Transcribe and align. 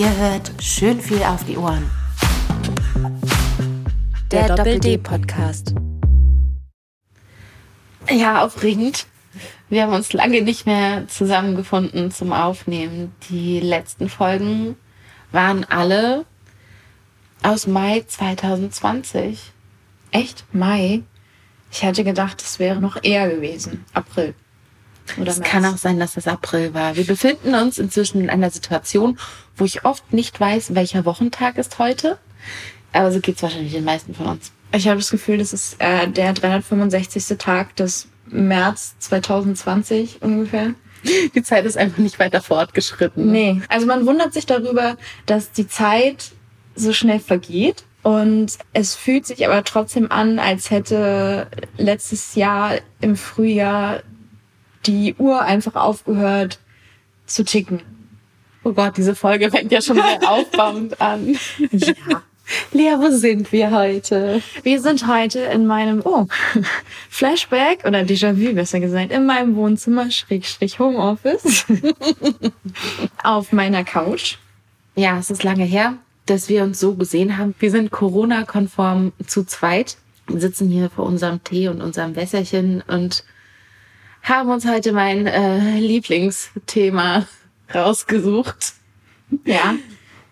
Ihr 0.00 0.16
hört 0.16 0.50
schön 0.62 0.98
viel 0.98 1.22
auf 1.24 1.44
die 1.44 1.58
Ohren. 1.58 1.90
Der, 4.32 4.46
Der 4.46 4.56
Doppel-D-Podcast. 4.56 5.74
Ja, 8.08 8.42
aufregend. 8.42 9.06
Wir 9.68 9.82
haben 9.82 9.92
uns 9.92 10.14
lange 10.14 10.40
nicht 10.40 10.64
mehr 10.64 11.06
zusammengefunden 11.08 12.10
zum 12.10 12.32
Aufnehmen. 12.32 13.14
Die 13.28 13.60
letzten 13.60 14.08
Folgen 14.08 14.76
waren 15.32 15.64
alle 15.64 16.24
aus 17.42 17.66
Mai 17.66 18.02
2020. 18.06 19.52
Echt? 20.12 20.46
Mai? 20.50 21.02
Ich 21.70 21.82
hätte 21.82 22.04
gedacht, 22.04 22.40
es 22.40 22.58
wäre 22.58 22.80
noch 22.80 22.96
eher 23.02 23.28
gewesen. 23.28 23.84
April. 23.92 24.34
Oder 25.18 25.30
es 25.30 25.40
kann 25.40 25.64
auch 25.64 25.76
sein, 25.76 25.98
dass 25.98 26.14
das 26.14 26.26
April 26.26 26.74
war. 26.74 26.96
Wir 26.96 27.04
befinden 27.04 27.54
uns 27.54 27.78
inzwischen 27.78 28.20
in 28.20 28.30
einer 28.30 28.50
Situation, 28.50 29.18
wo 29.56 29.64
ich 29.64 29.84
oft 29.84 30.12
nicht 30.12 30.38
weiß, 30.40 30.74
welcher 30.74 31.04
Wochentag 31.04 31.58
ist 31.58 31.78
heute. 31.78 32.18
Aber 32.92 33.12
so 33.12 33.20
geht's 33.20 33.42
wahrscheinlich 33.42 33.72
den 33.72 33.84
meisten 33.84 34.14
von 34.14 34.26
uns. 34.26 34.52
Ich 34.72 34.86
habe 34.86 34.98
das 34.98 35.10
Gefühl, 35.10 35.38
das 35.38 35.52
ist 35.52 35.76
äh, 35.80 36.08
der 36.08 36.32
365. 36.32 37.38
Tag 37.38 37.76
des 37.76 38.08
März 38.26 38.94
2020 39.00 40.22
ungefähr. 40.22 40.74
Die 41.34 41.42
Zeit 41.42 41.64
ist 41.64 41.76
einfach 41.76 41.98
nicht 41.98 42.18
weiter 42.18 42.40
fortgeschritten. 42.40 43.30
Nee, 43.30 43.62
also 43.68 43.86
man 43.86 44.06
wundert 44.06 44.32
sich 44.32 44.46
darüber, 44.46 44.96
dass 45.26 45.50
die 45.50 45.66
Zeit 45.66 46.32
so 46.74 46.92
schnell 46.92 47.20
vergeht. 47.20 47.84
Und 48.02 48.56
es 48.72 48.94
fühlt 48.94 49.26
sich 49.26 49.46
aber 49.46 49.62
trotzdem 49.64 50.10
an, 50.10 50.38
als 50.38 50.70
hätte 50.70 51.48
letztes 51.76 52.34
Jahr 52.34 52.76
im 53.00 53.14
Frühjahr 53.16 54.02
die 54.86 55.14
Uhr 55.14 55.42
einfach 55.42 55.74
aufgehört 55.74 56.58
zu 57.26 57.44
ticken. 57.44 57.82
Oh 58.64 58.72
Gott, 58.72 58.96
diese 58.96 59.14
Folge 59.14 59.50
fängt 59.50 59.72
ja 59.72 59.80
schon 59.80 59.96
sehr 59.96 60.20
aufbauend 60.30 61.00
an. 61.00 61.38
Ja. 61.72 61.94
Lea, 62.72 62.96
wo 62.98 63.10
sind 63.10 63.52
wir 63.52 63.70
heute? 63.70 64.42
Wir 64.62 64.80
sind 64.80 65.06
heute 65.06 65.40
in 65.40 65.66
meinem, 65.66 66.02
oh, 66.04 66.26
Flashback 67.08 67.84
oder 67.84 68.00
Déjà-vu 68.00 68.54
besser 68.54 68.80
gesagt, 68.80 69.12
in 69.12 69.24
meinem 69.24 69.54
Wohnzimmer, 69.56 70.10
Schrägstrich 70.10 70.78
Homeoffice, 70.78 71.64
auf 73.22 73.52
meiner 73.52 73.84
Couch. 73.84 74.36
Ja, 74.96 75.18
es 75.18 75.30
ist 75.30 75.44
lange 75.44 75.64
her, 75.64 75.94
dass 76.26 76.48
wir 76.48 76.64
uns 76.64 76.80
so 76.80 76.94
gesehen 76.94 77.38
haben. 77.38 77.54
Wir 77.58 77.70
sind 77.70 77.90
Corona-konform 77.90 79.12
zu 79.26 79.44
zweit, 79.44 79.96
sitzen 80.28 80.68
hier 80.68 80.90
vor 80.90 81.06
unserem 81.06 81.42
Tee 81.44 81.68
und 81.68 81.80
unserem 81.80 82.16
Wässerchen 82.16 82.82
und 82.86 83.24
haben 84.22 84.50
uns 84.50 84.66
heute 84.66 84.92
mein 84.92 85.26
äh, 85.26 85.78
Lieblingsthema 85.78 87.26
rausgesucht. 87.74 88.74
Ja, 89.44 89.74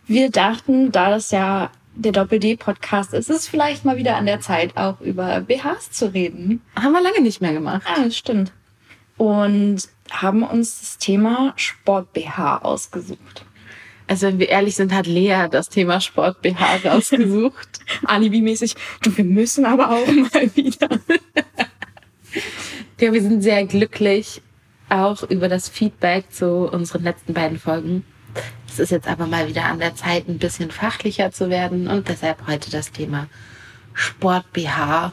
wir 0.07 0.31
dachten, 0.31 0.91
da 0.93 1.11
das 1.11 1.31
ja 1.31 1.71
der 1.95 2.13
Doppel-D-Podcast 2.13 3.13
ist, 3.13 3.29
ist 3.29 3.37
es 3.37 3.49
vielleicht 3.49 3.85
mal 3.85 3.97
wieder 3.97 4.17
an 4.17 4.27
der 4.27 4.41
Zeit, 4.41 4.77
auch 4.77 5.01
über 5.01 5.41
BHs 5.41 5.91
zu 5.91 6.13
reden. 6.15 6.63
Haben 6.77 6.93
wir 6.93 7.03
lange 7.03 7.21
nicht 7.21 7.41
mehr 7.41 7.53
gemacht. 7.53 7.83
Ja, 7.89 8.05
das 8.05 8.17
stimmt. 8.17 8.53
Und 9.17 9.89
haben 10.11 10.45
uns 10.45 10.81
das 10.81 10.99
Thema 10.99 11.53
Sport-BH 11.57 12.59
ausgesucht. 12.59 13.45
Also 14.07 14.29
wenn 14.29 14.39
wir 14.39 14.49
ehrlich 14.49 14.77
sind, 14.77 14.95
hat 14.95 15.07
Lea 15.07 15.49
das 15.51 15.69
Thema 15.69 16.01
Sport-BH 16.01 16.89
rausgesucht. 16.89 17.81
Alibi-mäßig. 18.05 18.75
Du, 19.03 19.15
wir 19.17 19.25
müssen 19.25 19.67
aber 19.67 19.91
auch 19.91 20.07
mal 20.33 20.51
wieder. 20.55 20.89
ja, 23.01 23.13
wir 23.13 23.23
sind 23.23 23.43
sehr 23.43 23.65
glücklich 23.67 24.43
auch 24.89 25.23
über 25.25 25.49
das 25.49 25.69
Feedback 25.69 26.33
zu 26.33 26.71
unseren 26.71 27.03
letzten 27.03 27.35
beiden 27.35 27.59
Folgen. 27.59 28.05
Es 28.69 28.79
ist 28.79 28.91
jetzt 28.91 29.09
aber 29.09 29.27
mal 29.27 29.49
wieder 29.49 29.65
an 29.65 29.79
der 29.79 29.95
Zeit, 29.95 30.29
ein 30.29 30.39
bisschen 30.39 30.71
fachlicher 30.71 31.31
zu 31.31 31.51
werden 31.51 31.89
und 31.89 32.09
deshalb 32.09 32.47
heute 32.47 32.71
das 32.71 32.93
Thema 32.93 33.27
Sport 33.93 34.53
BH. 34.53 35.13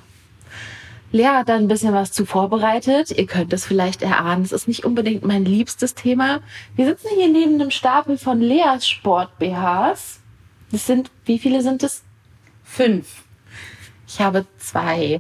Lea 1.11 1.27
hat 1.27 1.49
da 1.49 1.55
ein 1.55 1.67
bisschen 1.67 1.93
was 1.93 2.11
zu 2.11 2.25
vorbereitet. 2.25 3.11
Ihr 3.11 3.25
könnt 3.25 3.53
es 3.53 3.65
vielleicht 3.65 4.01
erahnen. 4.01 4.43
Es 4.43 4.51
ist 4.51 4.67
nicht 4.67 4.83
unbedingt 4.83 5.23
mein 5.23 5.45
liebstes 5.45 5.95
Thema. 5.95 6.41
Wir 6.75 6.85
sitzen 6.87 7.07
hier 7.15 7.29
neben 7.29 7.55
einem 7.55 7.71
Stapel 7.71 8.17
von 8.17 8.41
Leas 8.41 8.87
Sport 8.87 9.39
BHs. 9.39 10.19
Das 10.71 10.85
sind, 10.85 11.11
wie 11.25 11.39
viele 11.39 11.61
sind 11.61 11.83
es? 11.83 12.03
Fünf. 12.63 13.23
Ich 14.07 14.19
habe 14.19 14.45
zwei. 14.57 15.19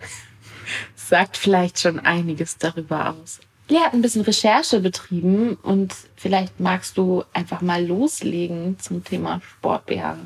Sagt 1.07 1.37
vielleicht 1.37 1.79
schon 1.79 1.99
einiges 1.99 2.57
darüber 2.57 3.11
aus. 3.13 3.39
Lea 3.69 3.79
hat 3.79 3.93
ein 3.93 4.01
bisschen 4.01 4.23
Recherche 4.23 4.79
betrieben 4.79 5.55
und 5.61 5.93
vielleicht 6.15 6.59
magst 6.59 6.97
du 6.97 7.23
einfach 7.31 7.61
mal 7.61 7.85
loslegen 7.85 8.79
zum 8.79 9.03
Thema 9.03 9.39
Sport 9.47 9.85
BH. 9.85 10.17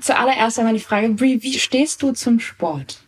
Zuallererst 0.00 0.58
einmal 0.58 0.72
die 0.72 0.80
Frage, 0.80 1.10
Brie, 1.10 1.42
wie 1.42 1.58
stehst 1.58 2.02
du 2.02 2.12
zum 2.12 2.40
Sport? 2.40 3.00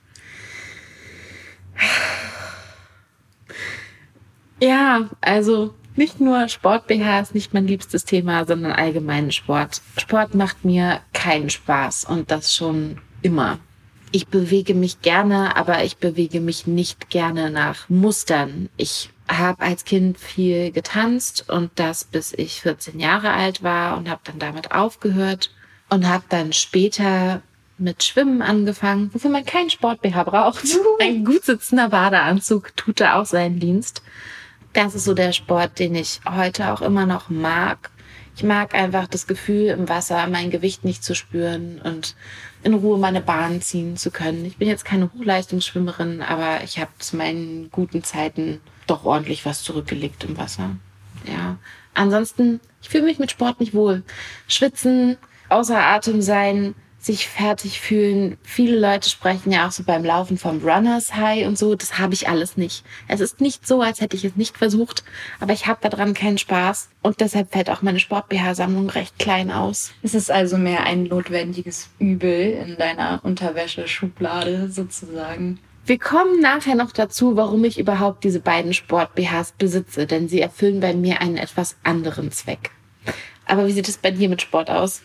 Ja, 4.61 5.09
also 5.23 5.75
nicht 5.97 6.21
nur 6.21 6.49
Sport 6.49 6.89
BH 6.89 7.21
ist 7.21 7.35
nicht 7.35 7.55
mein 7.55 7.67
liebstes 7.67 8.05
Thema, 8.05 8.45
sondern 8.45 8.73
allgemein 8.73 9.33
Sport. 9.33 9.81
Sport 9.97 10.35
macht 10.35 10.65
mir 10.65 11.01
keinen 11.15 11.49
Spaß 11.49 12.05
und 12.05 12.31
das 12.31 12.55
schon 12.55 13.01
immer. 13.23 13.61
Ich 14.11 14.29
bewege 14.29 14.75
mich 14.75 15.03
gerne, 15.03 15.57
aber 15.57 15.85
ich 15.85 15.99
bewege 15.99 16.41
mich 16.41 16.67
nicht 16.67 17.11
gerne 17.11 17.51
nach 17.51 17.89
Mustern. 17.89 18.69
Ich 18.77 19.11
habe 19.29 19.63
als 19.63 19.85
Kind 19.85 20.19
viel 20.19 20.73
getanzt 20.73 21.49
und 21.51 21.71
das 21.75 22.05
bis 22.05 22.33
ich 22.33 22.63
14 22.63 22.99
Jahre 22.99 23.33
alt 23.33 23.63
war 23.63 23.99
und 23.99 24.09
habe 24.09 24.23
dann 24.25 24.39
damit 24.39 24.73
aufgehört 24.73 25.51
und 25.91 26.09
habe 26.09 26.25
dann 26.29 26.53
später 26.53 27.43
mit 27.77 28.03
Schwimmen 28.03 28.43
angefangen, 28.43 29.11
wofür 29.13 29.31
man 29.31 29.45
keinen 29.45 29.71
Sport-BH 29.71 30.25
braucht. 30.25 30.65
Ein 31.01 31.25
gut 31.25 31.45
sitzender 31.45 31.91
Badeanzug 31.91 32.77
tut 32.77 33.01
da 33.01 33.21
auch 33.21 33.27
seinen 33.27 33.61
Dienst. 33.61 34.03
Das 34.73 34.95
ist 34.95 35.05
so 35.05 35.15
der 35.15 35.33
Sport, 35.33 35.79
den 35.79 35.95
ich 35.95 36.21
heute 36.29 36.73
auch 36.73 36.83
immer 36.83 37.07
noch 37.07 37.29
mag. 37.31 37.91
Ich 38.39 38.45
mag 38.45 38.73
einfach 38.73 39.09
das 39.09 39.27
Gefühl, 39.27 39.67
im 39.67 39.89
Wasser 39.89 40.25
mein 40.29 40.51
Gewicht 40.51 40.85
nicht 40.85 41.03
zu 41.03 41.17
spüren 41.17 41.81
und 41.83 42.15
in 42.63 42.73
Ruhe 42.73 42.97
meine 42.97 43.21
Bahn 43.21 43.61
ziehen 43.61 43.97
zu 43.97 44.13
können. 44.13 44.45
Ich 44.45 44.59
bin 44.59 44.69
jetzt 44.69 44.85
keine 44.85 45.11
Hochleistungsschwimmerin, 45.13 46.23
aber 46.23 46.63
ich 46.63 46.79
habe 46.79 46.93
zu 47.01 47.17
meinen 47.17 47.69
guten 47.73 48.05
Zeiten 48.05 48.61
doch 48.87 49.05
ordentlich 49.05 49.45
was 49.45 49.65
zurückgelegt 49.65 50.23
im 50.23 50.39
Wasser. 50.39 50.71
Ja. 51.25 51.57
Ansonsten, 51.95 52.61
ich 52.81 52.89
fühle 52.89 53.07
mich 53.07 53.19
mit 53.19 53.33
Sport 53.33 53.59
nicht 53.59 53.75
wohl. 53.75 54.05
Schwitzen, 54.47 55.17
außer 55.49 55.77
Atem 55.77 56.23
sein, 56.23 56.77
sich 56.99 57.29
fertig 57.29 57.81
fühlen. 57.81 58.37
Viele 58.43 58.79
Leute 58.79 59.09
sprechen 59.09 59.53
ja 59.53 59.67
auch 59.67 59.71
so 59.73 59.85
beim 59.85 60.05
Laufen 60.05 60.37
vom 60.37 60.61
Runners 60.61 61.15
High 61.15 61.47
und 61.47 61.57
so. 61.57 61.75
Das 61.75 61.99
habe 61.99 62.15
ich 62.15 62.29
alles 62.29 62.57
nicht. 62.57 62.85
Es 63.07 63.21
ist 63.21 63.41
nicht 63.41 63.67
so, 63.67 63.81
als 63.81 64.01
hätte 64.01 64.17
ich 64.17 64.25
es 64.25 64.37
nicht 64.37 64.59
versucht, 64.59 65.05
aber 65.41 65.53
ich 65.53 65.67
habe 65.67 65.89
daran 65.89 66.15
keinen 66.15 66.39
Spaß 66.39 66.89
und 67.03 67.21
deshalb 67.21 67.53
fällt 67.53 67.71
auch 67.71 67.83
meine 67.83 68.01
Sport-BH-Sammlung 68.01 68.91
recht 68.91 69.19
klein 69.19 69.51
aus. 69.51 69.93
Es 70.03 70.15
ist 70.15 70.31
also 70.31 70.59
mehr 70.59 70.85
ein 70.85 71.05
notwendiges 71.05 71.89
Übel 71.99 72.53
in 72.53 72.77
deiner 72.77 73.21
Unterwäscheschublade 73.23 74.71
sozusagen. 74.71 75.61
Wir 75.87 75.99
kommen 75.99 76.41
nachher 76.41 76.75
noch 76.75 76.93
dazu, 76.93 77.37
warum 77.37 77.65
ich 77.65 77.79
überhaupt 77.79 78.23
diese 78.25 78.41
beiden 78.41 78.75
Sport-BHs 78.75 79.55
besitze, 79.57 80.07
denn 80.07 80.29
sie 80.29 80.41
erfüllen 80.41 80.81
bei 80.81 80.93
mir 80.93 81.23
einen 81.23 81.39
etwas 81.39 81.77
anderen 81.83 82.31
Zweck. 82.31 82.73
Aber 83.47 83.67
wie 83.67 83.73
sieht 83.73 83.89
es 83.89 83.97
bei 83.97 84.11
dir 84.11 84.29
mit 84.29 84.43
Sport 84.43 84.69
aus? 84.69 85.01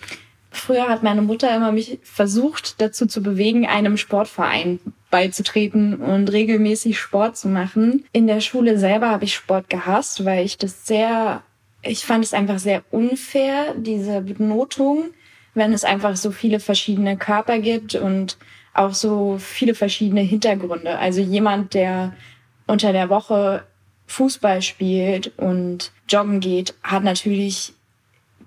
Früher 0.54 0.88
hat 0.88 1.02
meine 1.02 1.24
Mutter 1.24 1.54
immer 1.54 1.72
mich 1.72 1.98
versucht, 2.04 2.80
dazu 2.80 3.08
zu 3.08 3.24
bewegen, 3.24 3.66
einem 3.66 3.98
Sportverein 3.98 4.80
beizutreten 5.10 5.96
und 5.96 6.32
regelmäßig 6.32 7.00
Sport 7.00 7.38
zu 7.38 7.48
machen. 7.48 8.06
In 8.14 8.28
der 8.28 8.40
Schule 8.40 8.78
selber 8.78 9.10
habe 9.10 9.26
ich 9.26 9.34
Sport 9.34 9.70
gehasst, 9.70 10.26
weil 10.26 10.46
ich 10.46 10.60
das 10.60 10.86
sehr, 10.86 11.42
ich 11.82 12.06
fand 12.06 12.24
es 12.24 12.36
einfach 12.36 12.60
sehr 12.60 12.84
unfair, 12.92 13.74
diese 13.76 14.22
Benotung, 14.22 15.06
wenn 15.56 15.74
es 15.74 15.84
einfach 15.84 16.16
so 16.16 16.30
viele 16.30 16.60
verschiedene 16.60 17.18
Körper 17.18 17.58
gibt 17.58 17.96
und 17.96 18.38
auch 18.76 18.94
so 18.94 19.38
viele 19.40 19.74
verschiedene 19.74 20.22
Hintergründe. 20.22 21.00
Also 21.00 21.22
jemand, 21.22 21.74
der 21.74 22.14
unter 22.68 22.94
der 22.94 23.10
Woche 23.10 23.64
Fußball 24.06 24.62
spielt 24.62 25.32
und 25.38 25.92
joggen 26.08 26.40
geht, 26.40 26.76
hat 26.84 27.04
natürlich 27.04 27.74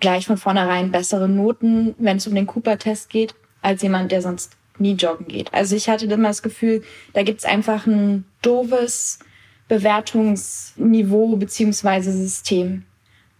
gleich 0.00 0.26
von 0.26 0.37
vornherein 0.37 0.90
bessere 0.93 1.28
Noten, 1.28 1.94
wenn 1.98 2.19
es 2.19 2.26
um 2.26 2.34
den 2.34 2.46
Cooper-Test 2.46 3.10
geht, 3.10 3.34
als 3.62 3.82
jemand, 3.82 4.12
der 4.12 4.22
sonst 4.22 4.56
nie 4.78 4.94
joggen 4.94 5.26
geht. 5.28 5.52
Also 5.54 5.75
ich 5.76 5.88
hatte 5.88 6.06
immer 6.06 6.28
das 6.28 6.43
Gefühl, 6.43 6.82
da 7.12 7.22
gibt's 7.22 7.44
einfach 7.44 7.87
ein 7.87 8.25
doofes 8.43 9.19
Bewertungsniveau 9.69 11.37
beziehungsweise 11.37 12.12
System, 12.12 12.84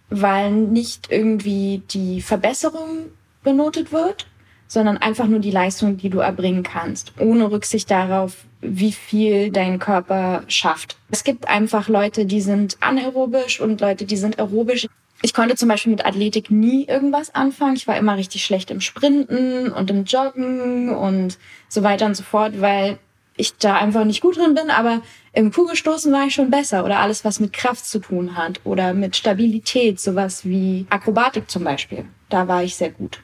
weil 0.09 0.51
nicht 0.53 1.11
irgendwie 1.11 1.83
die 1.91 2.21
Verbesserung 2.23 3.07
benotet 3.43 3.93
wird, 3.93 4.27
sondern 4.67 4.99
einfach 4.99 5.27
nur 5.27 5.39
die 5.39 5.51
Leistung, 5.51 5.97
die 5.97 6.11
du 6.11 6.19
erbringen 6.19 6.65
kannst, 6.65 7.13
ohne 7.21 7.51
Rücksicht 7.51 7.91
darauf, 7.91 8.45
wie 8.61 8.93
viel 8.93 9.51
dein 9.53 9.79
Körper 9.79 10.43
schafft. 10.49 10.97
Es 11.11 11.23
gibt 11.23 11.47
einfach 11.47 11.89
Leute, 11.89 12.27
die 12.27 12.41
sind 12.41 12.77
anaerobisch 12.81 13.61
und 13.61 13.81
Leute, 13.81 14.07
die 14.07 14.17
sind 14.17 14.39
aerobisch 14.39 14.89
Ich 15.27 15.35
konnte 15.35 15.57
zum 15.57 15.69
Beispiel 15.69 15.91
mit 15.91 16.07
Athletik 16.07 16.53
nie 16.53 16.85
irgendwas 16.85 17.35
anfangen. 17.35 17.75
Ich 17.75 17.89
war 17.89 17.97
immer 17.97 18.17
richtig 18.17 18.45
schlecht 18.45 18.71
im 18.71 18.81
Sprinten 18.81 19.73
und 19.73 19.91
im 19.91 20.05
Joggen 20.05 20.91
und 20.91 21.37
so 21.69 21.83
weiter 21.83 22.07
und 22.07 22.17
so 22.17 22.23
fort, 22.23 22.61
weil 22.61 23.01
ich 23.37 23.59
da 23.59 23.75
einfach 23.75 24.05
nicht 24.05 24.21
gut 24.21 24.37
drin 24.37 24.55
bin, 24.55 24.71
aber 24.71 25.03
im 25.33 25.51
Kugelstoßen 25.51 26.13
war 26.13 26.29
ich 26.29 26.35
schon 26.35 26.53
besser 26.53 26.85
oder 26.85 27.01
alles, 27.01 27.25
was 27.25 27.41
mit 27.41 27.53
Kraft 27.53 27.87
zu 27.87 27.99
tun 27.99 28.37
hat 28.37 28.61
oder 28.63 28.95
mit 28.95 29.17
Stabilität, 29.17 29.99
sowas 29.99 30.45
wie 30.45 30.87
Akrobatik 30.91 31.51
zum 31.51 31.65
Beispiel. 31.65 32.05
Da 32.29 32.47
war 32.47 32.63
ich 32.63 32.77
sehr 32.77 32.91
gut. 32.91 33.19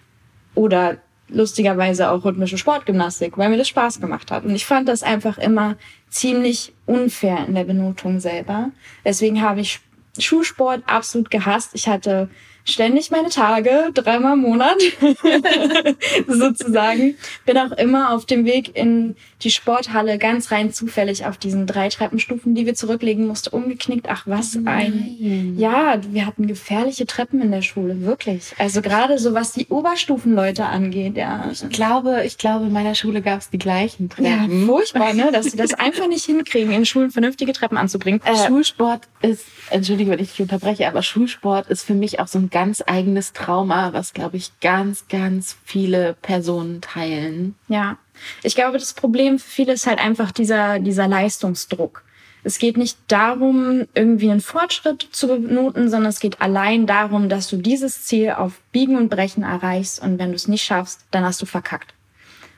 Oder 0.56 0.96
lustigerweise 1.28 2.10
auch 2.10 2.24
rhythmische 2.24 2.58
Sportgymnastik, 2.58 3.38
weil 3.38 3.48
mir 3.48 3.58
das 3.58 3.68
Spaß 3.68 4.00
gemacht 4.00 4.32
hat. 4.32 4.44
Und 4.44 4.56
ich 4.56 4.66
fand 4.66 4.88
das 4.88 5.04
einfach 5.04 5.38
immer 5.38 5.76
ziemlich 6.10 6.72
unfair 6.84 7.46
in 7.46 7.54
der 7.54 7.62
Benotung 7.62 8.18
selber. 8.18 8.72
Deswegen 9.04 9.40
habe 9.40 9.60
ich 9.60 9.78
Schulsport 10.18 10.82
absolut 10.86 11.30
gehasst. 11.30 11.70
Ich 11.74 11.88
hatte 11.88 12.28
ständig 12.64 13.10
meine 13.10 13.28
Tage, 13.28 13.90
dreimal 13.94 14.34
im 14.34 14.40
Monat 14.40 14.76
sozusagen. 16.28 17.16
Bin 17.44 17.58
auch 17.58 17.72
immer 17.72 18.12
auf 18.12 18.24
dem 18.24 18.44
Weg 18.44 18.76
in 18.76 19.16
die 19.42 19.50
Sporthalle 19.50 20.18
ganz 20.18 20.52
rein 20.52 20.72
zufällig 20.72 21.26
auf 21.26 21.36
diesen 21.36 21.66
drei 21.66 21.88
Treppenstufen, 21.88 22.54
die 22.54 22.66
wir 22.66 22.74
zurücklegen 22.74 23.26
mussten, 23.26 23.54
umgeknickt. 23.54 24.06
Ach, 24.08 24.26
was 24.26 24.56
oh 24.56 24.60
ein. 24.64 25.56
Ja, 25.58 25.98
wir 26.10 26.26
hatten 26.26 26.46
gefährliche 26.46 27.06
Treppen 27.06 27.42
in 27.42 27.50
der 27.50 27.62
Schule, 27.62 28.02
wirklich. 28.02 28.54
Also 28.58 28.82
gerade 28.82 29.18
so 29.18 29.34
was 29.34 29.52
die 29.52 29.66
Oberstufenleute 29.68 30.64
angeht, 30.66 31.16
ja. 31.16 31.50
Ich 31.50 31.68
glaube, 31.70 32.22
ich 32.24 32.38
glaube, 32.38 32.66
in 32.66 32.72
meiner 32.72 32.94
Schule 32.94 33.22
gab 33.22 33.40
es 33.40 33.50
die 33.50 33.58
gleichen 33.58 34.08
Treppen. 34.08 34.26
Ja, 34.26 34.66
furchtbar, 34.66 35.12
ne? 35.14 35.30
Dass 35.32 35.46
sie 35.46 35.56
das 35.56 35.74
einfach 35.74 36.06
nicht 36.06 36.24
hinkriegen, 36.24 36.72
in 36.72 36.86
Schulen 36.86 37.10
vernünftige 37.10 37.52
Treppen 37.52 37.76
anzubringen. 37.76 38.20
Äh, 38.24 38.36
Schulsport 38.46 39.02
ist, 39.20 39.44
entschuldige, 39.70 40.12
wenn 40.12 40.20
ich 40.20 40.30
dich 40.30 40.40
unterbreche, 40.40 40.86
aber 40.86 41.02
Schulsport 41.02 41.68
ist 41.68 41.84
für 41.84 41.94
mich 41.94 42.20
auch 42.20 42.28
so 42.28 42.38
ein 42.38 42.50
ganz 42.52 42.82
eigenes 42.86 43.32
Trauma, 43.32 43.92
was, 43.92 44.12
glaube 44.12 44.36
ich, 44.36 44.52
ganz, 44.60 45.08
ganz 45.08 45.56
viele 45.64 46.14
Personen 46.22 46.80
teilen. 46.80 47.56
Ja. 47.66 47.98
Ich 48.44 48.54
glaube, 48.54 48.78
das 48.78 48.94
Problem 48.94 49.40
für 49.40 49.50
viele 49.50 49.72
ist 49.72 49.86
halt 49.88 49.98
einfach 49.98 50.30
dieser, 50.30 50.78
dieser 50.78 51.08
Leistungsdruck. 51.08 52.04
Es 52.44 52.58
geht 52.58 52.76
nicht 52.76 52.98
darum, 53.08 53.86
irgendwie 53.94 54.30
einen 54.30 54.40
Fortschritt 54.40 55.08
zu 55.12 55.28
benoten, 55.28 55.88
sondern 55.88 56.10
es 56.10 56.20
geht 56.20 56.40
allein 56.40 56.86
darum, 56.86 57.28
dass 57.28 57.48
du 57.48 57.56
dieses 57.56 58.04
Ziel 58.04 58.30
auf 58.30 58.60
Biegen 58.72 58.96
und 58.96 59.08
Brechen 59.08 59.44
erreichst 59.44 60.02
und 60.02 60.18
wenn 60.18 60.30
du 60.30 60.34
es 60.34 60.48
nicht 60.48 60.64
schaffst, 60.64 61.04
dann 61.12 61.24
hast 61.24 61.40
du 61.40 61.46
verkackt. 61.46 61.94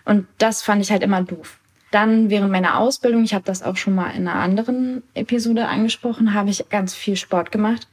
Und 0.04 0.26
das 0.38 0.62
fand 0.62 0.82
ich 0.82 0.90
halt 0.90 1.02
immer 1.02 1.22
doof. 1.22 1.58
Dann 1.90 2.28
während 2.30 2.50
meiner 2.50 2.78
Ausbildung, 2.78 3.24
ich 3.24 3.34
habe 3.34 3.44
das 3.44 3.62
auch 3.62 3.76
schon 3.76 3.94
mal 3.94 4.10
in 4.10 4.26
einer 4.26 4.40
anderen 4.40 5.02
Episode 5.14 5.68
angesprochen, 5.68 6.34
habe 6.34 6.50
ich 6.50 6.68
ganz 6.68 6.94
viel 6.94 7.16
Sport 7.16 7.52
gemacht, 7.52 7.86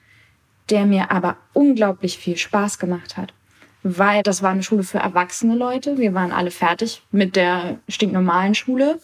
der 0.71 0.85
mir 0.85 1.12
aber 1.12 1.38
unglaublich 1.53 2.18
viel 2.18 2.38
Spaß 2.38 2.79
gemacht 2.79 3.18
hat 3.18 3.33
weil 3.83 4.23
das 4.23 4.44
war 4.44 4.51
eine 4.51 4.63
Schule 4.63 4.83
für 4.83 5.00
erwachsene 5.00 5.56
Leute. 5.56 5.97
Wir 5.97 6.13
waren 6.13 6.31
alle 6.31 6.51
fertig 6.51 7.01
mit 7.12 7.35
der 7.35 7.79
stinknormalen 7.88 8.56
Schule. 8.56 9.00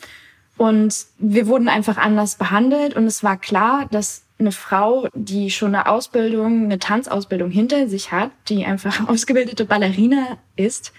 Und 0.58 1.06
wir 1.20 1.48
wurden 1.48 1.70
einfach 1.70 1.98
anders 1.98 2.36
behandelt. 2.36 2.96
Und 2.96 3.06
es 3.06 3.24
war 3.24 3.38
klar, 3.38 3.88
dass 3.92 4.24
eine 4.40 4.52
Frau, 4.52 5.08
die 5.14 5.50
schon 5.50 5.74
eine 5.74 5.88
Ausbildung, 5.88 6.66
eine 6.66 6.80
Tanzausbildung 6.80 7.50
hinter 7.50 7.88
sich 7.88 8.12
hat, 8.12 8.32
die 8.50 8.66
einfach 8.66 9.08
ausgebildete 9.10 9.66
Ballerina 9.66 10.38
ist, 10.56 10.94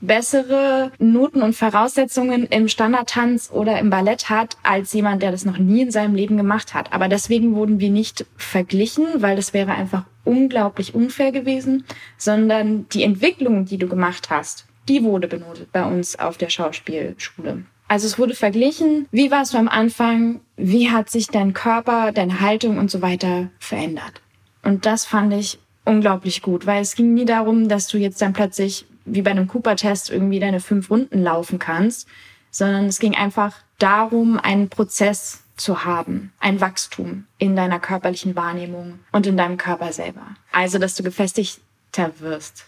bessere 0.00 0.92
Noten 0.98 1.42
und 1.42 1.54
Voraussetzungen 1.54 2.46
im 2.46 2.68
Standardtanz 2.68 3.50
oder 3.52 3.78
im 3.78 3.90
Ballett 3.90 4.30
hat 4.30 4.56
als 4.62 4.92
jemand, 4.92 5.22
der 5.22 5.30
das 5.30 5.44
noch 5.44 5.58
nie 5.58 5.82
in 5.82 5.90
seinem 5.90 6.14
Leben 6.14 6.36
gemacht 6.36 6.74
hat. 6.74 6.92
Aber 6.92 7.08
deswegen 7.08 7.54
wurden 7.54 7.80
wir 7.80 7.90
nicht 7.90 8.26
verglichen, 8.36 9.06
weil 9.16 9.36
das 9.36 9.52
wäre 9.52 9.72
einfach 9.72 10.04
unglaublich 10.24 10.94
unfair 10.94 11.32
gewesen, 11.32 11.84
sondern 12.16 12.86
die 12.90 13.02
Entwicklung, 13.02 13.64
die 13.64 13.78
du 13.78 13.88
gemacht 13.88 14.30
hast, 14.30 14.66
die 14.88 15.02
wurde 15.02 15.28
benotet 15.28 15.72
bei 15.72 15.84
uns 15.84 16.18
auf 16.18 16.36
der 16.36 16.48
Schauspielschule. 16.48 17.64
Also 17.88 18.06
es 18.06 18.18
wurde 18.18 18.34
verglichen, 18.34 19.08
wie 19.10 19.30
warst 19.30 19.52
du 19.52 19.58
am 19.58 19.68
Anfang, 19.68 20.40
wie 20.56 20.90
hat 20.90 21.10
sich 21.10 21.26
dein 21.26 21.54
Körper, 21.54 22.12
deine 22.12 22.40
Haltung 22.40 22.78
und 22.78 22.90
so 22.90 23.02
weiter 23.02 23.50
verändert. 23.58 24.22
Und 24.62 24.86
das 24.86 25.04
fand 25.04 25.32
ich 25.32 25.58
unglaublich 25.84 26.42
gut, 26.42 26.66
weil 26.66 26.82
es 26.82 26.94
ging 26.94 27.14
nie 27.14 27.24
darum, 27.24 27.68
dass 27.68 27.88
du 27.88 27.98
jetzt 27.98 28.22
dann 28.22 28.32
plötzlich 28.32 28.86
wie 29.14 29.22
bei 29.22 29.30
einem 29.30 29.48
Cooper-Test 29.48 30.10
irgendwie 30.10 30.40
deine 30.40 30.60
fünf 30.60 30.90
Runden 30.90 31.22
laufen 31.22 31.58
kannst, 31.58 32.08
sondern 32.50 32.86
es 32.86 32.98
ging 32.98 33.14
einfach 33.14 33.54
darum, 33.78 34.38
einen 34.38 34.68
Prozess 34.68 35.42
zu 35.56 35.84
haben, 35.84 36.32
ein 36.40 36.60
Wachstum 36.60 37.26
in 37.38 37.54
deiner 37.54 37.78
körperlichen 37.78 38.34
Wahrnehmung 38.34 39.00
und 39.12 39.26
in 39.26 39.36
deinem 39.36 39.56
Körper 39.56 39.92
selber. 39.92 40.26
Also, 40.52 40.78
dass 40.78 40.94
du 40.94 41.02
gefestigter 41.02 42.12
wirst. 42.18 42.64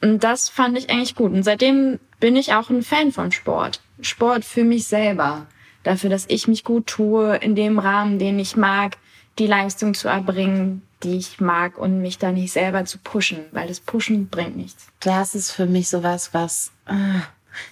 Und 0.00 0.24
das 0.24 0.48
fand 0.48 0.76
ich 0.76 0.90
eigentlich 0.90 1.14
gut. 1.14 1.32
Und 1.32 1.44
seitdem 1.44 2.00
bin 2.18 2.34
ich 2.36 2.52
auch 2.52 2.70
ein 2.70 2.82
Fan 2.82 3.12
von 3.12 3.30
Sport. 3.30 3.80
Sport 4.00 4.44
für 4.44 4.64
mich 4.64 4.86
selber. 4.88 5.46
Dafür, 5.84 6.10
dass 6.10 6.26
ich 6.28 6.48
mich 6.48 6.64
gut 6.64 6.88
tue, 6.88 7.36
in 7.36 7.54
dem 7.54 7.78
Rahmen, 7.78 8.18
den 8.18 8.38
ich 8.38 8.56
mag, 8.56 8.98
die 9.38 9.46
Leistung 9.46 9.94
zu 9.94 10.08
erbringen, 10.08 10.82
die 11.02 11.16
ich 11.16 11.40
mag 11.40 11.78
und 11.78 12.00
mich 12.00 12.18
da 12.18 12.32
nicht 12.32 12.52
selber 12.52 12.84
zu 12.84 12.98
pushen, 12.98 13.44
weil 13.52 13.68
das 13.68 13.80
Pushen 13.80 14.28
bringt 14.28 14.56
nichts. 14.56 14.86
Das 15.00 15.34
ist 15.34 15.50
für 15.50 15.66
mich 15.66 15.88
sowas, 15.88 16.30
was 16.32 16.72
äh, 16.86 17.20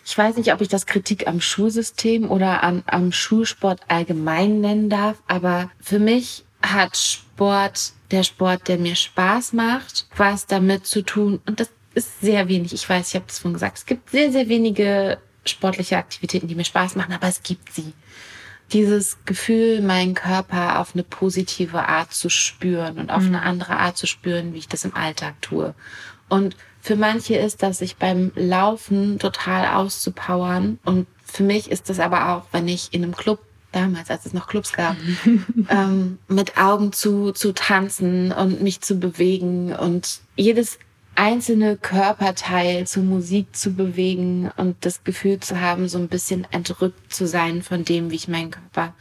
ich 0.04 0.16
weiß 0.16 0.36
nicht, 0.36 0.52
ob 0.52 0.60
ich 0.60 0.68
das 0.68 0.86
Kritik 0.86 1.26
am 1.26 1.40
Schulsystem 1.40 2.30
oder 2.30 2.62
an, 2.62 2.82
am 2.86 3.12
Schulsport 3.12 3.80
allgemein 3.88 4.60
nennen 4.60 4.90
darf, 4.90 5.16
aber 5.26 5.70
für 5.80 5.98
mich 5.98 6.44
hat 6.62 6.96
Sport, 6.96 7.92
der 8.10 8.22
Sport, 8.22 8.68
der 8.68 8.78
mir 8.78 8.96
Spaß 8.96 9.52
macht, 9.54 10.06
was 10.16 10.46
damit 10.46 10.86
zu 10.86 11.02
tun 11.02 11.40
und 11.46 11.60
das 11.60 11.70
ist 11.94 12.20
sehr 12.20 12.48
wenig. 12.48 12.72
Ich 12.72 12.88
weiß, 12.88 13.08
ich 13.08 13.14
habe 13.14 13.24
das 13.26 13.38
vorhin 13.38 13.54
gesagt. 13.54 13.78
Es 13.78 13.86
gibt 13.86 14.10
sehr, 14.10 14.30
sehr 14.30 14.48
wenige 14.48 15.18
sportliche 15.44 15.96
Aktivitäten, 15.96 16.46
die 16.46 16.54
mir 16.54 16.64
Spaß 16.64 16.94
machen, 16.96 17.14
aber 17.14 17.26
es 17.26 17.42
gibt 17.42 17.72
sie 17.72 17.92
dieses 18.72 19.18
Gefühl, 19.24 19.82
meinen 19.82 20.14
Körper 20.14 20.78
auf 20.78 20.94
eine 20.94 21.02
positive 21.02 21.88
Art 21.88 22.12
zu 22.12 22.28
spüren 22.28 22.98
und 22.98 23.10
auf 23.10 23.22
mhm. 23.22 23.34
eine 23.34 23.42
andere 23.42 23.76
Art 23.76 23.96
zu 23.96 24.06
spüren, 24.06 24.54
wie 24.54 24.58
ich 24.58 24.68
das 24.68 24.84
im 24.84 24.94
Alltag 24.94 25.40
tue. 25.42 25.74
Und 26.28 26.56
für 26.80 26.96
manche 26.96 27.36
ist 27.36 27.62
das, 27.62 27.78
sich 27.78 27.96
beim 27.96 28.32
Laufen 28.34 29.18
total 29.18 29.66
auszupowern. 29.76 30.78
Und 30.84 31.06
für 31.24 31.42
mich 31.42 31.70
ist 31.70 31.90
das 31.90 32.00
aber 32.00 32.30
auch, 32.30 32.44
wenn 32.52 32.68
ich 32.68 32.88
in 32.92 33.02
einem 33.02 33.14
Club 33.14 33.40
damals, 33.72 34.10
als 34.10 34.26
es 34.26 34.32
noch 34.32 34.48
Clubs 34.48 34.72
gab, 34.72 34.96
ähm, 35.68 36.18
mit 36.28 36.56
Augen 36.56 36.92
zu, 36.92 37.32
zu 37.32 37.52
tanzen 37.52 38.32
und 38.32 38.62
mich 38.62 38.80
zu 38.80 38.98
bewegen 38.98 39.74
und 39.74 40.20
jedes 40.36 40.78
einzelne 41.20 41.76
Körperteil 41.76 42.86
zur 42.86 43.02
Musik 43.02 43.54
zu 43.54 43.74
bewegen 43.74 44.50
und 44.56 44.76
das 44.86 45.04
Gefühl 45.04 45.38
zu 45.38 45.60
haben, 45.60 45.86
so 45.86 45.98
ein 45.98 46.08
bisschen 46.08 46.46
entrückt 46.50 47.12
zu 47.12 47.26
sein 47.26 47.62
von 47.62 47.84
dem, 47.84 48.10
wie 48.10 48.14
ich 48.14 48.26
meinen 48.26 48.50
Körper 48.50 48.94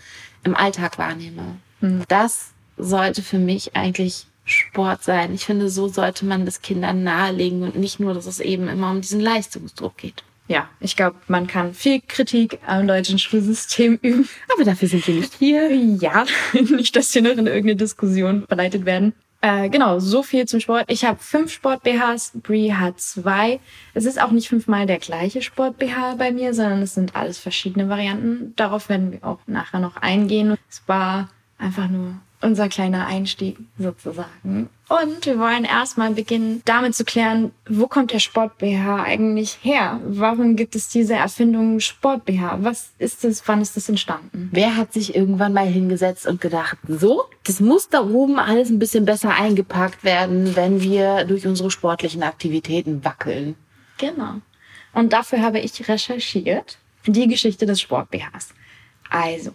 im 0.43 0.53
Alltag 0.53 0.97
wahrnehme. 0.97 1.55
Mhm. 1.79 2.03
Das 2.09 2.49
sollte 2.77 3.21
für 3.21 3.37
mich 3.37 3.73
eigentlich 3.77 4.27
Sport 4.43 5.01
sein. 5.01 5.33
Ich 5.33 5.45
finde, 5.45 5.69
so 5.69 5.87
sollte 5.87 6.25
man 6.25 6.45
das 6.45 6.61
Kindern 6.61 7.03
nahelegen 7.03 7.63
und 7.63 7.77
nicht 7.77 8.01
nur, 8.01 8.13
dass 8.13 8.25
es 8.25 8.41
eben 8.41 8.67
immer 8.67 8.91
um 8.91 8.99
diesen 8.99 9.21
Leistungsdruck 9.21 9.95
geht. 9.95 10.23
Ja, 10.49 10.67
ich 10.81 10.97
glaube, 10.97 11.15
man 11.27 11.47
kann 11.47 11.73
viel 11.73 12.01
Kritik 12.05 12.59
am 12.65 12.85
deutschen 12.85 13.17
Schulsystem 13.17 13.97
üben. 14.01 14.27
Aber 14.53 14.65
dafür 14.65 14.89
sind 14.89 15.07
wir 15.07 15.15
nicht 15.15 15.35
hier. 15.35 15.73
Ja, 15.73 16.25
nicht, 16.53 16.97
dass 16.97 17.15
wir 17.15 17.21
noch 17.21 17.31
in 17.31 17.47
irgendeine 17.47 17.77
Diskussion 17.77 18.45
verleitet 18.45 18.85
werden. 18.85 19.13
Äh, 19.41 19.69
genau, 19.69 19.99
so 19.99 20.21
viel 20.21 20.45
zum 20.47 20.59
Sport. 20.59 20.85
Ich 20.89 21.05
habe 21.05 21.17
fünf 21.19 21.53
Sport-BHs, 21.53 22.33
Brie 22.35 22.73
hat 22.73 22.99
zwei. 22.99 23.61
Es 23.93 24.05
ist 24.05 24.21
auch 24.21 24.31
nicht 24.31 24.49
fünfmal 24.49 24.85
der 24.85 24.99
gleiche 24.99 25.41
Sport-BH 25.41 26.15
bei 26.15 26.31
mir, 26.31 26.53
sondern 26.53 26.81
es 26.81 26.93
sind 26.93 27.15
alles 27.15 27.39
verschiedene 27.39 27.87
Varianten. 27.87 28.53
Darauf 28.57 28.89
werden 28.89 29.13
wir 29.13 29.23
auch 29.23 29.39
nachher 29.47 29.79
noch 29.79 29.95
eingehen. 29.95 30.57
Es 30.69 30.83
war 30.87 31.29
einfach 31.57 31.87
nur 31.87 32.15
unser 32.41 32.69
kleiner 32.69 33.05
Einstieg 33.07 33.57
sozusagen. 33.77 34.69
Und 34.87 35.25
wir 35.25 35.37
wollen 35.37 35.65
erstmal 35.65 36.11
beginnen, 36.11 36.61
damit 36.65 36.95
zu 36.95 37.03
klären, 37.03 37.51
wo 37.67 37.87
kommt 37.87 38.11
der 38.11 38.19
Sport-BH 38.19 39.03
eigentlich 39.03 39.59
her? 39.61 39.99
Warum 40.05 40.55
gibt 40.55 40.75
es 40.75 40.87
diese 40.89 41.15
Erfindung 41.15 41.79
Sport-BH? 41.79 42.59
Was 42.61 42.91
ist 42.97 43.23
das? 43.23 43.47
Wann 43.47 43.61
ist 43.61 43.75
das 43.75 43.89
entstanden? 43.89 44.49
Wer 44.51 44.77
hat 44.77 44.93
sich 44.93 45.15
irgendwann 45.15 45.53
mal 45.53 45.67
hingesetzt 45.67 46.25
und 46.25 46.41
gedacht, 46.41 46.77
so, 46.87 47.25
das 47.43 47.59
muss 47.59 47.89
da 47.89 48.01
oben 48.01 48.39
alles 48.39 48.69
ein 48.69 48.79
bisschen 48.79 49.05
besser 49.05 49.35
eingepackt 49.35 50.03
werden, 50.03 50.55
wenn 50.55 50.81
wir 50.81 51.25
durch 51.25 51.45
unsere 51.45 51.69
sportlichen 51.69 52.23
Aktivitäten 52.23 53.03
wackeln? 53.03 53.55
Genau. 53.97 54.35
Und 54.93 55.13
dafür 55.13 55.41
habe 55.41 55.59
ich 55.59 55.87
recherchiert 55.87 56.77
die 57.05 57.27
Geschichte 57.27 57.65
des 57.65 57.81
Sport-BHs. 57.81 58.53
Also, 59.09 59.51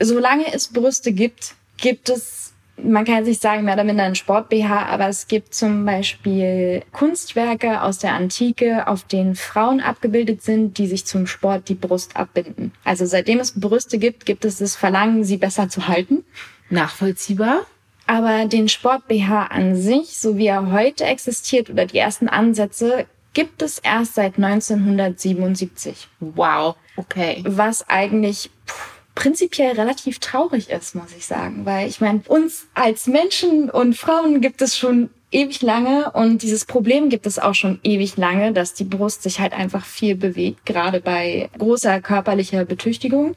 solange 0.00 0.52
es 0.52 0.68
Brüste 0.68 1.12
gibt, 1.12 1.54
gibt 1.76 2.08
es, 2.08 2.52
man 2.76 3.04
kann 3.04 3.16
jetzt 3.16 3.26
nicht 3.26 3.42
sagen, 3.42 3.64
mehr 3.64 3.74
oder 3.74 3.84
minder 3.84 4.04
ein 4.04 4.14
Sport-BH, 4.14 4.86
aber 4.86 5.08
es 5.08 5.28
gibt 5.28 5.54
zum 5.54 5.84
Beispiel 5.84 6.82
Kunstwerke 6.92 7.82
aus 7.82 7.98
der 7.98 8.14
Antike, 8.14 8.86
auf 8.88 9.04
denen 9.04 9.36
Frauen 9.36 9.80
abgebildet 9.80 10.42
sind, 10.42 10.78
die 10.78 10.86
sich 10.86 11.04
zum 11.04 11.26
Sport 11.26 11.68
die 11.68 11.74
Brust 11.74 12.16
abbinden. 12.16 12.72
Also 12.84 13.06
seitdem 13.06 13.40
es 13.40 13.58
Brüste 13.58 13.98
gibt, 13.98 14.26
gibt 14.26 14.44
es 14.44 14.58
das 14.58 14.76
Verlangen, 14.76 15.24
sie 15.24 15.36
besser 15.36 15.68
zu 15.68 15.88
halten. 15.88 16.24
Nachvollziehbar. 16.70 17.62
Aber 18.06 18.46
den 18.46 18.68
Sport 18.68 19.08
BH 19.08 19.46
an 19.46 19.76
sich, 19.76 20.18
so 20.18 20.36
wie 20.36 20.46
er 20.46 20.72
heute 20.72 21.04
existiert 21.04 21.70
oder 21.70 21.86
die 21.86 21.98
ersten 21.98 22.28
Ansätze, 22.28 23.06
gibt 23.32 23.62
es 23.62 23.78
erst 23.78 24.14
seit 24.14 24.36
1977. 24.36 26.08
Wow, 26.20 26.76
okay. 26.96 27.42
Was 27.46 27.88
eigentlich 27.88 28.50
pff, 28.66 28.93
prinzipiell 29.14 29.72
relativ 29.72 30.18
traurig 30.18 30.70
ist, 30.70 30.94
muss 30.94 31.12
ich 31.16 31.26
sagen. 31.26 31.64
Weil 31.64 31.88
ich 31.88 32.00
meine, 32.00 32.22
uns 32.26 32.66
als 32.74 33.06
Menschen 33.06 33.70
und 33.70 33.96
Frauen 33.96 34.40
gibt 34.40 34.62
es 34.62 34.76
schon 34.76 35.10
ewig 35.30 35.62
lange 35.62 36.12
und 36.12 36.42
dieses 36.42 36.64
Problem 36.64 37.08
gibt 37.08 37.26
es 37.26 37.38
auch 37.38 37.54
schon 37.54 37.80
ewig 37.82 38.16
lange, 38.16 38.52
dass 38.52 38.74
die 38.74 38.84
Brust 38.84 39.22
sich 39.22 39.40
halt 39.40 39.52
einfach 39.52 39.84
viel 39.84 40.14
bewegt, 40.14 40.64
gerade 40.64 41.00
bei 41.00 41.50
großer 41.58 42.00
körperlicher 42.00 42.64
Betüchtigung. 42.64 43.34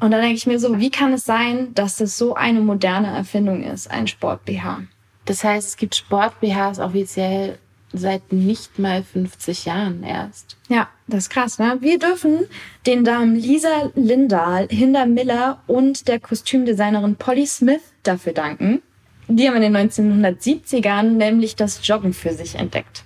Und 0.00 0.10
da 0.10 0.20
denke 0.20 0.34
ich 0.34 0.46
mir 0.48 0.58
so, 0.58 0.80
wie 0.80 0.90
kann 0.90 1.12
es 1.12 1.24
sein, 1.24 1.72
dass 1.74 1.96
das 1.96 2.18
so 2.18 2.34
eine 2.34 2.60
moderne 2.60 3.08
Erfindung 3.16 3.62
ist, 3.62 3.88
ein 3.88 4.08
Sport-BH? 4.08 4.82
Das 5.26 5.44
heißt, 5.44 5.68
es 5.68 5.76
gibt 5.76 5.94
Sport-BHs 5.94 6.80
offiziell 6.80 7.58
seit 7.92 8.32
nicht 8.32 8.78
mal 8.78 9.02
50 9.02 9.66
Jahren 9.66 10.02
erst. 10.02 10.56
Ja, 10.68 10.88
das 11.06 11.24
ist 11.24 11.30
krass, 11.30 11.58
ne? 11.58 11.78
Wir 11.80 11.98
dürfen 11.98 12.46
den 12.86 13.04
Damen 13.04 13.36
Lisa 13.36 13.90
Lindahl, 13.94 14.68
Hinda 14.68 15.06
Miller 15.06 15.62
und 15.66 16.08
der 16.08 16.20
Kostümdesignerin 16.20 17.16
Polly 17.16 17.46
Smith 17.46 17.82
dafür 18.02 18.32
danken. 18.32 18.82
Die 19.28 19.48
haben 19.48 19.60
in 19.60 19.72
den 19.72 19.90
1970ern 19.90 21.02
nämlich 21.02 21.56
das 21.56 21.86
Joggen 21.86 22.12
für 22.12 22.32
sich 22.32 22.56
entdeckt. 22.56 23.04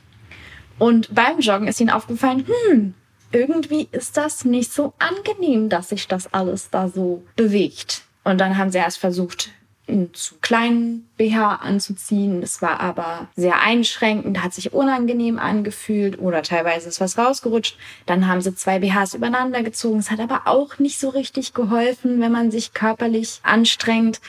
Und 0.79 1.15
beim 1.15 1.41
Joggen 1.41 1.69
ist 1.69 1.81
ihnen 1.81 1.91
aufgefallen, 1.91 2.47
hm, 2.47 2.95
irgendwie 3.33 3.89
ist 3.93 4.17
das 4.17 4.45
nicht 4.45 4.73
so 4.73 4.93
angenehm, 4.99 5.69
dass 5.69 5.91
sich 5.91 6.09
das 6.09 6.33
alles 6.33 6.71
da 6.71 6.89
so 6.89 7.25
bewegt. 7.35 8.03
Und 8.25 8.41
dann 8.41 8.57
haben 8.57 8.71
sie 8.71 8.79
erst 8.79 8.99
versucht, 8.99 9.51
einen 9.89 10.13
zu 10.15 10.37
kleinen 10.41 11.09
BH 11.17 11.57
anzuziehen. 11.57 12.41
Das 12.41 12.61
war 12.63 12.81
aber 12.81 13.29
sehr 13.37 13.61
einschränkend, 13.61 14.43
hat 14.43 14.53
sich 14.53 14.73
unangenehm 14.73 15.39
angefühlt 15.39 16.19
oder 16.19 16.43
teilweise 16.43 16.89
ist 16.89 17.01
was 17.01 17.19
rausgerutscht. 17.19 17.77
Dann 18.05 18.27
haben 18.27 18.41
sie 18.41 18.55
zwei 18.55 18.81
BHs 18.81 19.15
übereinander 19.15 19.63
gezogen. 19.63 19.99
Es 19.99 20.11
hat 20.11 20.21
aber 20.21 20.43
auch 20.47 20.79
nicht 20.79 20.99
so 20.99 21.09
richtig 21.09 21.55
geholfen, 21.55 22.21
wenn 22.21 22.33
man 22.33 22.51
sich 22.51 22.75
körperlich 22.75 23.41
anstrengt. 23.43 24.21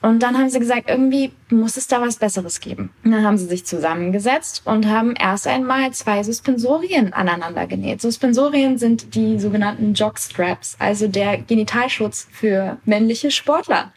Und 0.00 0.22
dann 0.22 0.38
haben 0.38 0.48
sie 0.48 0.60
gesagt, 0.60 0.88
irgendwie 0.88 1.32
muss 1.50 1.76
es 1.76 1.88
da 1.88 2.00
was 2.00 2.18
Besseres 2.18 2.60
geben. 2.60 2.90
Und 3.02 3.10
dann 3.10 3.24
haben 3.24 3.36
sie 3.36 3.46
sich 3.46 3.66
zusammengesetzt 3.66 4.62
und 4.64 4.86
haben 4.86 5.14
erst 5.16 5.48
einmal 5.48 5.90
zwei 5.92 6.22
Suspensorien 6.22 7.12
aneinander 7.12 7.66
genäht. 7.66 8.00
Suspensorien 8.00 8.78
sind 8.78 9.16
die 9.16 9.40
sogenannten 9.40 9.94
Jockstraps, 9.94 10.76
also 10.78 11.08
der 11.08 11.38
Genitalschutz 11.38 12.28
für 12.30 12.78
männliche 12.84 13.32
Sportler. 13.32 13.92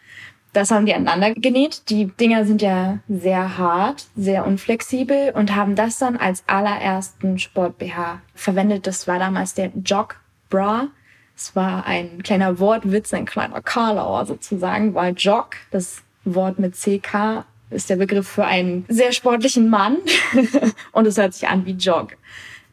Das 0.52 0.70
haben 0.70 0.84
die 0.84 0.94
aneinander 0.94 1.32
genäht. 1.34 1.88
Die 1.88 2.06
Dinger 2.06 2.44
sind 2.44 2.60
ja 2.60 2.98
sehr 3.08 3.56
hart, 3.56 4.06
sehr 4.16 4.46
unflexibel 4.46 5.32
und 5.34 5.56
haben 5.56 5.76
das 5.76 5.98
dann 5.98 6.16
als 6.16 6.44
allerersten 6.46 7.38
Sport-BH 7.38 8.20
verwendet. 8.34 8.86
Das 8.86 9.08
war 9.08 9.18
damals 9.18 9.54
der 9.54 9.72
Jog 9.82 10.20
Bra. 10.50 10.88
Es 11.34 11.56
war 11.56 11.86
ein 11.86 12.22
kleiner 12.22 12.58
Wortwitz, 12.58 13.14
ein 13.14 13.24
kleiner 13.24 13.62
Karlauer 13.62 14.26
sozusagen, 14.26 14.94
weil 14.94 15.14
Jog, 15.16 15.56
das 15.70 16.02
Wort 16.24 16.58
mit 16.58 16.74
CK, 16.74 17.46
ist 17.70 17.88
der 17.88 17.96
Begriff 17.96 18.28
für 18.28 18.44
einen 18.44 18.84
sehr 18.88 19.12
sportlichen 19.12 19.70
Mann 19.70 19.96
und 20.92 21.06
es 21.06 21.16
hört 21.16 21.32
sich 21.32 21.48
an 21.48 21.64
wie 21.64 21.72
Jog. 21.72 22.08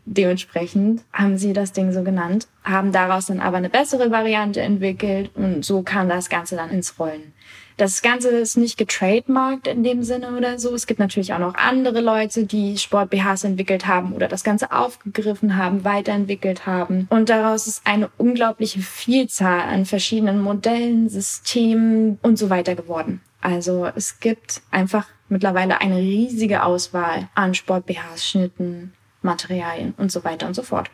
Dementsprechend 0.05 1.03
haben 1.13 1.37
sie 1.37 1.53
das 1.53 1.71
Ding 1.71 1.93
so 1.93 2.03
genannt, 2.03 2.47
haben 2.63 2.91
daraus 2.91 3.27
dann 3.27 3.39
aber 3.39 3.57
eine 3.57 3.69
bessere 3.69 4.11
Variante 4.11 4.59
entwickelt 4.59 5.31
und 5.35 5.63
so 5.63 5.83
kam 5.83 6.09
das 6.09 6.29
Ganze 6.29 6.57
dann 6.57 6.71
ins 6.71 6.99
Rollen. 6.99 7.33
Das 7.79 8.01
Ganze 8.01 8.27
ist 8.27 8.57
nicht 8.57 8.77
getrademarkt 8.77 9.65
in 9.65 9.83
dem 9.83 10.03
Sinne 10.03 10.35
oder 10.35 10.59
so. 10.59 10.75
Es 10.75 10.85
gibt 10.85 10.99
natürlich 10.99 11.31
auch 11.31 11.39
noch 11.39 11.55
andere 11.55 12.01
Leute, 12.01 12.43
die 12.43 12.77
Sport-BHs 12.77 13.45
entwickelt 13.45 13.87
haben 13.87 14.11
oder 14.11 14.27
das 14.27 14.43
Ganze 14.43 14.73
aufgegriffen 14.73 15.55
haben, 15.55 15.85
weiterentwickelt 15.85 16.65
haben. 16.65 17.07
Und 17.09 17.29
daraus 17.29 17.67
ist 17.67 17.87
eine 17.87 18.09
unglaubliche 18.17 18.81
Vielzahl 18.81 19.61
an 19.61 19.85
verschiedenen 19.85 20.41
Modellen, 20.41 21.07
Systemen 21.07 22.19
und 22.21 22.37
so 22.37 22.49
weiter 22.49 22.75
geworden. 22.75 23.21
Also 23.39 23.89
es 23.95 24.19
gibt 24.19 24.61
einfach 24.71 25.07
mittlerweile 25.29 25.79
eine 25.79 25.99
riesige 25.99 26.63
Auswahl 26.63 27.29
an 27.33 27.53
Sport-BHs, 27.55 28.27
Schnitten, 28.29 28.91
Materialien 29.21 29.93
und 29.95 30.11
so 30.11 30.25
weiter 30.25 30.47
und 30.47 30.53
so 30.53 30.63
fort. 30.63 30.91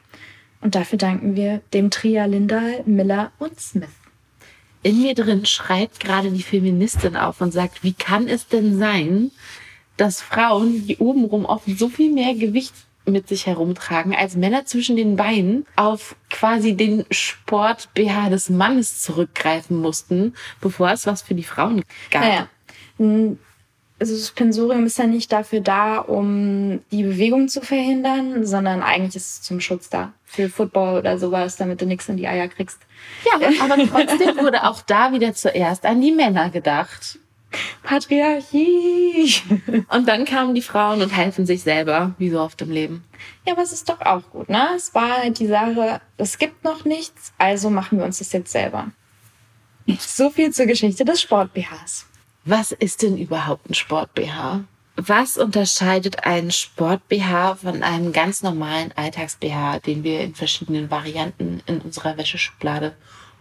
Und 0.62 0.76
dafür 0.76 1.00
danken 1.00 1.36
wir 1.36 1.62
dem 1.74 1.90
Tria 1.90 2.26
Lindahl, 2.26 2.84
Miller 2.86 3.32
und 3.40 3.60
Smith 3.60 4.05
in 4.86 5.02
mir 5.02 5.16
drin 5.16 5.48
schreit 5.48 6.00
gerade 6.00 6.30
die 6.30 6.44
Feministin 6.44 7.18
auf 7.18 7.42
und 7.42 7.52
sagt, 7.52 7.84
wie 7.84 7.94
kann 7.94 8.28
es 8.28 8.48
denn 8.48 8.78
sein, 8.78 9.32
dass 9.98 10.22
Frauen, 10.22 10.86
die 10.86 10.98
obenrum 10.98 11.46
oft 11.46 11.66
so 11.66 11.90
viel 11.90 12.14
mehr 12.14 12.36
Gewicht 12.36 12.76
mit 13.08 13.28
sich 13.28 13.48
herumtragen, 13.48 14.14
als 14.14 14.36
Männer 14.36 14.66
zwischen 14.66 14.96
den 14.96 15.16
Beinen 15.16 15.66
auf 15.76 16.16
quasi 16.30 16.76
den 16.76 17.04
Sport 17.10 17.90
BH 17.96 18.30
des 18.30 18.52
Mannes 18.52 19.02
zurückgreifen 19.02 19.78
mussten, 19.78 20.36
bevor 20.62 20.92
es 20.92 21.08
was 21.08 21.24
für 21.24 21.34
die 21.34 21.44
Frauen 21.44 21.84
gab. 22.12 22.24
Ja, 22.24 22.48
also 24.00 24.14
das 24.14 24.32
Pensorium 24.32 24.86
ist 24.86 24.98
ja 24.98 25.08
nicht 25.08 25.32
dafür 25.32 25.62
da, 25.62 26.00
um 26.00 26.82
die 26.92 27.04
Bewegung 27.04 27.48
zu 27.48 27.62
verhindern, 27.62 28.46
sondern 28.46 28.84
eigentlich 28.84 29.16
ist 29.16 29.34
es 29.34 29.42
zum 29.42 29.62
Schutz 29.62 29.90
da. 29.90 30.14
Für 30.26 30.50
Football 30.50 31.00
oder 31.00 31.18
sowas, 31.18 31.56
damit 31.56 31.82
du 31.82 31.86
nichts 31.86 32.10
in 32.10 32.18
die 32.18 32.28
Eier 32.28 32.48
kriegst. 32.50 32.80
Ja, 33.26 33.50
aber 33.62 33.78
trotzdem 33.88 34.38
wurde 34.38 34.64
auch 34.64 34.82
da 34.82 35.14
wieder 35.14 35.34
zuerst 35.34 35.86
an 35.86 36.02
die 36.02 36.12
Männer 36.12 36.50
gedacht. 36.50 37.20
Patriarchie. 37.84 39.34
Und 39.90 40.08
dann 40.10 40.26
kamen 40.26 40.56
die 40.56 40.62
Frauen 40.62 41.02
und 41.02 41.16
helfen 41.16 41.46
sich 41.46 41.64
selber, 41.64 42.14
wie 42.18 42.30
so 42.30 42.42
oft 42.42 42.62
im 42.62 42.72
Leben. 42.72 43.06
Ja, 43.46 43.54
aber 43.54 43.62
es 43.62 43.72
ist 43.72 43.88
doch 43.88 44.02
auch 44.02 44.30
gut, 44.32 44.50
ne? 44.50 44.68
Es 44.76 44.94
war 44.94 45.18
halt 45.18 45.40
die 45.40 45.48
Sache, 45.48 46.02
es 46.18 46.38
gibt 46.38 46.66
noch 46.66 46.84
nichts, 46.84 47.32
also 47.38 47.70
machen 47.70 47.98
wir 47.98 48.06
uns 48.06 48.20
das 48.20 48.34
jetzt 48.34 48.52
selber. 48.52 48.92
So 50.00 50.32
viel 50.32 50.52
zur 50.52 50.66
Geschichte 50.66 51.06
des 51.06 51.22
Sport-BHs. 51.22 52.08
Was 52.48 52.72
ist 52.72 53.02
denn 53.02 53.18
überhaupt 53.18 53.68
ein 53.68 53.74
Sport-BH? 53.74 54.66
Was 54.98 55.36
unterscheidet 55.36 56.26
einen 56.26 56.52
Sport-BH 56.52 57.56
von 57.56 57.82
einem 57.82 58.14
ganz 58.14 58.44
normalen 58.44 58.92
Alltags-BH, 58.96 59.80
den 59.80 60.04
wir 60.04 60.22
in 60.22 60.36
verschiedenen 60.36 60.92
Varianten 60.92 61.64
in 61.66 61.82
unserer 61.82 62.18
Wäscheschublade 62.18 62.94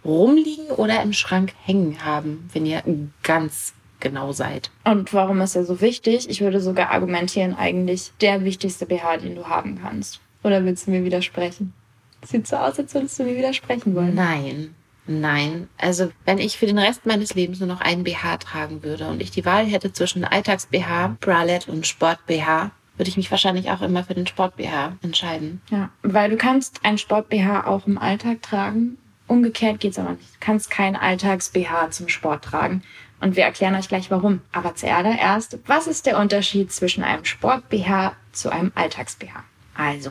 rumliegen 0.06 0.68
oder 0.68 1.02
im 1.02 1.12
Schrank 1.12 1.52
hängen 1.64 2.02
haben, 2.02 2.48
wenn 2.54 2.64
ihr 2.64 2.82
ganz 3.22 3.74
genau 4.00 4.32
seid? 4.32 4.70
Und 4.84 5.12
warum 5.12 5.42
ist 5.42 5.54
er 5.54 5.66
so 5.66 5.82
wichtig? 5.82 6.30
Ich 6.30 6.40
würde 6.40 6.60
sogar 6.60 6.90
argumentieren, 6.90 7.54
eigentlich 7.54 8.12
der 8.22 8.42
wichtigste 8.42 8.86
BH, 8.86 9.18
den 9.18 9.34
du 9.34 9.48
haben 9.48 9.78
kannst. 9.82 10.20
Oder 10.42 10.64
willst 10.64 10.86
du 10.86 10.92
mir 10.92 11.04
widersprechen? 11.04 11.74
Sieht 12.22 12.46
so 12.46 12.56
aus, 12.56 12.78
als 12.78 12.94
würdest 12.94 13.18
du 13.18 13.24
mir 13.24 13.36
widersprechen 13.36 13.94
wollen. 13.94 14.14
Nein. 14.14 14.74
Nein, 15.06 15.68
also 15.76 16.10
wenn 16.24 16.38
ich 16.38 16.56
für 16.56 16.66
den 16.66 16.78
Rest 16.78 17.04
meines 17.04 17.34
Lebens 17.34 17.60
nur 17.60 17.68
noch 17.68 17.80
einen 17.80 18.04
BH 18.04 18.38
tragen 18.38 18.82
würde 18.82 19.08
und 19.08 19.20
ich 19.20 19.30
die 19.30 19.44
Wahl 19.44 19.66
hätte 19.66 19.92
zwischen 19.92 20.24
Alltags-BH, 20.24 21.18
Bralette 21.20 21.70
und 21.70 21.86
Sport-BH, 21.86 22.70
würde 22.96 23.08
ich 23.08 23.16
mich 23.16 23.30
wahrscheinlich 23.30 23.70
auch 23.70 23.82
immer 23.82 24.04
für 24.04 24.14
den 24.14 24.26
Sport-BH 24.26 24.96
entscheiden. 25.02 25.60
Ja, 25.70 25.90
weil 26.02 26.30
du 26.30 26.36
kannst 26.36 26.80
ein 26.84 26.96
Sport-BH 26.96 27.66
auch 27.66 27.86
im 27.86 27.98
Alltag 27.98 28.40
tragen. 28.42 28.96
Umgekehrt 29.26 29.80
geht's 29.80 29.98
aber 29.98 30.12
nicht. 30.12 30.34
Du 30.34 30.40
kannst 30.40 30.70
kein 30.70 30.96
Alltags-BH 30.96 31.90
zum 31.90 32.08
Sport 32.08 32.44
tragen. 32.44 32.82
Und 33.20 33.36
wir 33.36 33.44
erklären 33.44 33.74
euch 33.74 33.88
gleich 33.88 34.10
warum. 34.10 34.42
Aber 34.52 34.74
zuallererst, 34.74 35.58
was 35.66 35.86
ist 35.86 36.06
der 36.06 36.18
Unterschied 36.18 36.72
zwischen 36.72 37.02
einem 37.02 37.24
Sport-BH 37.24 38.14
zu 38.32 38.50
einem 38.50 38.70
Alltags-BH? 38.74 39.44
Also, 39.74 40.10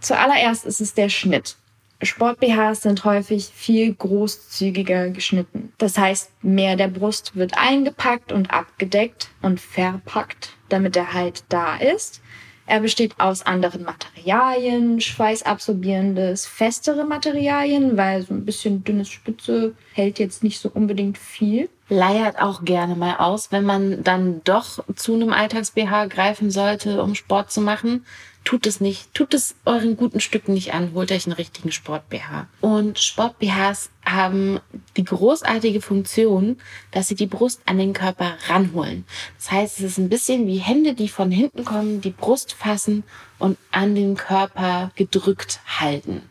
zuallererst 0.00 0.64
ist 0.66 0.80
es 0.80 0.94
der 0.94 1.08
Schnitt. 1.08 1.56
Sport-BHs 2.00 2.82
sind 2.82 3.04
häufig 3.04 3.50
viel 3.52 3.92
großzügiger 3.92 5.10
geschnitten. 5.10 5.72
Das 5.78 5.98
heißt, 5.98 6.30
mehr 6.42 6.76
der 6.76 6.88
Brust 6.88 7.34
wird 7.34 7.58
eingepackt 7.58 8.30
und 8.30 8.52
abgedeckt 8.52 9.30
und 9.42 9.60
verpackt, 9.60 10.50
damit 10.68 10.96
er 10.96 11.12
halt 11.12 11.44
da 11.48 11.76
ist. 11.76 12.20
Er 12.66 12.80
besteht 12.80 13.18
aus 13.18 13.46
anderen 13.46 13.82
Materialien, 13.82 15.00
schweißabsorbierendes, 15.00 16.46
festere 16.46 17.04
Materialien, 17.04 17.96
weil 17.96 18.22
so 18.22 18.34
ein 18.34 18.44
bisschen 18.44 18.84
dünnes 18.84 19.08
Spitze 19.08 19.74
hält 19.94 20.18
jetzt 20.18 20.44
nicht 20.44 20.60
so 20.60 20.70
unbedingt 20.72 21.16
viel. 21.16 21.70
Leiert 21.88 22.38
auch 22.38 22.66
gerne 22.66 22.94
mal 22.94 23.16
aus, 23.16 23.50
wenn 23.50 23.64
man 23.64 24.04
dann 24.04 24.42
doch 24.44 24.84
zu 24.94 25.14
einem 25.14 25.32
Alltags-BH 25.32 26.06
greifen 26.06 26.50
sollte, 26.50 27.02
um 27.02 27.14
Sport 27.14 27.50
zu 27.50 27.62
machen 27.62 28.04
tut 28.44 28.66
es 28.66 28.80
nicht, 28.80 29.12
tut 29.14 29.34
es 29.34 29.56
euren 29.64 29.96
guten 29.96 30.20
Stücken 30.20 30.54
nicht 30.54 30.72
an, 30.72 30.92
holt 30.94 31.12
euch 31.12 31.26
einen 31.26 31.34
richtigen 31.34 31.70
Sport-BH. 31.70 32.48
Und 32.60 32.98
Sport-BHs 32.98 33.90
haben 34.04 34.60
die 34.96 35.04
großartige 35.04 35.80
Funktion, 35.80 36.56
dass 36.90 37.08
sie 37.08 37.14
die 37.14 37.26
Brust 37.26 37.60
an 37.66 37.78
den 37.78 37.92
Körper 37.92 38.36
ranholen. 38.48 39.04
Das 39.36 39.50
heißt, 39.50 39.78
es 39.78 39.84
ist 39.84 39.98
ein 39.98 40.08
bisschen 40.08 40.46
wie 40.46 40.58
Hände, 40.58 40.94
die 40.94 41.08
von 41.08 41.30
hinten 41.30 41.64
kommen, 41.64 42.00
die 42.00 42.10
Brust 42.10 42.52
fassen 42.54 43.04
und 43.38 43.58
an 43.70 43.94
den 43.94 44.16
Körper 44.16 44.92
gedrückt 44.94 45.60
halten. 45.66 46.22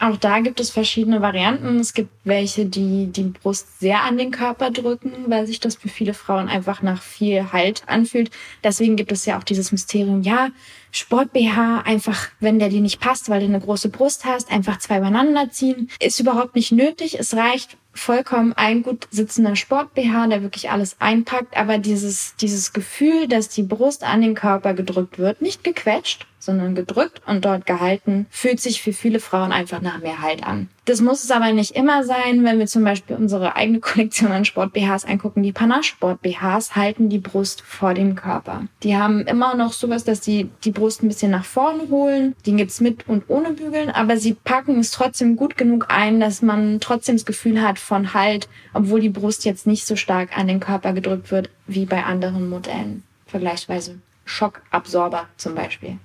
Auch 0.00 0.16
da 0.16 0.40
gibt 0.40 0.60
es 0.60 0.70
verschiedene 0.70 1.20
Varianten. 1.20 1.78
Es 1.78 1.92
gibt 1.92 2.08
welche, 2.24 2.64
die 2.64 3.08
die 3.08 3.24
Brust 3.24 3.80
sehr 3.80 4.02
an 4.02 4.16
den 4.16 4.30
Körper 4.30 4.70
drücken, 4.70 5.12
weil 5.26 5.46
sich 5.46 5.60
das 5.60 5.74
für 5.74 5.90
viele 5.90 6.14
Frauen 6.14 6.48
einfach 6.48 6.80
nach 6.80 7.02
viel 7.02 7.52
Halt 7.52 7.82
anfühlt. 7.86 8.30
Deswegen 8.64 8.96
gibt 8.96 9.12
es 9.12 9.26
ja 9.26 9.38
auch 9.38 9.44
dieses 9.44 9.72
Mysterium, 9.72 10.22
ja, 10.22 10.48
Sport 10.90 11.34
BH 11.34 11.82
einfach, 11.82 12.30
wenn 12.40 12.58
der 12.58 12.70
dir 12.70 12.80
nicht 12.80 12.98
passt, 12.98 13.28
weil 13.28 13.40
du 13.40 13.46
eine 13.46 13.60
große 13.60 13.90
Brust 13.90 14.24
hast, 14.24 14.50
einfach 14.50 14.78
zwei 14.78 14.98
übereinander 14.98 15.50
ziehen. 15.50 15.90
Ist 16.00 16.18
überhaupt 16.18 16.54
nicht 16.54 16.72
nötig. 16.72 17.18
Es 17.18 17.36
reicht 17.36 17.76
vollkommen 17.92 18.54
ein 18.54 18.82
gut 18.82 19.06
sitzender 19.10 19.54
Sport 19.54 19.92
BH, 19.92 20.28
der 20.28 20.42
wirklich 20.42 20.70
alles 20.70 20.96
einpackt, 20.98 21.58
aber 21.58 21.76
dieses, 21.76 22.36
dieses 22.36 22.72
Gefühl, 22.72 23.28
dass 23.28 23.50
die 23.50 23.64
Brust 23.64 24.02
an 24.02 24.22
den 24.22 24.34
Körper 24.34 24.72
gedrückt 24.72 25.18
wird, 25.18 25.42
nicht 25.42 25.62
gequetscht, 25.62 26.26
sondern 26.40 26.74
gedrückt 26.74 27.22
und 27.26 27.44
dort 27.44 27.66
gehalten, 27.66 28.26
fühlt 28.30 28.60
sich 28.60 28.82
für 28.82 28.92
viele 28.92 29.20
Frauen 29.20 29.52
einfach 29.52 29.80
nach 29.80 30.00
mehr 30.00 30.20
Halt 30.20 30.42
an. 30.44 30.68
Das 30.86 31.00
muss 31.00 31.22
es 31.22 31.30
aber 31.30 31.52
nicht 31.52 31.76
immer 31.76 32.02
sein. 32.02 32.42
Wenn 32.42 32.58
wir 32.58 32.66
zum 32.66 32.82
Beispiel 32.82 33.14
unsere 33.14 33.54
eigene 33.54 33.78
Kollektion 33.80 34.32
an 34.32 34.44
Sport-BHs 34.44 35.04
angucken, 35.04 35.44
die 35.44 35.52
Panache-Sport-BHs 35.52 36.74
halten 36.74 37.08
die 37.08 37.18
Brust 37.18 37.60
vor 37.60 37.94
dem 37.94 38.16
Körper. 38.16 38.64
Die 38.82 38.96
haben 38.96 39.20
immer 39.26 39.54
noch 39.54 39.72
sowas, 39.72 40.02
dass 40.02 40.24
sie 40.24 40.50
die 40.64 40.72
Brust 40.72 41.02
ein 41.02 41.08
bisschen 41.08 41.30
nach 41.30 41.44
vorne 41.44 41.88
holen. 41.90 42.34
Den 42.46 42.56
gibt's 42.56 42.80
mit 42.80 43.06
und 43.06 43.24
ohne 43.28 43.52
Bügeln, 43.52 43.90
aber 43.90 44.16
sie 44.16 44.34
packen 44.34 44.80
es 44.80 44.90
trotzdem 44.90 45.36
gut 45.36 45.56
genug 45.56 45.86
ein, 45.90 46.18
dass 46.18 46.42
man 46.42 46.80
trotzdem 46.80 47.14
das 47.14 47.26
Gefühl 47.26 47.62
hat 47.62 47.78
von 47.78 48.14
Halt, 48.14 48.48
obwohl 48.74 49.00
die 49.00 49.10
Brust 49.10 49.44
jetzt 49.44 49.66
nicht 49.68 49.86
so 49.86 49.94
stark 49.94 50.36
an 50.36 50.48
den 50.48 50.58
Körper 50.58 50.92
gedrückt 50.92 51.30
wird 51.30 51.50
wie 51.66 51.84
bei 51.84 52.02
anderen 52.02 52.48
Modellen. 52.48 53.04
Vergleichsweise 53.26 54.00
Schockabsorber 54.30 55.28
zum 55.36 55.54
Beispiel. 55.54 55.98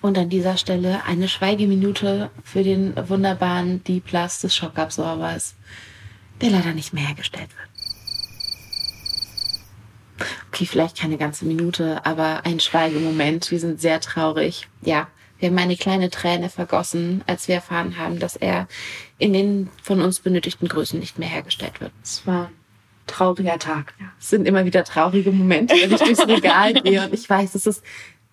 Und 0.00 0.18
an 0.18 0.28
dieser 0.28 0.56
Stelle 0.56 1.04
eine 1.04 1.28
Schweigeminute 1.28 2.30
für 2.44 2.62
den 2.62 2.94
wunderbaren 3.08 3.82
D-Plus 3.84 4.40
des 4.40 4.54
Schockabsorbers, 4.54 5.54
der 6.40 6.50
leider 6.50 6.72
nicht 6.72 6.92
mehr 6.92 7.06
hergestellt 7.06 7.48
wird. 7.56 7.68
Okay, 10.48 10.66
vielleicht 10.66 10.98
keine 10.98 11.18
ganze 11.18 11.44
Minute, 11.44 12.04
aber 12.04 12.44
ein 12.44 12.58
Schweigemoment. 12.60 13.50
Wir 13.50 13.60
sind 13.60 13.80
sehr 13.80 14.00
traurig. 14.00 14.68
Ja, 14.82 15.06
wir 15.38 15.48
haben 15.48 15.58
eine 15.58 15.76
kleine 15.76 16.10
Träne 16.10 16.48
vergossen, 16.48 17.22
als 17.26 17.46
wir 17.46 17.56
erfahren 17.56 17.96
haben, 17.96 18.18
dass 18.18 18.34
er 18.34 18.66
in 19.18 19.32
den 19.32 19.70
von 19.82 20.00
uns 20.00 20.18
benötigten 20.18 20.66
Größen 20.68 20.98
nicht 20.98 21.18
mehr 21.18 21.28
hergestellt 21.28 21.80
wird. 21.80 21.92
Es 22.02 22.26
war 22.26 22.50
trauriger 23.08 23.58
Tag. 23.58 23.94
Ja, 23.98 24.06
es 24.18 24.30
sind 24.30 24.46
immer 24.46 24.64
wieder 24.64 24.84
traurige 24.84 25.32
Momente, 25.32 25.74
wenn 25.74 25.92
ich 25.92 26.00
durchs 26.00 26.26
Regal 26.26 26.74
gehe 26.82 27.02
und 27.02 27.12
ich 27.12 27.28
weiß, 27.28 27.54
es 27.54 27.66
ist 27.66 27.82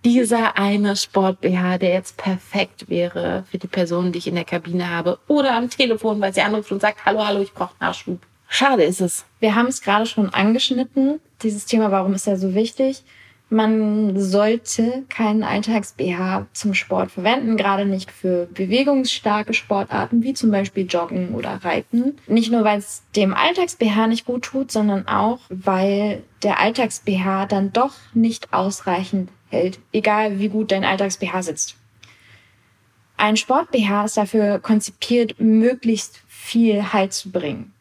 dieser 0.05 0.57
eine 0.57 0.95
Sport-BH, 0.95 1.79
der 1.79 1.93
jetzt 1.93 2.17
perfekt 2.17 2.89
wäre 2.89 3.43
für 3.49 3.57
die 3.57 3.67
Person, 3.67 4.11
die 4.11 4.19
ich 4.19 4.27
in 4.27 4.35
der 4.35 4.45
Kabine 4.45 4.89
habe 4.91 5.17
oder 5.27 5.55
am 5.55 5.69
Telefon, 5.69 6.21
weil 6.21 6.33
sie 6.33 6.41
anruft 6.41 6.71
und 6.71 6.79
sagt, 6.79 7.05
hallo, 7.05 7.25
hallo, 7.25 7.41
ich 7.41 7.53
brauche 7.53 7.73
Nachschub. 7.79 8.19
Schade 8.47 8.83
ist 8.83 9.01
es. 9.01 9.25
Wir 9.39 9.55
haben 9.55 9.67
es 9.67 9.81
gerade 9.81 10.05
schon 10.05 10.29
angeschnitten, 10.29 11.19
dieses 11.41 11.65
Thema, 11.65 11.89
warum 11.89 12.13
ist 12.13 12.27
er 12.27 12.37
so 12.37 12.53
wichtig? 12.53 13.03
Man 13.55 14.19
sollte 14.19 15.05
keinen 15.07 15.41
Alltags-BH 15.41 16.47
zum 16.51 16.73
Sport 16.73 17.11
verwenden, 17.11 17.55
gerade 17.55 17.85
nicht 17.85 18.11
für 18.11 18.47
bewegungsstarke 18.47 19.53
Sportarten 19.53 20.23
wie 20.23 20.33
zum 20.33 20.51
Beispiel 20.51 20.85
Joggen 20.85 21.33
oder 21.33 21.63
Reiten. 21.63 22.17
Nicht 22.27 22.51
nur, 22.51 22.65
weil 22.65 22.79
es 22.79 23.03
dem 23.15 23.33
Alltags-BH 23.33 24.07
nicht 24.07 24.25
gut 24.25 24.43
tut, 24.43 24.73
sondern 24.73 25.07
auch, 25.07 25.39
weil 25.47 26.21
der 26.43 26.59
Alltags-BH 26.59 27.45
dann 27.45 27.71
doch 27.71 27.93
nicht 28.13 28.51
ausreichend 28.51 29.29
hält, 29.49 29.79
egal 29.93 30.37
wie 30.37 30.49
gut 30.49 30.73
dein 30.73 30.83
Alltags-BH 30.83 31.43
sitzt. 31.43 31.77
Ein 33.15 33.37
Sport-BH 33.37 34.03
ist 34.03 34.17
dafür 34.17 34.59
konzipiert, 34.59 35.39
möglichst 35.39 36.19
viel 36.27 36.91
Halt 36.91 37.13
zu 37.13 37.31
bringen. 37.31 37.71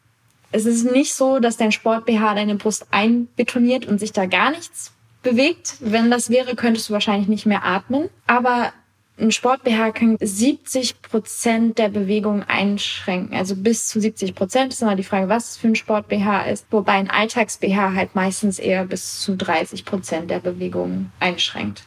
Es 0.53 0.65
ist 0.65 0.89
nicht 0.89 1.13
so, 1.13 1.39
dass 1.39 1.57
dein 1.57 1.73
Sport-BH 1.73 2.35
deine 2.35 2.55
Brust 2.55 2.87
einbetoniert 2.91 3.85
und 3.85 3.99
sich 3.99 4.13
da 4.13 4.25
gar 4.25 4.51
nichts 4.51 4.94
bewegt. 5.25 5.75
Wenn 5.81 6.09
das 6.09 6.29
wäre, 6.29 6.55
könntest 6.55 6.87
du 6.87 6.93
wahrscheinlich 6.93 7.27
nicht 7.27 7.45
mehr 7.45 7.65
atmen. 7.65 8.09
Aber 8.27 8.71
ein 9.17 9.31
Sport-BH 9.31 9.91
kann 9.91 10.17
70 10.19 11.01
Prozent 11.01 11.77
der 11.77 11.89
Bewegung 11.89 12.43
einschränken. 12.43 13.35
Also 13.35 13.55
bis 13.55 13.87
zu 13.87 13.99
70 13.99 14.35
Prozent 14.35 14.73
ist 14.73 14.81
immer 14.81 14.95
die 14.95 15.03
Frage, 15.03 15.29
was 15.29 15.51
es 15.51 15.57
für 15.57 15.67
ein 15.67 15.75
Sport-BH 15.75 16.43
ist. 16.43 16.67
Wobei 16.71 16.93
ein 16.93 17.09
Alltags-BH 17.09 17.93
halt 17.93 18.15
meistens 18.15 18.59
eher 18.59 18.85
bis 18.85 19.19
zu 19.21 19.35
30 19.35 19.85
Prozent 19.85 20.31
der 20.31 20.39
Bewegung 20.39 21.11
einschränkt. 21.19 21.83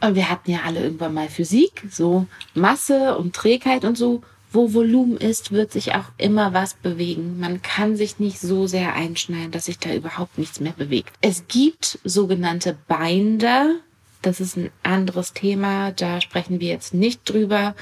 Und 0.00 0.14
wir 0.14 0.30
hatten 0.30 0.50
ja 0.50 0.60
alle 0.66 0.80
irgendwann 0.80 1.14
mal 1.14 1.28
Physik, 1.28 1.84
so 1.90 2.26
Masse 2.54 3.16
und 3.16 3.34
Trägheit 3.34 3.84
und 3.84 3.96
so. 3.96 4.22
Wo 4.56 4.72
Volumen 4.72 5.18
ist, 5.18 5.52
wird 5.52 5.70
sich 5.70 5.94
auch 5.94 6.06
immer 6.16 6.54
was 6.54 6.72
bewegen. 6.72 7.38
Man 7.38 7.60
kann 7.60 7.94
sich 7.94 8.18
nicht 8.18 8.40
so 8.40 8.66
sehr 8.66 8.94
einschneiden, 8.94 9.50
dass 9.50 9.66
sich 9.66 9.78
da 9.78 9.92
überhaupt 9.92 10.38
nichts 10.38 10.60
mehr 10.60 10.72
bewegt. 10.72 11.12
Es 11.20 11.46
gibt 11.46 11.98
sogenannte 12.04 12.74
Binder, 12.88 13.74
das 14.22 14.40
ist 14.40 14.56
ein 14.56 14.70
anderes 14.82 15.34
Thema. 15.34 15.92
Da 15.92 16.22
sprechen 16.22 16.58
wir 16.58 16.68
jetzt 16.68 16.94
nicht 16.94 17.20
drüber, 17.28 17.74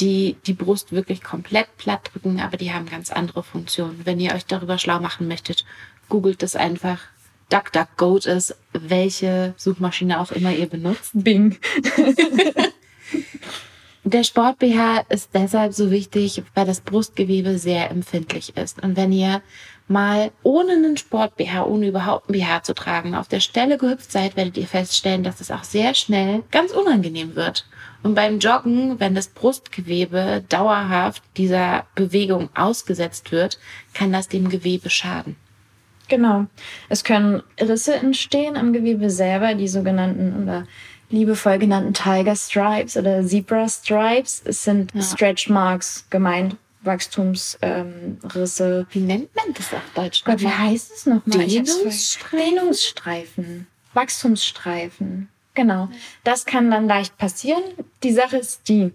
die 0.00 0.36
die 0.44 0.52
Brust 0.52 0.92
wirklich 0.92 1.22
komplett 1.22 1.74
platt 1.78 2.10
drücken, 2.12 2.40
aber 2.40 2.58
die 2.58 2.74
haben 2.74 2.84
ganz 2.84 3.10
andere 3.10 3.42
Funktionen. 3.42 4.02
Wenn 4.04 4.20
ihr 4.20 4.34
euch 4.34 4.44
darüber 4.44 4.76
schlau 4.76 5.00
machen 5.00 5.28
möchtet, 5.28 5.64
googelt 6.10 6.42
es 6.42 6.56
einfach. 6.56 7.00
DuckDuckGo 7.48 8.18
ist, 8.18 8.54
welche 8.74 9.54
Suchmaschine 9.56 10.20
auch 10.20 10.30
immer 10.32 10.52
ihr 10.52 10.66
benutzt. 10.66 11.12
Bing. 11.14 11.56
Der 14.10 14.24
Sport 14.24 14.58
BH 14.58 15.04
ist 15.10 15.34
deshalb 15.34 15.74
so 15.74 15.90
wichtig, 15.90 16.42
weil 16.54 16.64
das 16.64 16.80
Brustgewebe 16.80 17.58
sehr 17.58 17.90
empfindlich 17.90 18.56
ist. 18.56 18.82
Und 18.82 18.96
wenn 18.96 19.12
ihr 19.12 19.42
mal 19.86 20.30
ohne 20.42 20.72
einen 20.72 20.96
Sport 20.96 21.36
BH, 21.36 21.66
ohne 21.66 21.88
überhaupt 21.88 22.30
einen 22.30 22.40
BH 22.40 22.62
zu 22.62 22.72
tragen, 22.74 23.14
auf 23.14 23.28
der 23.28 23.40
Stelle 23.40 23.76
gehüpft 23.76 24.10
seid, 24.10 24.34
werdet 24.34 24.56
ihr 24.56 24.66
feststellen, 24.66 25.24
dass 25.24 25.42
es 25.42 25.50
auch 25.50 25.62
sehr 25.62 25.92
schnell 25.92 26.42
ganz 26.50 26.72
unangenehm 26.72 27.36
wird. 27.36 27.66
Und 28.02 28.14
beim 28.14 28.38
Joggen, 28.38 28.98
wenn 28.98 29.14
das 29.14 29.28
Brustgewebe 29.28 30.42
dauerhaft 30.48 31.22
dieser 31.36 31.84
Bewegung 31.94 32.48
ausgesetzt 32.54 33.30
wird, 33.30 33.58
kann 33.92 34.10
das 34.10 34.28
dem 34.28 34.48
Gewebe 34.48 34.88
schaden. 34.88 35.36
Genau. 36.08 36.46
Es 36.88 37.04
können 37.04 37.42
Risse 37.60 37.94
entstehen 37.94 38.56
am 38.56 38.72
Gewebe 38.72 39.10
selber, 39.10 39.54
die 39.54 39.68
sogenannten 39.68 40.42
oder 40.42 40.66
liebevoll 41.10 41.58
genannten 41.58 41.94
Tiger 41.94 42.36
Stripes 42.36 42.96
oder 42.96 43.24
Zebra 43.26 43.68
Stripes. 43.68 44.42
Es 44.44 44.64
sind 44.64 44.92
ja. 44.94 45.02
Stretch 45.02 45.48
Marks 45.48 46.04
gemeint. 46.10 46.56
Wachstumsrisse. 46.82 47.58
Ähm, 47.62 48.86
wie 48.90 49.00
nennt 49.00 49.34
man 49.34 49.52
das 49.54 49.74
auf 49.74 49.82
Deutsch? 49.94 50.24
Gott, 50.24 50.40
wie 50.40 50.48
heißt 50.48 50.92
es 50.92 51.06
nochmal? 51.06 51.46
Dehnungsstreifen. 51.46 52.38
Dehnungsstreifen. 52.38 53.66
Wachstumsstreifen. 53.94 55.28
Genau. 55.54 55.88
Das 56.22 56.46
kann 56.46 56.70
dann 56.70 56.86
leicht 56.86 57.18
passieren. 57.18 57.62
Die 58.04 58.12
Sache 58.12 58.36
ist 58.36 58.68
die, 58.68 58.92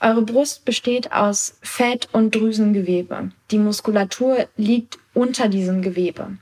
eure 0.00 0.22
Brust 0.22 0.64
besteht 0.64 1.12
aus 1.12 1.58
Fett 1.62 2.08
und 2.12 2.34
Drüsengewebe. 2.34 3.32
Die 3.50 3.58
Muskulatur 3.58 4.46
liegt 4.56 4.98
unter 5.14 5.48
diesem 5.48 5.82
Gewebe. 5.82 6.38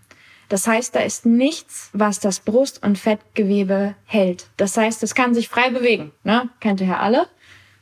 Das 0.49 0.67
heißt, 0.67 0.95
da 0.95 1.01
ist 1.01 1.27
nichts, 1.27 1.91
was 1.93 2.21
das 2.21 2.41
Brust- 2.41 2.83
und 2.83 2.99
Fettgewebe 2.99 3.95
hält. 4.05 4.47
Das 4.57 4.77
heißt, 4.77 5.03
es 5.03 5.15
kann 5.15 5.35
sich 5.35 5.49
frei 5.49 5.71
bewegen. 5.71 6.13
Ne? 6.23 6.49
Kennt 6.61 6.81
ihr 6.81 6.89
ja 6.89 6.99
alle. 7.01 7.27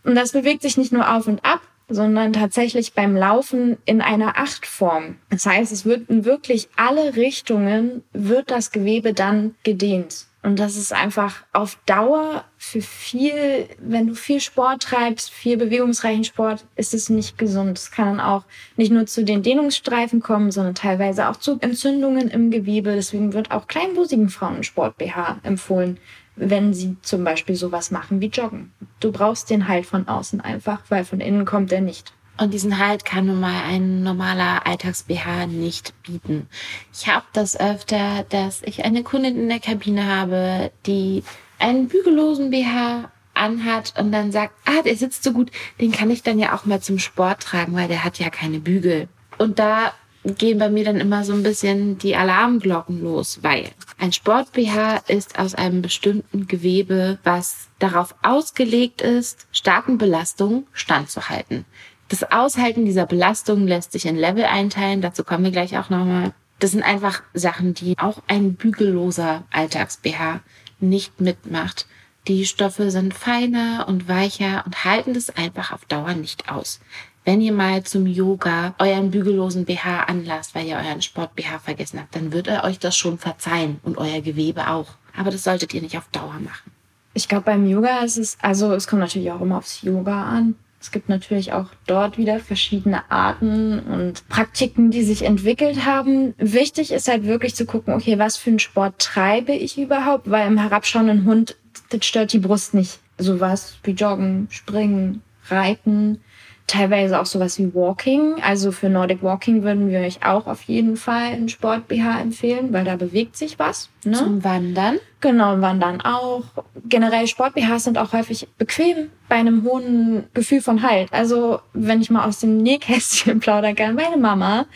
Und 0.05 0.15
das 0.15 0.33
bewegt 0.33 0.63
sich 0.63 0.77
nicht 0.77 0.93
nur 0.93 1.15
auf 1.15 1.27
und 1.27 1.45
ab, 1.45 1.61
sondern 1.89 2.33
tatsächlich 2.33 2.95
beim 2.95 3.17
Laufen 3.17 3.79
in 3.85 4.01
einer 4.01 4.39
Achtform. 4.39 5.17
Das 5.31 5.47
heißt, 5.47 5.73
es 5.73 5.85
wird 5.85 6.09
in 6.09 6.25
wirklich 6.25 6.69
alle 6.77 7.17
Richtungen 7.17 8.03
wird 8.13 8.51
das 8.51 8.73
Gewebe 8.73 9.13
dann 9.13 9.55
gedehnt. 9.63 10.27
Und 10.45 10.59
das 10.59 10.77
ist 10.77 10.93
einfach 10.93 11.45
auf 11.53 11.79
Dauer 11.87 12.45
für 12.59 12.83
viel, 12.83 13.69
wenn 13.79 14.09
du 14.09 14.15
viel 14.15 14.41
Sport 14.41 14.83
treibst, 14.83 15.31
viel 15.31 15.57
bewegungsreichen 15.57 16.25
Sport, 16.25 16.65
ist 16.75 16.95
es 16.95 17.09
nicht 17.09 17.39
gesund. 17.39 17.79
Es 17.79 17.93
kann 17.93 18.07
dann 18.07 18.21
auch 18.21 18.43
nicht 18.77 18.91
nur 18.91 19.07
zu 19.07 19.25
den 19.25 19.45
Dehnungsstreifen 19.45 20.21
kommen, 20.21 20.51
sondern 20.51 20.75
teilweise 20.75 21.29
auch 21.29 21.37
zu 21.37 21.59
Entzündungen 21.61 22.29
im 22.29 22.51
Gewebe. 22.51 22.95
Deswegen 22.97 23.33
wird 23.33 23.53
auch 23.53 23.69
kleinbusigen 23.69 24.31
Frauen 24.31 24.65
Sport 24.65 24.99
BH 24.99 25.39
empfohlen, 25.45 25.99
wenn 26.35 26.75
sie 26.75 26.97
zum 27.03 27.23
Beispiel 27.23 27.55
sowas 27.55 27.93
machen 27.93 28.21
wie 28.21 28.27
Joggen. 28.27 28.73
Du 28.99 29.13
brauchst 29.13 29.49
den 29.49 29.69
Halt 29.69 29.87
von 29.87 30.09
außen 30.09 30.41
einfach, 30.41 30.83
weil 30.89 31.05
von 31.05 31.21
innen 31.21 31.45
kommt 31.45 31.71
er 31.71 31.83
nicht. 31.83 32.13
Und 32.43 32.53
diesen 32.53 32.79
Halt 32.79 33.05
kann 33.05 33.27
nun 33.27 33.39
mal 33.39 33.63
ein 33.69 34.03
normaler 34.03 34.67
Alltags-BH 34.67 35.47
nicht 35.47 35.95
bieten. 36.03 36.49
Ich 36.93 37.07
habe 37.07 37.25
das 37.33 37.55
öfter, 37.59 38.25
dass 38.31 38.63
ich 38.63 38.85
eine 38.85 39.05
Kundin 39.05 39.37
in 39.37 39.49
der 39.49 39.61
Kabine 39.61 40.09
habe, 40.09 40.73
die 40.85 41.23
einen 41.61 41.87
bügellosen 41.87 42.51
BH 42.51 43.13
anhat 43.35 43.95
und 43.97 44.11
dann 44.11 44.33
sagt, 44.33 44.55
ah, 44.65 44.83
der 44.83 44.97
sitzt 44.97 45.23
so 45.23 45.33
gut, 45.33 45.53
den 45.81 45.93
kann 45.93 46.11
ich 46.11 46.25
dann 46.25 46.41
ja 46.41 46.53
auch 46.53 46.65
mal 46.65 46.81
zum 46.81 46.99
Sport 46.99 47.45
tragen, 47.45 47.77
weil 47.77 47.87
der 47.87 48.03
hat 48.03 48.19
ja 48.19 48.29
keine 48.29 48.59
Bügel. 48.59 49.07
Und 49.39 49.61
da 49.61 49.93
gehen 50.25 50.59
bei 50.59 50.69
mir 50.69 50.85
dann 50.85 50.99
immer 50.99 51.23
so 51.23 51.35
ein 51.35 51.45
bisschen 51.45 51.99
die 51.99 52.17
Alarmglocken 52.17 53.03
los, 53.03 53.39
weil 53.43 53.71
ein 53.99 54.13
Sport-BH 54.13 55.05
ist 55.07 55.39
aus 55.39 55.55
einem 55.55 55.81
bestimmten 55.81 56.49
Gewebe, 56.49 57.19
was 57.23 57.69
darauf 57.79 58.17
ausgelegt 58.23 59.01
ist, 59.01 59.47
starken 59.53 59.97
Belastungen 59.97 60.67
standzuhalten. 60.73 61.67
Das 62.13 62.31
Aushalten 62.31 62.85
dieser 62.85 63.07
Belastung 63.07 63.67
lässt 63.67 63.93
sich 63.93 64.05
in 64.05 64.17
Level 64.17 64.45
einteilen. 64.45 65.01
Dazu 65.01 65.25
kommen 65.25 65.45
wir 65.45 65.51
gleich 65.51 65.79
auch 65.79 65.89
nochmal. 65.89 66.35
Das 66.59 66.73
sind 66.73 66.83
einfach 66.83 67.23
Sachen, 67.33 67.73
die 67.73 67.97
auch 67.97 68.23
ein 68.27 68.53
bügelloser 68.53 69.45
Alltags-BH 69.51 70.41
nicht 70.79 71.23
mitmacht. 71.23 71.87
Die 72.29 72.45
Stoffe 72.45 72.91
sind 72.91 73.15
feiner 73.15 73.87
und 73.89 74.09
weicher 74.09 74.63
und 74.67 74.85
halten 74.85 75.15
das 75.15 75.31
einfach 75.31 75.73
auf 75.73 75.87
Dauer 75.87 76.13
nicht 76.13 76.53
aus. 76.53 76.81
Wenn 77.25 77.41
ihr 77.41 77.55
mal 77.55 77.83
zum 77.83 78.07
Yoga 78.07 78.75
euren 78.79 79.11
bügellosen 79.11 79.65
BH 79.65 80.03
anlasst, 80.03 80.55
weil 80.55 80.67
ihr 80.67 80.77
euren 80.77 81.01
Sport 81.01 81.35
BH 81.35 81.61
vergessen 81.61 81.99
habt, 81.99 82.15
dann 82.15 82.31
wird 82.31 82.47
er 82.47 82.65
euch 82.65 82.79
das 82.79 82.95
schon 82.95 83.17
verzeihen 83.17 83.81
und 83.85 83.97
euer 83.97 84.21
Gewebe 84.21 84.69
auch. 84.69 84.89
Aber 85.17 85.31
das 85.31 85.45
solltet 85.45 85.73
ihr 85.73 85.81
nicht 85.81 85.97
auf 85.97 86.09
Dauer 86.13 86.41
machen. 86.45 86.73
Ich 87.15 87.27
glaube, 87.27 87.45
beim 87.45 87.67
Yoga 87.67 88.01
ist 88.01 88.19
es, 88.19 88.37
also 88.43 88.75
es 88.75 88.87
kommt 88.87 89.01
natürlich 89.01 89.33
auch 89.33 89.41
immer 89.41 89.57
aufs 89.57 89.81
Yoga 89.81 90.25
an. 90.25 90.57
Es 90.83 90.91
gibt 90.91 91.09
natürlich 91.09 91.53
auch 91.53 91.67
dort 91.87 92.19
wieder 92.19 92.41
verschiedene 92.41 93.09
Arten 93.09 93.79
und 93.79 94.29
Praktiken, 94.29 94.91
die 94.91 95.05
sich 95.05 95.23
entwickelt 95.23 95.87
haben. 95.87 96.35
Wichtig 96.39 96.91
ist 96.91 97.07
halt 97.07 97.25
wirklich 97.25 97.55
zu 97.55 97.67
gucken, 97.67 97.95
okay, 97.95 98.19
was 98.19 98.37
für 98.37 98.51
einen 98.51 98.59
Sport 98.59 98.99
treibe 98.99 99.53
ich 99.53 99.79
überhaupt? 99.79 100.29
Weil 100.29 100.49
im 100.49 100.59
herabschauenden 100.59 101.25
Hund, 101.25 101.57
das 101.91 102.05
stört 102.05 102.33
die 102.33 102.41
Brust 102.41 102.75
nicht. 102.75 102.99
Sowas 103.17 103.77
wie 103.85 103.93
Joggen, 103.93 104.49
Springen, 104.51 105.23
Reiten, 105.49 106.21
teilweise 106.67 107.21
auch 107.21 107.27
sowas 107.27 107.59
wie 107.59 107.75
Walking. 107.75 108.37
Also 108.43 108.73
für 108.73 108.89
Nordic 108.89 109.23
Walking 109.23 109.63
würden 109.63 109.91
wir 109.91 110.01
euch 110.01 110.25
auch 110.25 110.47
auf 110.47 110.63
jeden 110.63 110.97
Fall 110.97 111.33
einen 111.33 111.49
Sport 111.49 111.89
BH 111.89 112.21
empfehlen, 112.21 112.73
weil 112.73 112.85
da 112.85 112.97
bewegt 112.97 113.37
sich 113.37 113.59
was. 113.59 113.91
Ne? 114.05 114.13
Zum 114.17 114.43
Wandern? 114.43 114.99
Genau, 115.21 115.61
Wandern 115.61 116.01
auch. 116.01 116.45
Generell 116.85 117.27
Sport 117.27 117.55
BHs 117.55 117.85
sind 117.85 117.99
auch 117.99 118.13
häufig 118.13 118.49
bequem 118.59 119.11
bei 119.29 119.37
einem 119.37 119.65
hohen 119.65 120.25
Gefühl 120.35 120.61
von 120.61 120.83
Halt. 120.83 121.13
Also 121.13 121.61
wenn 121.73 122.01
ich 122.01 122.11
mal 122.11 122.25
aus 122.25 122.41
dem 122.41 122.57
Nähkästchen 122.59 123.41
plaudern 123.41 123.75
kann, 123.77 123.95
meine 123.95 124.17
Mama 124.17 124.67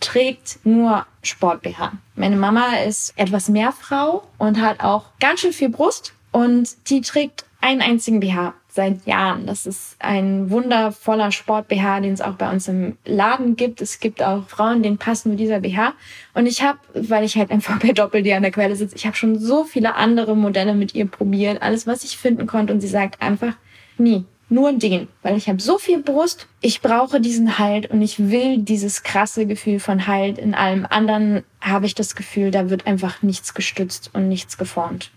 trägt 0.00 0.60
nur 0.64 1.04
Sport 1.22 1.62
BH. 1.62 1.92
Meine 2.14 2.36
Mama 2.36 2.76
ist 2.86 3.12
etwas 3.16 3.48
mehr 3.48 3.72
Frau 3.72 4.22
und 4.38 4.60
hat 4.60 4.82
auch 4.82 5.06
ganz 5.20 5.40
schön 5.40 5.52
viel 5.52 5.68
Brust 5.68 6.14
und 6.32 6.88
die 6.88 7.02
trägt 7.02 7.44
einen 7.60 7.82
einzigen 7.82 8.20
BH 8.20 8.54
seit 8.72 9.06
Jahren. 9.06 9.46
Das 9.46 9.66
ist 9.66 9.96
ein 9.98 10.50
wundervoller 10.50 11.32
Sport-BH, 11.32 12.00
den 12.00 12.12
es 12.12 12.20
auch 12.20 12.34
bei 12.34 12.50
uns 12.50 12.68
im 12.68 12.96
Laden 13.04 13.56
gibt. 13.56 13.80
Es 13.80 14.00
gibt 14.00 14.22
auch 14.22 14.48
Frauen, 14.48 14.82
denen 14.82 14.98
passt 14.98 15.26
nur 15.26 15.36
dieser 15.36 15.60
BH. 15.60 15.94
Und 16.34 16.46
ich 16.46 16.62
habe, 16.62 16.78
weil 16.94 17.24
ich 17.24 17.36
halt 17.36 17.50
einfach 17.50 17.78
bei 17.80 17.92
Doppel-D 17.92 18.32
an 18.32 18.42
der 18.42 18.52
Quelle 18.52 18.76
sitze, 18.76 18.96
ich 18.96 19.06
habe 19.06 19.16
schon 19.16 19.38
so 19.38 19.64
viele 19.64 19.94
andere 19.94 20.36
Modelle 20.36 20.74
mit 20.74 20.94
ihr 20.94 21.06
probiert, 21.06 21.62
alles, 21.62 21.86
was 21.86 22.04
ich 22.04 22.16
finden 22.16 22.46
konnte. 22.46 22.72
Und 22.72 22.80
sie 22.80 22.88
sagt 22.88 23.20
einfach, 23.20 23.54
nie, 23.98 24.24
nur 24.48 24.72
den, 24.72 25.08
weil 25.22 25.36
ich 25.36 25.48
habe 25.48 25.60
so 25.60 25.78
viel 25.78 26.02
Brust, 26.02 26.48
ich 26.60 26.80
brauche 26.80 27.20
diesen 27.20 27.58
Halt 27.58 27.90
und 27.90 28.02
ich 28.02 28.30
will 28.30 28.58
dieses 28.58 29.04
krasse 29.04 29.46
Gefühl 29.46 29.78
von 29.78 30.06
Halt. 30.06 30.38
In 30.38 30.54
allem 30.54 30.86
anderen 30.88 31.44
habe 31.60 31.86
ich 31.86 31.94
das 31.94 32.16
Gefühl, 32.16 32.50
da 32.50 32.68
wird 32.68 32.86
einfach 32.86 33.22
nichts 33.22 33.54
gestützt 33.54 34.10
und 34.12 34.28
nichts 34.28 34.58
geformt. 34.58 35.12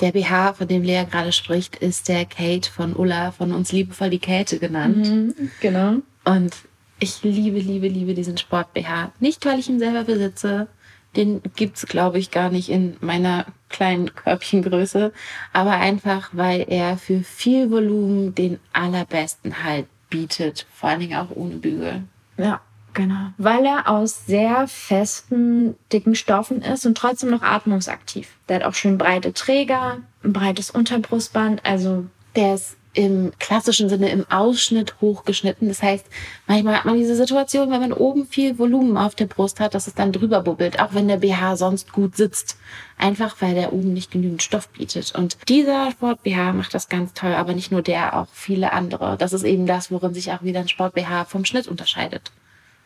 Der 0.00 0.12
BH, 0.12 0.54
von 0.54 0.68
dem 0.68 0.82
Lea 0.82 1.04
gerade 1.08 1.32
spricht, 1.32 1.76
ist 1.76 2.08
der 2.08 2.24
Kate 2.24 2.70
von 2.70 2.94
Ulla, 2.94 3.30
von 3.30 3.52
uns 3.52 3.70
liebevoll 3.72 4.10
die 4.10 4.18
Käthe 4.18 4.58
genannt. 4.58 5.08
Mhm, 5.08 5.50
genau. 5.60 5.96
Und 6.24 6.54
ich 6.98 7.22
liebe, 7.22 7.58
liebe, 7.58 7.88
liebe 7.88 8.14
diesen 8.14 8.36
Sport-BH. 8.36 9.12
Nicht, 9.20 9.44
weil 9.46 9.58
ich 9.58 9.68
ihn 9.68 9.78
selber 9.78 10.04
besitze. 10.04 10.68
Den 11.16 11.42
gibt's, 11.54 11.86
glaube 11.86 12.18
ich, 12.18 12.32
gar 12.32 12.50
nicht 12.50 12.68
in 12.70 12.96
meiner 13.00 13.46
kleinen 13.68 14.14
Körbchengröße. 14.14 15.12
Aber 15.52 15.72
einfach, 15.72 16.30
weil 16.32 16.64
er 16.68 16.96
für 16.96 17.20
viel 17.20 17.70
Volumen 17.70 18.34
den 18.34 18.58
allerbesten 18.72 19.62
Halt 19.62 19.86
bietet. 20.10 20.66
Vor 20.72 20.88
allen 20.88 21.00
Dingen 21.00 21.18
auch 21.18 21.30
ohne 21.34 21.56
Bügel. 21.56 22.02
Ja. 22.36 22.60
Genau. 22.94 23.32
Weil 23.38 23.66
er 23.66 23.88
aus 23.88 24.24
sehr 24.26 24.68
festen, 24.68 25.76
dicken 25.92 26.14
Stoffen 26.14 26.62
ist 26.62 26.86
und 26.86 26.96
trotzdem 26.96 27.30
noch 27.30 27.42
atmungsaktiv. 27.42 28.28
Der 28.48 28.56
hat 28.56 28.64
auch 28.64 28.74
schön 28.74 28.98
breite 28.98 29.32
Träger, 29.32 29.98
ein 30.22 30.32
breites 30.32 30.70
Unterbrustband. 30.70 31.66
Also 31.66 32.06
der 32.36 32.54
ist 32.54 32.76
im 32.96 33.32
klassischen 33.40 33.88
Sinne 33.88 34.10
im 34.10 34.24
Ausschnitt 34.30 34.94
hochgeschnitten. 35.00 35.66
Das 35.66 35.82
heißt, 35.82 36.06
manchmal 36.46 36.76
hat 36.76 36.84
man 36.84 36.96
diese 36.96 37.16
Situation, 37.16 37.72
wenn 37.72 37.80
man 37.80 37.92
oben 37.92 38.28
viel 38.28 38.56
Volumen 38.56 38.96
auf 38.96 39.16
der 39.16 39.26
Brust 39.26 39.58
hat, 39.58 39.74
dass 39.74 39.88
es 39.88 39.94
dann 39.94 40.12
drüber 40.12 40.42
bubbelt, 40.42 40.78
auch 40.78 40.94
wenn 40.94 41.08
der 41.08 41.16
BH 41.16 41.56
sonst 41.56 41.92
gut 41.92 42.16
sitzt. 42.16 42.56
Einfach 42.96 43.34
weil 43.40 43.54
der 43.54 43.72
oben 43.72 43.92
nicht 43.92 44.12
genügend 44.12 44.44
Stoff 44.44 44.68
bietet. 44.68 45.12
Und 45.16 45.36
dieser 45.48 45.90
Sport-BH 45.90 46.52
macht 46.52 46.72
das 46.72 46.88
ganz 46.88 47.12
toll, 47.14 47.34
aber 47.34 47.54
nicht 47.54 47.72
nur 47.72 47.82
der, 47.82 48.16
auch 48.16 48.28
viele 48.32 48.72
andere. 48.72 49.16
Das 49.18 49.32
ist 49.32 49.42
eben 49.42 49.66
das, 49.66 49.90
worin 49.90 50.14
sich 50.14 50.30
auch 50.30 50.44
wieder 50.44 50.60
ein 50.60 50.68
Sport-BH 50.68 51.24
vom 51.24 51.44
Schnitt 51.44 51.66
unterscheidet 51.66 52.30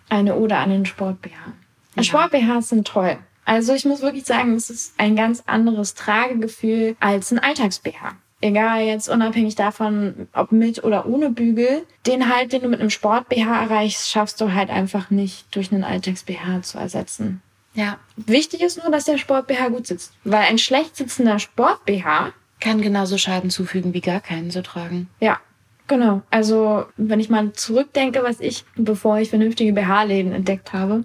eine 0.09 0.37
Ode 0.37 0.57
an 0.57 0.71
den 0.71 0.87
Sport-BH. 0.87 1.53
Ja. 1.97 2.03
Sport-BHs 2.03 2.68
sind 2.71 2.87
toll. 2.87 3.18
Also 3.44 3.73
ich 3.73 3.85
muss 3.85 4.03
wirklich 4.03 4.27
sagen, 4.27 4.55
es 4.55 4.68
ist 4.68 4.94
ein 4.99 5.16
ganz 5.16 5.42
anderes 5.47 5.94
Tragegefühl 5.94 6.97
als 7.01 7.33
ein 7.33 7.38
Alltags-BH. 7.38 8.16
Egal 8.40 8.83
jetzt 8.83 9.09
unabhängig 9.09 9.57
davon, 9.57 10.29
ob 10.33 10.53
mit 10.53 10.85
oder 10.85 11.07
ohne 11.07 11.31
Bügel, 11.31 11.85
den 12.07 12.33
Halt, 12.33 12.53
den 12.53 12.62
du 12.62 12.68
mit 12.68 12.81
einem 12.81 12.90
Sport-BH 12.90 13.62
erreichst, 13.62 14.11
schaffst 14.11 14.40
du 14.40 14.53
halt 14.53 14.71
einfach 14.71 15.11
nicht 15.11 15.47
durch 15.57 15.73
einen 15.73 15.83
Alltags-BH 15.83 16.62
zu 16.62 16.79
ersetzen. 16.79 17.42
Ja. 17.75 17.99
Wichtig 18.16 18.61
ist 18.61 18.83
nur, 18.83 18.92
dass 18.92 19.07
der 19.07 19.18
Sport-BH 19.18 19.68
gut 19.68 19.87
sitzt. 19.87 20.12
Weil 20.25 20.42
ein 20.42 20.59
schlecht 20.59 20.97
sitzender 20.97 21.38
Sport-BH 21.38 22.33
kann 22.61 22.83
genauso 22.83 23.18
Schaden 23.18 23.51
zufügen, 23.51 23.94
wie 23.94 24.01
gar 24.01 24.21
keinen 24.21 24.51
zu 24.51 24.62
tragen. 24.62 25.09
Ja, 25.21 25.40
Genau. 25.88 26.22
Also, 26.31 26.85
wenn 26.96 27.18
ich 27.18 27.31
mal 27.31 27.53
zurückdenke, 27.55 28.22
was 28.22 28.40
ich, 28.40 28.64
bevor 28.77 29.18
ich 29.18 29.31
vernünftige 29.31 29.72
BH-Läden 29.72 30.33
entdeckt 30.33 30.72
habe, 30.72 31.05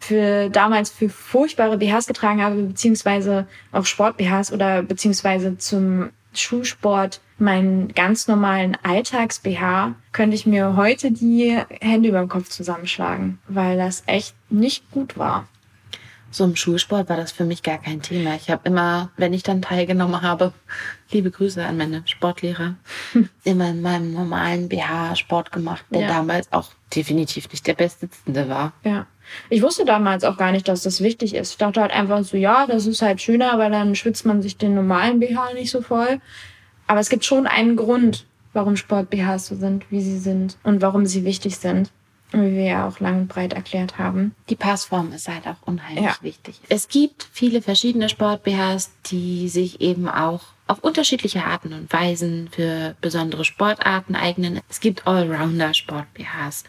für 0.00 0.48
damals 0.48 0.90
für 0.90 1.08
furchtbare 1.08 1.78
BHs 1.78 2.06
getragen 2.06 2.42
habe, 2.42 2.62
beziehungsweise 2.62 3.46
auch 3.70 3.84
Sport-BHs 3.84 4.52
oder 4.52 4.82
beziehungsweise 4.82 5.58
zum 5.58 6.10
Schulsport 6.34 7.20
meinen 7.38 7.88
ganz 7.88 8.26
normalen 8.26 8.76
Alltags-BH, 8.82 9.94
könnte 10.12 10.34
ich 10.34 10.46
mir 10.46 10.76
heute 10.76 11.12
die 11.12 11.58
Hände 11.80 12.08
über 12.08 12.20
dem 12.20 12.28
Kopf 12.28 12.48
zusammenschlagen, 12.48 13.38
weil 13.48 13.76
das 13.76 14.02
echt 14.06 14.34
nicht 14.48 14.90
gut 14.90 15.18
war 15.18 15.46
so 16.32 16.44
im 16.44 16.56
Schulsport 16.56 17.08
war 17.08 17.16
das 17.16 17.30
für 17.30 17.44
mich 17.44 17.62
gar 17.62 17.78
kein 17.78 18.00
Thema. 18.02 18.34
Ich 18.34 18.50
habe 18.50 18.62
immer, 18.64 19.10
wenn 19.16 19.32
ich 19.32 19.42
dann 19.42 19.62
teilgenommen 19.62 20.22
habe, 20.22 20.52
liebe 21.10 21.30
Grüße 21.30 21.64
an 21.64 21.76
meine 21.76 22.02
Sportlehrer, 22.06 22.76
immer 23.44 23.68
in 23.68 23.82
meinem 23.82 24.12
normalen 24.12 24.68
BH 24.68 25.16
Sport 25.16 25.52
gemacht, 25.52 25.84
der 25.90 26.02
ja. 26.02 26.08
damals 26.08 26.50
auch 26.52 26.70
definitiv 26.94 27.50
nicht 27.50 27.66
der 27.66 27.74
Bestsitzende 27.74 28.48
war. 28.48 28.72
Ja. 28.82 29.06
Ich 29.50 29.62
wusste 29.62 29.84
damals 29.84 30.24
auch 30.24 30.36
gar 30.36 30.52
nicht, 30.52 30.66
dass 30.68 30.82
das 30.82 31.02
wichtig 31.02 31.34
ist. 31.34 31.52
Ich 31.52 31.58
dachte 31.58 31.80
halt 31.80 31.92
einfach 31.92 32.24
so, 32.24 32.36
ja, 32.36 32.66
das 32.66 32.86
ist 32.86 33.02
halt 33.02 33.20
schöner, 33.20 33.58
weil 33.58 33.70
dann 33.70 33.94
schwitzt 33.94 34.26
man 34.26 34.42
sich 34.42 34.56
den 34.56 34.74
normalen 34.74 35.20
BH 35.20 35.54
nicht 35.54 35.70
so 35.70 35.80
voll. 35.80 36.20
Aber 36.86 37.00
es 37.00 37.08
gibt 37.08 37.24
schon 37.24 37.46
einen 37.46 37.76
Grund, 37.76 38.26
warum 38.52 38.76
Sport-BHs 38.76 39.46
so 39.46 39.54
sind, 39.54 39.90
wie 39.90 40.00
sie 40.00 40.18
sind 40.18 40.56
und 40.64 40.82
warum 40.82 41.06
sie 41.06 41.24
wichtig 41.24 41.56
sind 41.56 41.90
wie 42.40 42.56
wir 42.56 42.64
ja 42.64 42.88
auch 42.88 43.00
lang 43.00 43.22
und 43.22 43.28
breit 43.28 43.52
erklärt 43.52 43.98
haben. 43.98 44.34
Die 44.48 44.56
Passform 44.56 45.12
ist 45.12 45.28
halt 45.28 45.46
auch 45.46 45.66
unheimlich 45.66 46.04
ja. 46.04 46.16
wichtig. 46.20 46.60
Es 46.68 46.88
gibt 46.88 47.28
viele 47.32 47.62
verschiedene 47.62 48.08
Sport-BHs, 48.08 48.90
die 49.06 49.48
sich 49.48 49.80
eben 49.80 50.08
auch 50.08 50.42
auf 50.66 50.78
unterschiedliche 50.78 51.44
Arten 51.44 51.72
und 51.72 51.92
Weisen 51.92 52.48
für 52.50 52.94
besondere 53.00 53.44
Sportarten 53.44 54.16
eignen. 54.16 54.60
Es 54.70 54.80
gibt 54.80 55.06
Allrounder-Sport-BHs. 55.06 56.64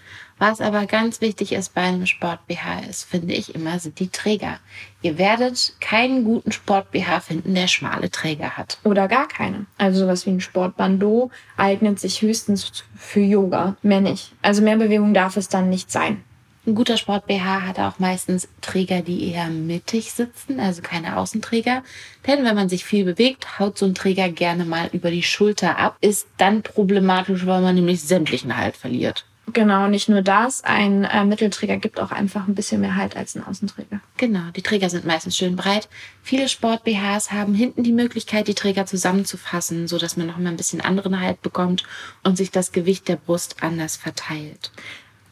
Was 0.45 0.59
aber 0.59 0.87
ganz 0.87 1.21
wichtig 1.21 1.53
ist 1.53 1.73
bei 1.73 1.83
einem 1.83 2.05
Sport-BH 2.05 2.81
ist, 2.89 3.05
finde 3.05 3.33
ich 3.33 3.55
immer, 3.55 3.79
sind 3.79 4.01
die 4.01 4.09
Träger. 4.09 4.59
Ihr 5.01 5.17
werdet 5.17 5.71
keinen 5.79 6.25
guten 6.25 6.51
Sport-BH 6.51 7.21
finden, 7.21 7.55
der 7.55 7.69
schmale 7.69 8.11
Träger 8.11 8.57
hat. 8.57 8.77
Oder 8.83 9.07
gar 9.07 9.29
keine. 9.29 9.67
Also 9.77 10.01
sowas 10.01 10.25
wie 10.25 10.31
ein 10.31 10.41
Sportbandeau 10.41 11.31
eignet 11.55 11.97
sich 11.97 12.21
höchstens 12.21 12.83
für 12.93 13.21
Yoga, 13.21 13.77
mehr 13.83 14.01
nicht. 14.01 14.33
Also 14.41 14.61
mehr 14.61 14.75
Bewegung 14.75 15.13
darf 15.13 15.37
es 15.37 15.47
dann 15.47 15.69
nicht 15.69 15.89
sein. 15.89 16.21
Ein 16.67 16.75
guter 16.75 16.97
Sport-BH 16.97 17.61
hat 17.61 17.79
auch 17.79 17.99
meistens 17.99 18.49
Träger, 18.59 18.99
die 18.99 19.31
eher 19.31 19.47
mittig 19.47 20.11
sitzen, 20.11 20.59
also 20.59 20.81
keine 20.81 21.15
Außenträger. 21.15 21.83
Denn 22.27 22.43
wenn 22.43 22.55
man 22.55 22.67
sich 22.67 22.83
viel 22.83 23.05
bewegt, 23.05 23.59
haut 23.59 23.77
so 23.77 23.85
ein 23.85 23.95
Träger 23.95 24.27
gerne 24.27 24.65
mal 24.65 24.89
über 24.91 25.09
die 25.09 25.23
Schulter 25.23 25.77
ab. 25.77 25.95
Ist 26.01 26.27
dann 26.35 26.63
problematisch, 26.63 27.45
weil 27.45 27.61
man 27.61 27.75
nämlich 27.75 28.01
sämtlichen 28.01 28.57
Halt 28.57 28.75
verliert. 28.75 29.23
Genau, 29.51 29.87
nicht 29.87 30.07
nur 30.07 30.21
das. 30.21 30.63
Ein 30.63 31.03
äh, 31.03 31.25
Mittelträger 31.25 31.77
gibt 31.77 31.99
auch 31.99 32.11
einfach 32.11 32.47
ein 32.47 32.55
bisschen 32.55 32.79
mehr 32.79 32.95
Halt 32.95 33.17
als 33.17 33.35
ein 33.35 33.45
Außenträger. 33.45 33.99
Genau, 34.17 34.51
die 34.55 34.61
Träger 34.61 34.89
sind 34.89 35.05
meistens 35.05 35.35
schön 35.35 35.57
breit. 35.57 35.89
Viele 36.21 36.47
Sport-BHs 36.47 37.31
haben 37.31 37.53
hinten 37.53 37.83
die 37.83 37.91
Möglichkeit, 37.91 38.47
die 38.47 38.55
Träger 38.55 38.85
zusammenzufassen, 38.85 39.87
so 39.87 39.97
dass 39.97 40.15
man 40.15 40.27
noch 40.27 40.37
mal 40.37 40.49
ein 40.49 40.57
bisschen 40.57 40.79
anderen 40.79 41.19
Halt 41.19 41.41
bekommt 41.41 41.83
und 42.23 42.37
sich 42.37 42.51
das 42.51 42.71
Gewicht 42.71 43.09
der 43.09 43.17
Brust 43.17 43.57
anders 43.61 43.97
verteilt. 43.97 44.71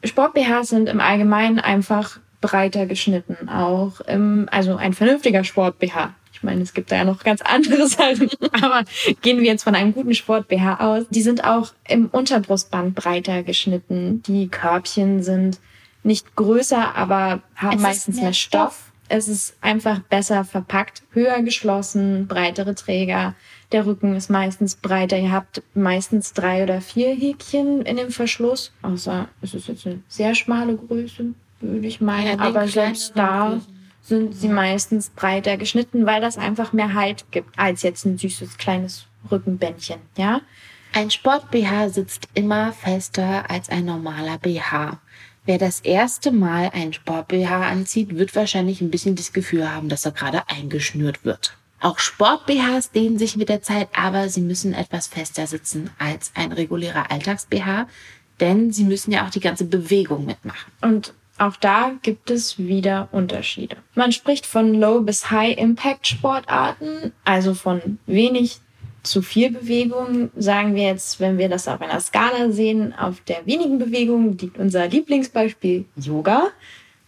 Sport-BHs 0.04 0.70
sind 0.70 0.90
im 0.90 1.00
Allgemeinen 1.00 1.60
einfach 1.60 2.20
breiter 2.42 2.88
geschnitten. 2.88 3.48
Auch 3.48 4.02
im, 4.02 4.50
also 4.52 4.76
ein 4.76 4.94
vernünftiger 4.94 5.44
Sport-BH. 5.44 6.14
Ich 6.42 6.44
meine, 6.44 6.64
es 6.64 6.74
gibt 6.74 6.92
da 6.92 6.96
ja 6.96 7.04
noch 7.04 7.24
ganz 7.24 7.42
andere 7.44 7.88
Sachen. 7.88 8.28
Aber 8.64 8.84
gehen 9.22 9.38
wir 9.38 9.46
jetzt 9.46 9.62
von 9.62 9.76
einem 9.76 9.94
guten 9.94 10.16
Sport-BH 10.16 10.80
aus. 10.80 11.06
Die 11.12 11.22
sind 11.22 11.44
auch 11.44 11.72
im 11.88 12.08
Unterbrustband 12.08 12.96
breiter 12.96 13.44
geschnitten. 13.44 14.24
Die 14.24 14.48
Körbchen 14.48 15.22
sind 15.22 15.60
nicht 16.02 16.36
größer, 16.36 16.96
aber 16.96 17.44
haben 17.56 17.78
es 17.78 17.82
meistens 17.84 18.16
mehr, 18.16 18.26
mehr 18.26 18.34
Stoff. 18.34 18.74
Stoff. 18.74 18.92
Es 19.08 19.28
ist 19.28 19.56
einfach 19.62 20.00
besser 20.00 20.44
verpackt, 20.44 21.04
höher 21.12 21.44
geschlossen, 21.44 22.26
breitere 22.26 22.74
Träger. 22.74 23.36
Der 23.72 23.86
Rücken 23.86 24.16
ist 24.16 24.32
meistens 24.32 24.76
breiter. 24.76 25.20
Ihr 25.20 25.32
habt 25.32 25.62
meistens 25.76 26.34
drei 26.34 26.64
oder 26.64 26.82
vier 26.82 27.14
Häkchen 27.14 27.84
in 27.84 27.98
dem 27.98 28.10
Verschluss. 28.10 28.72
Außer 28.82 29.28
es 29.44 29.54
ist 29.54 29.68
jetzt 29.68 29.86
eine 29.86 30.00
sehr 30.08 30.34
schmale 30.34 30.76
Größe, 30.76 31.36
würde 31.60 31.88
ich 31.88 32.02
meinen. 32.02 32.40
Ja, 32.40 32.46
aber 32.46 32.68
selbst 32.68 33.12
da 33.16 33.62
sind 34.02 34.34
sie 34.34 34.50
meistens 34.50 35.10
breiter 35.10 35.58
geschnitten, 35.58 36.06
weil 36.06 36.22
das 36.22 36.38
einfach 36.38 36.74
mehr 36.74 36.94
Halt 36.94 37.26
gibt 37.32 37.58
als 37.58 37.84
jetzt 37.84 38.06
ein 38.06 38.18
süßes 38.18 38.58
kleines 38.58 39.06
Rückenbändchen, 39.30 40.00
ja? 40.18 40.42
Ein 40.94 41.10
Sport-BH 41.10 41.90
sitzt 41.90 42.28
immer 42.34 42.74
fester 42.74 43.50
als 43.50 43.70
ein 43.70 43.86
normaler 43.86 44.38
BH. 44.38 45.00
Wer 45.46 45.58
das 45.58 45.80
erste 45.80 46.32
Mal 46.32 46.70
ein 46.74 46.92
Sport-BH 46.92 47.68
anzieht, 47.68 48.18
wird 48.18 48.36
wahrscheinlich 48.36 48.82
ein 48.82 48.92
bisschen 48.92 49.16
das 49.16 49.32
Gefühl 49.32 49.74
haben, 49.74 49.88
dass 49.88 50.06
er 50.06 50.12
gerade 50.12 50.50
eingeschnürt 50.50 51.24
wird. 51.24 51.56
Auch 51.80 51.98
Sport-BHs 51.98 52.92
dehnen 52.92 53.18
sich 53.18 53.38
mit 53.38 53.50
der 53.50 53.62
Zeit, 53.62 53.88
aber 53.96 54.30
sie 54.30 54.42
müssen 54.42 54.74
etwas 54.74 55.08
fester 55.08 55.48
sitzen 55.48 55.90
als 55.98 56.32
ein 56.36 56.52
regulärer 56.52 57.10
Alltags-BH, 57.10 57.88
denn 58.40 58.72
sie 58.72 58.84
müssen 58.84 59.12
ja 59.12 59.26
auch 59.26 59.32
die 59.32 59.40
ganze 59.40 59.66
Bewegung 59.66 60.26
mitmachen. 60.26 60.72
Und 60.82 61.14
auch 61.42 61.56
da 61.56 61.94
gibt 62.04 62.30
es 62.30 62.60
wieder 62.60 63.10
Unterschiede. 63.12 63.78
Man 63.96 64.12
spricht 64.12 64.46
von 64.46 64.76
Low 64.76 65.02
bis 65.02 65.32
High 65.32 65.58
Impact 65.58 66.06
Sportarten, 66.06 67.14
also 67.26 67.56
von 67.56 67.98
wenig 68.06 68.60
zu 69.02 69.24
viel 69.24 69.50
Bewegung, 69.50 70.30
sagen 70.36 70.76
wir 70.76 70.84
jetzt, 70.84 71.20
wenn 71.20 71.40
wir 71.40 71.50
das 71.50 71.68
auf 71.68 71.82
einer 71.82 72.00
Skala 72.00 72.52
sehen, 72.52 72.94
auf 72.94 73.22
der 73.22 73.44
wenigen 73.48 73.80
Bewegung 73.80 74.38
liegt 74.38 74.60
unser 74.60 74.88
Lieblingsbeispiel 74.88 75.86
Yoga. 75.96 76.50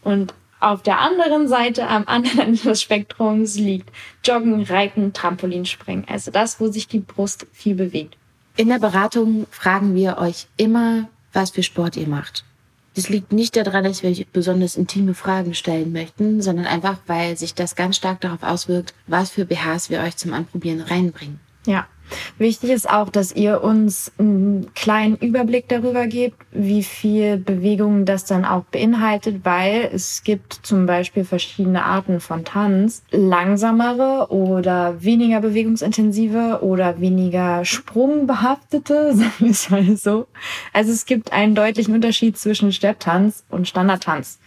Und 0.01 0.33
auf 0.59 0.81
der 0.81 0.99
anderen 0.99 1.47
Seite, 1.47 1.87
am 1.87 2.05
anderen 2.07 2.39
Ende 2.39 2.63
des 2.63 2.81
Spektrums, 2.81 3.59
liegt 3.59 3.91
Joggen, 4.25 4.63
Reiten, 4.63 5.13
Trampolinspringen. 5.13 6.05
Also 6.09 6.31
das, 6.31 6.59
wo 6.59 6.71
sich 6.71 6.87
die 6.87 7.01
Brust 7.01 7.45
viel 7.51 7.75
bewegt. 7.75 8.17
In 8.57 8.69
der 8.69 8.79
Beratung 8.79 9.45
fragen 9.51 9.93
wir 9.93 10.17
euch 10.17 10.47
immer, 10.57 11.07
was 11.33 11.51
für 11.51 11.61
Sport 11.61 11.97
ihr 11.97 12.07
macht. 12.07 12.43
Das 12.95 13.09
liegt 13.09 13.31
nicht 13.31 13.55
daran, 13.55 13.83
dass 13.83 14.03
wir 14.03 14.25
besonders 14.31 14.75
intime 14.75 15.13
Fragen 15.13 15.55
stellen 15.55 15.91
möchten, 15.91 16.41
sondern 16.41 16.67
einfach, 16.67 16.97
weil 17.07 17.35
sich 17.37 17.55
das 17.55 17.75
ganz 17.75 17.95
stark 17.95 18.21
darauf 18.21 18.43
auswirkt, 18.43 18.93
was 19.07 19.31
für 19.31 19.45
BHs 19.45 19.89
wir 19.89 20.01
euch 20.01 20.15
zum 20.15 20.33
Anprobieren 20.33 20.81
reinbringen. 20.81 21.39
Ja. 21.65 21.87
Wichtig 22.37 22.71
ist 22.71 22.89
auch, 22.89 23.09
dass 23.09 23.35
ihr 23.35 23.63
uns 23.63 24.11
einen 24.17 24.73
kleinen 24.73 25.15
Überblick 25.17 25.67
darüber 25.67 26.07
gebt, 26.07 26.37
wie 26.51 26.83
viel 26.83 27.37
Bewegung 27.37 28.05
das 28.05 28.25
dann 28.25 28.45
auch 28.45 28.63
beinhaltet, 28.65 29.41
weil 29.43 29.89
es 29.93 30.23
gibt 30.23 30.53
zum 30.53 30.85
Beispiel 30.85 31.25
verschiedene 31.25 31.83
Arten 31.83 32.19
von 32.19 32.45
Tanz. 32.45 33.03
Langsamere 33.11 34.27
oder 34.29 35.01
weniger 35.03 35.41
bewegungsintensive 35.41 36.59
oder 36.61 36.99
weniger 36.99 37.65
sprungbehaftete, 37.65 39.13
sagen 39.15 39.31
wir 39.39 39.51
es 39.51 39.69
mal 39.69 39.97
so. 39.97 40.27
Also 40.73 40.91
es 40.91 41.05
gibt 41.05 41.31
einen 41.31 41.55
deutlichen 41.55 41.93
Unterschied 41.93 42.37
zwischen 42.37 42.71
Stepptanz 42.71 43.43
und 43.49 43.67
Standardtanz. 43.67 44.39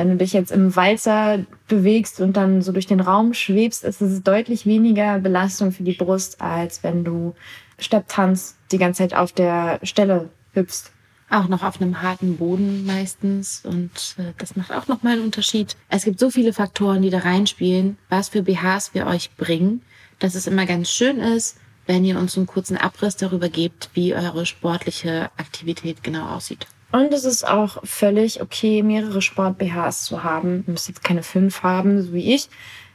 Wenn 0.00 0.08
du 0.08 0.16
dich 0.16 0.32
jetzt 0.32 0.50
im 0.50 0.74
Walzer 0.76 1.44
bewegst 1.68 2.22
und 2.22 2.34
dann 2.34 2.62
so 2.62 2.72
durch 2.72 2.86
den 2.86 3.00
Raum 3.00 3.34
schwebst, 3.34 3.84
ist 3.84 4.00
es 4.00 4.22
deutlich 4.22 4.64
weniger 4.64 5.18
Belastung 5.18 5.72
für 5.72 5.82
die 5.82 5.92
Brust, 5.92 6.40
als 6.40 6.82
wenn 6.82 7.04
du 7.04 7.34
Stepptanz 7.78 8.56
die 8.72 8.78
ganze 8.78 9.02
Zeit 9.02 9.14
auf 9.14 9.32
der 9.32 9.78
Stelle 9.82 10.30
hüpfst. 10.54 10.90
Auch 11.28 11.48
noch 11.48 11.62
auf 11.62 11.82
einem 11.82 12.00
harten 12.00 12.38
Boden 12.38 12.86
meistens. 12.86 13.60
Und 13.62 14.16
äh, 14.16 14.32
das 14.38 14.56
macht 14.56 14.72
auch 14.72 14.88
nochmal 14.88 15.12
einen 15.12 15.24
Unterschied. 15.24 15.76
Es 15.90 16.04
gibt 16.04 16.18
so 16.18 16.30
viele 16.30 16.54
Faktoren, 16.54 17.02
die 17.02 17.10
da 17.10 17.18
reinspielen, 17.18 17.98
was 18.08 18.30
für 18.30 18.42
BHs 18.42 18.94
wir 18.94 19.06
euch 19.06 19.30
bringen, 19.36 19.82
dass 20.18 20.34
es 20.34 20.46
immer 20.46 20.64
ganz 20.64 20.88
schön 20.88 21.18
ist, 21.18 21.58
wenn 21.84 22.06
ihr 22.06 22.18
uns 22.18 22.38
einen 22.38 22.46
kurzen 22.46 22.78
Abriss 22.78 23.16
darüber 23.16 23.50
gebt, 23.50 23.90
wie 23.92 24.14
eure 24.14 24.46
sportliche 24.46 25.30
Aktivität 25.36 26.02
genau 26.02 26.26
aussieht. 26.34 26.66
Und 26.92 27.12
es 27.12 27.24
ist 27.24 27.46
auch 27.46 27.78
völlig 27.84 28.42
okay, 28.42 28.82
mehrere 28.82 29.22
Sport-BHs 29.22 30.04
zu 30.04 30.24
haben. 30.24 30.64
Ihr 30.66 30.72
müsst 30.72 30.88
jetzt 30.88 31.04
keine 31.04 31.22
fünf 31.22 31.62
haben, 31.62 32.02
so 32.02 32.12
wie 32.12 32.34
ich. 32.34 32.48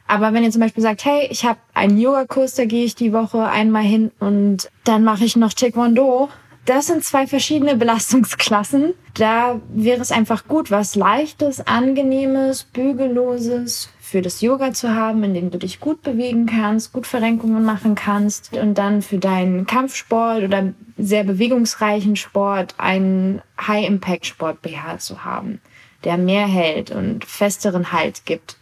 Aber 0.07 0.33
wenn 0.33 0.43
ihr 0.43 0.51
zum 0.51 0.61
Beispiel 0.61 0.83
sagt, 0.83 1.05
hey, 1.05 1.27
ich 1.31 1.45
habe 1.45 1.59
einen 1.73 1.97
Yogakurs, 1.97 2.55
da 2.55 2.65
gehe 2.65 2.85
ich 2.85 2.95
die 2.95 3.13
Woche 3.13 3.47
einmal 3.47 3.83
hin 3.83 4.11
und 4.19 4.69
dann 4.83 5.03
mache 5.03 5.25
ich 5.25 5.35
noch 5.35 5.53
Taekwondo. 5.53 6.29
Das 6.65 6.87
sind 6.87 7.03
zwei 7.03 7.25
verschiedene 7.25 7.75
Belastungsklassen. 7.77 8.93
Da 9.15 9.61
wäre 9.69 10.01
es 10.01 10.11
einfach 10.11 10.47
gut, 10.47 10.71
was 10.71 10.95
leichtes, 10.95 11.65
angenehmes, 11.65 12.65
bügelloses 12.65 13.89
für 14.15 14.21
das 14.21 14.39
Yoga 14.39 14.71
zu 14.71 14.95
haben, 14.95 15.25
in 15.25 15.33
dem 15.33 15.51
du 15.51 15.57
dich 15.57 15.81
gut 15.81 16.01
bewegen 16.01 16.45
kannst, 16.45 16.93
gut 16.93 17.05
Verrenkungen 17.05 17.65
machen 17.65 17.95
kannst 17.95 18.53
und 18.53 18.77
dann 18.77 19.01
für 19.01 19.17
deinen 19.17 19.65
Kampfsport 19.65 20.41
oder 20.41 20.73
sehr 20.97 21.25
bewegungsreichen 21.25 22.15
Sport 22.15 22.75
einen 22.77 23.41
High-Impact-Sport 23.59 24.61
BH 24.61 24.99
zu 24.99 25.25
haben, 25.25 25.59
der 26.05 26.15
mehr 26.15 26.47
hält 26.47 26.91
und 26.91 27.25
festeren 27.25 27.91
Halt 27.91 28.25
gibt 28.25 28.55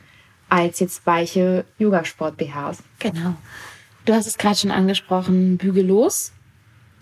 als 0.50 0.80
jetzt 0.80 1.06
weiche 1.06 1.66
Yogasport 1.78 2.36
BHs. 2.36 2.80
Genau. 2.98 3.36
Du 4.06 4.14
hast 4.14 4.26
es 4.26 4.40
gerade 4.40 4.56
schon 4.56 4.72
angesprochen, 4.72 5.58
bügellos. 5.58 6.32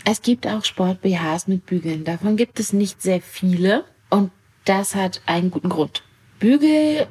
Es 0.04 0.22
gibt 0.22 0.46
auch 0.46 0.66
Sport 0.66 1.02
BHs 1.02 1.48
mit 1.48 1.66
Bügeln. 1.66 2.04
Davon 2.04 2.36
gibt 2.36 2.60
es 2.60 2.74
nicht 2.74 3.02
sehr 3.02 3.22
viele 3.22 3.86
und 4.10 4.30
das 4.66 4.94
hat 4.94 5.22
einen 5.26 5.52
guten 5.52 5.70
Grund. 5.70 6.04
Bügel 6.42 7.08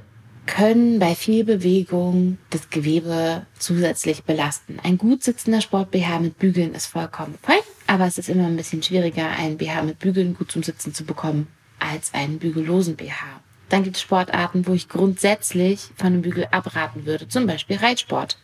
können 0.46 0.98
bei 0.98 1.14
viel 1.14 1.44
Bewegung 1.44 2.38
das 2.50 2.70
Gewebe 2.70 3.46
zusätzlich 3.58 4.24
belasten. 4.24 4.78
Ein 4.82 4.98
gut 4.98 5.22
sitzender 5.22 5.60
Sport-BH 5.60 6.18
mit 6.20 6.38
Bügeln 6.38 6.74
ist 6.74 6.86
vollkommen 6.86 7.36
fein, 7.42 7.60
aber 7.86 8.06
es 8.06 8.18
ist 8.18 8.28
immer 8.28 8.46
ein 8.46 8.56
bisschen 8.56 8.82
schwieriger, 8.82 9.28
einen 9.28 9.58
BH 9.58 9.82
mit 9.82 9.98
Bügeln 9.98 10.34
gut 10.34 10.50
zum 10.50 10.62
Sitzen 10.62 10.94
zu 10.94 11.04
bekommen, 11.04 11.46
als 11.78 12.14
einen 12.14 12.38
bügellosen 12.38 12.96
BH. 12.96 13.40
Dann 13.68 13.84
gibt 13.84 13.96
es 13.96 14.02
Sportarten, 14.02 14.66
wo 14.66 14.72
ich 14.72 14.88
grundsätzlich 14.88 15.90
von 15.96 16.08
einem 16.08 16.22
Bügel 16.22 16.48
abraten 16.50 17.06
würde, 17.06 17.28
zum 17.28 17.46
Beispiel 17.46 17.76
Reitsport. 17.76 18.36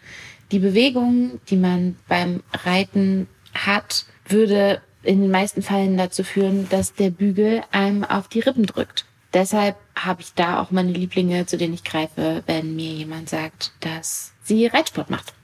Die 0.52 0.60
Bewegung, 0.60 1.40
die 1.48 1.56
man 1.56 1.96
beim 2.06 2.42
Reiten 2.64 3.26
hat, 3.52 4.06
würde 4.28 4.80
in 5.02 5.22
den 5.22 5.30
meisten 5.30 5.62
Fällen 5.62 5.96
dazu 5.96 6.22
führen, 6.22 6.68
dass 6.68 6.94
der 6.94 7.10
Bügel 7.10 7.62
einem 7.70 8.04
auf 8.04 8.28
die 8.28 8.40
Rippen 8.40 8.66
drückt. 8.66 9.05
Deshalb 9.34 9.76
habe 9.94 10.22
ich 10.22 10.34
da 10.34 10.60
auch 10.60 10.70
meine 10.70 10.92
Lieblinge, 10.92 11.46
zu 11.46 11.58
denen 11.58 11.74
ich 11.74 11.84
greife, 11.84 12.42
wenn 12.46 12.76
mir 12.76 12.92
jemand 12.92 13.28
sagt, 13.28 13.72
dass 13.80 14.32
sie 14.42 14.66
Reitsport 14.66 15.10
macht. 15.10 15.34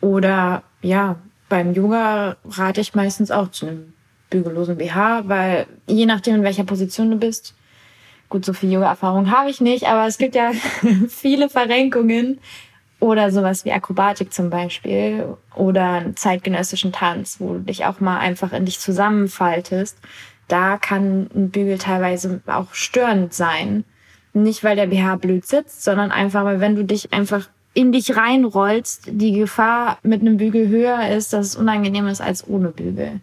Oder 0.00 0.62
ja, 0.82 1.16
beim 1.48 1.72
Yoga 1.74 2.36
rate 2.48 2.80
ich 2.80 2.94
meistens 2.94 3.30
auch 3.30 3.50
zu 3.50 3.66
einem 3.66 3.92
bügellosen 4.30 4.76
BH, 4.76 5.28
weil 5.28 5.66
je 5.86 6.06
nachdem, 6.06 6.36
in 6.36 6.42
welcher 6.42 6.64
Position 6.64 7.10
du 7.10 7.16
bist, 7.16 7.54
gut, 8.28 8.44
so 8.44 8.52
viel 8.52 8.72
Yoga-Erfahrung 8.72 9.30
habe 9.30 9.50
ich 9.50 9.60
nicht, 9.60 9.86
aber 9.86 10.06
es 10.06 10.18
gibt 10.18 10.34
ja 10.34 10.52
viele 11.08 11.48
Verrenkungen 11.48 12.40
oder 12.98 13.30
sowas 13.30 13.64
wie 13.64 13.72
Akrobatik 13.72 14.32
zum 14.32 14.50
Beispiel 14.50 15.36
oder 15.54 15.90
einen 15.90 16.16
zeitgenössischen 16.16 16.92
Tanz, 16.92 17.36
wo 17.38 17.54
du 17.54 17.60
dich 17.60 17.84
auch 17.84 18.00
mal 18.00 18.18
einfach 18.18 18.52
in 18.52 18.64
dich 18.64 18.80
zusammenfaltest 18.80 19.98
da 20.48 20.78
kann 20.78 21.28
ein 21.34 21.50
Bügel 21.50 21.78
teilweise 21.78 22.40
auch 22.46 22.72
störend 22.72 23.34
sein. 23.34 23.84
Nicht, 24.32 24.62
weil 24.62 24.76
der 24.76 24.86
BH 24.86 25.16
blöd 25.16 25.46
sitzt, 25.46 25.82
sondern 25.82 26.12
einfach, 26.12 26.44
weil 26.44 26.60
wenn 26.60 26.76
du 26.76 26.84
dich 26.84 27.12
einfach 27.12 27.48
in 27.74 27.92
dich 27.92 28.16
reinrollst, 28.16 29.04
die 29.06 29.32
Gefahr 29.32 29.98
mit 30.02 30.20
einem 30.20 30.36
Bügel 30.36 30.68
höher 30.68 31.08
ist, 31.10 31.32
dass 31.32 31.46
es 31.46 31.56
unangenehm 31.56 32.06
ist 32.06 32.20
als 32.20 32.46
ohne 32.46 32.70
Bügel. 32.70 33.20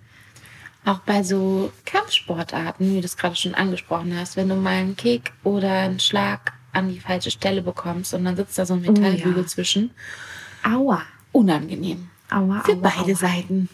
Auch 0.85 0.99
bei 0.99 1.23
so 1.23 1.71
Kampfsportarten, 1.85 2.93
wie 2.93 2.99
du 2.99 3.05
es 3.05 3.15
gerade 3.17 3.35
schon 3.35 3.55
angesprochen 3.55 4.15
hast, 4.17 4.35
wenn 4.35 4.49
du 4.49 4.55
mal 4.55 4.71
einen 4.71 4.97
Kick 4.97 5.31
oder 5.43 5.71
einen 5.71 5.99
Schlag 5.99 6.53
an 6.73 6.89
die 6.89 6.99
falsche 6.99 7.31
Stelle 7.31 7.61
bekommst 7.61 8.13
und 8.13 8.25
dann 8.25 8.35
sitzt 8.35 8.57
da 8.57 8.65
so 8.65 8.73
ein 8.73 8.81
Metallbügel 8.81 9.35
oh, 9.37 9.41
ja. 9.41 9.47
zwischen. 9.47 9.91
Aua. 10.63 11.01
Unangenehm. 11.31 12.09
Aua. 12.29 12.61
Für 12.65 12.73
aua, 12.73 12.81
beide 12.81 13.11
aua. 13.11 13.15
Seiten. 13.15 13.69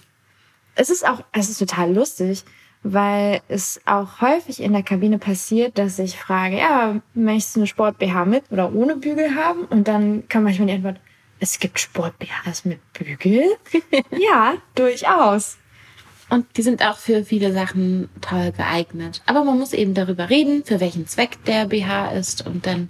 Es 0.76 0.90
ist 0.90 1.08
auch, 1.08 1.24
es 1.32 1.50
ist 1.50 1.58
total 1.58 1.94
lustig 1.94 2.44
weil 2.84 3.42
es 3.48 3.82
auch 3.86 4.22
häufig 4.22 4.62
in 4.62 4.74
der 4.74 4.84
Kabine 4.84 5.20
passiert, 5.20 5.78
dass 5.78 6.00
ich 6.00 6.18
frage, 6.18 6.58
ja, 6.58 7.02
möchtest 7.14 7.56
du 7.56 7.60
eine 7.62 7.68
Sport-BH 7.68 8.26
mit 8.26 8.44
oder 8.52 8.74
ohne 8.74 8.96
Bügel 8.96 9.36
haben? 9.36 9.66
Und 9.66 9.88
dann 9.88 10.28
kann 10.30 10.44
manchmal 10.44 10.68
die 10.68 10.74
Antwort, 10.76 11.00
es 11.40 11.60
gibt 11.60 11.80
Sport-BHs 11.80 12.66
mit 12.66 12.80
Bügel? 12.94 13.44
ja, 14.12 14.56
durchaus. 14.76 15.58
Und 16.30 16.46
die 16.58 16.62
sind 16.62 16.86
auch 16.86 16.98
für 16.98 17.26
viele 17.26 17.52
Sachen 17.52 18.08
toll 18.22 18.52
geeignet. 18.52 19.22
Aber 19.26 19.44
man 19.44 19.58
muss 19.58 19.74
eben 19.74 19.94
darüber 19.94 20.30
reden, 20.30 20.64
für 20.64 20.80
welchen 20.80 21.08
Zweck 21.08 21.44
der 21.46 21.66
BH 21.66 22.12
ist. 22.12 22.46
Und 22.46 22.68
dann 22.68 22.90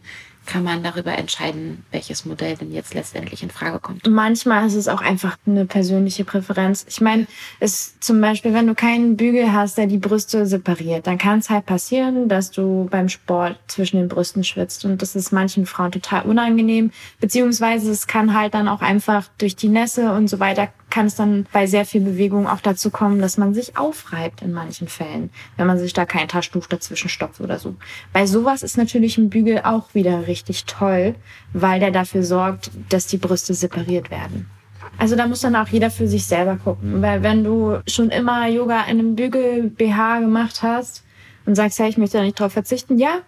kann 0.49 0.63
man 0.63 0.83
darüber 0.83 1.17
entscheiden, 1.17 1.85
welches 1.91 2.25
Modell 2.25 2.57
denn 2.57 2.71
jetzt 2.73 2.93
letztendlich 2.93 3.43
in 3.43 3.51
Frage 3.51 3.79
kommt. 3.79 4.07
Manchmal 4.07 4.65
ist 4.65 4.75
es 4.75 4.87
auch 4.87 5.01
einfach 5.01 5.37
eine 5.45 5.65
persönliche 5.65 6.25
Präferenz. 6.25 6.85
Ich 6.89 6.99
meine, 6.99 7.27
es 7.59 7.99
zum 7.99 8.19
Beispiel, 8.19 8.53
wenn 8.53 8.67
du 8.67 8.73
keinen 8.73 9.15
Bügel 9.15 9.53
hast, 9.53 9.77
der 9.77 9.85
die 9.85 9.99
Brüste 9.99 10.45
separiert, 10.47 11.05
dann 11.05 11.19
kann 11.19 11.39
es 11.39 11.49
halt 11.49 11.67
passieren, 11.67 12.27
dass 12.27 12.49
du 12.49 12.87
beim 12.89 13.09
Sport 13.09 13.57
zwischen 13.67 13.97
den 13.97 14.09
Brüsten 14.09 14.43
schwitzt. 14.43 14.85
Und 14.85 15.01
das 15.01 15.15
ist 15.15 15.31
manchen 15.31 15.67
Frauen 15.67 15.91
total 15.91 16.23
unangenehm. 16.23 16.91
Beziehungsweise 17.19 17.91
es 17.91 18.07
kann 18.07 18.33
halt 18.33 18.55
dann 18.55 18.67
auch 18.67 18.81
einfach 18.81 19.29
durch 19.37 19.55
die 19.55 19.69
Nässe 19.69 20.11
und 20.13 20.27
so 20.27 20.39
weiter 20.39 20.69
kann 20.89 21.05
es 21.05 21.15
dann 21.15 21.45
bei 21.51 21.67
sehr 21.67 21.85
viel 21.85 22.01
Bewegung 22.01 22.47
auch 22.47 22.61
dazu 22.61 22.89
kommen, 22.89 23.21
dass 23.21 23.37
man 23.37 23.53
sich 23.53 23.77
aufreibt 23.77 24.41
in 24.41 24.51
manchen 24.51 24.87
Fällen, 24.87 25.29
wenn 25.57 25.67
man 25.67 25.77
sich 25.77 25.93
da 25.93 26.05
kein 26.05 26.27
Taschentuch 26.27 26.67
dazwischen 26.67 27.09
stopft 27.09 27.41
oder 27.41 27.59
so. 27.59 27.75
Bei 28.13 28.25
sowas 28.25 28.63
ist 28.63 28.77
natürlich 28.77 29.17
ein 29.17 29.29
Bügel 29.29 29.61
auch 29.63 29.93
wieder 29.93 30.27
richtig 30.27 30.65
toll, 30.65 31.15
weil 31.53 31.79
der 31.79 31.91
dafür 31.91 32.23
sorgt, 32.23 32.71
dass 32.89 33.07
die 33.07 33.17
Brüste 33.17 33.53
separiert 33.53 34.11
werden. 34.11 34.49
Also 34.97 35.15
da 35.15 35.27
muss 35.27 35.41
dann 35.41 35.55
auch 35.55 35.67
jeder 35.67 35.91
für 35.91 36.07
sich 36.07 36.25
selber 36.25 36.57
gucken, 36.57 37.01
weil 37.01 37.23
wenn 37.23 37.43
du 37.43 37.79
schon 37.87 38.09
immer 38.09 38.47
Yoga 38.47 38.81
in 38.83 38.99
einem 38.99 39.15
Bügel 39.15 39.69
BH 39.69 40.19
gemacht 40.19 40.61
hast 40.61 41.03
und 41.45 41.55
sagst, 41.55 41.79
ja, 41.79 41.87
ich 41.87 41.97
möchte 41.97 42.17
da 42.17 42.23
nicht 42.23 42.39
drauf 42.39 42.53
verzichten, 42.53 42.97
ja, 42.97 43.19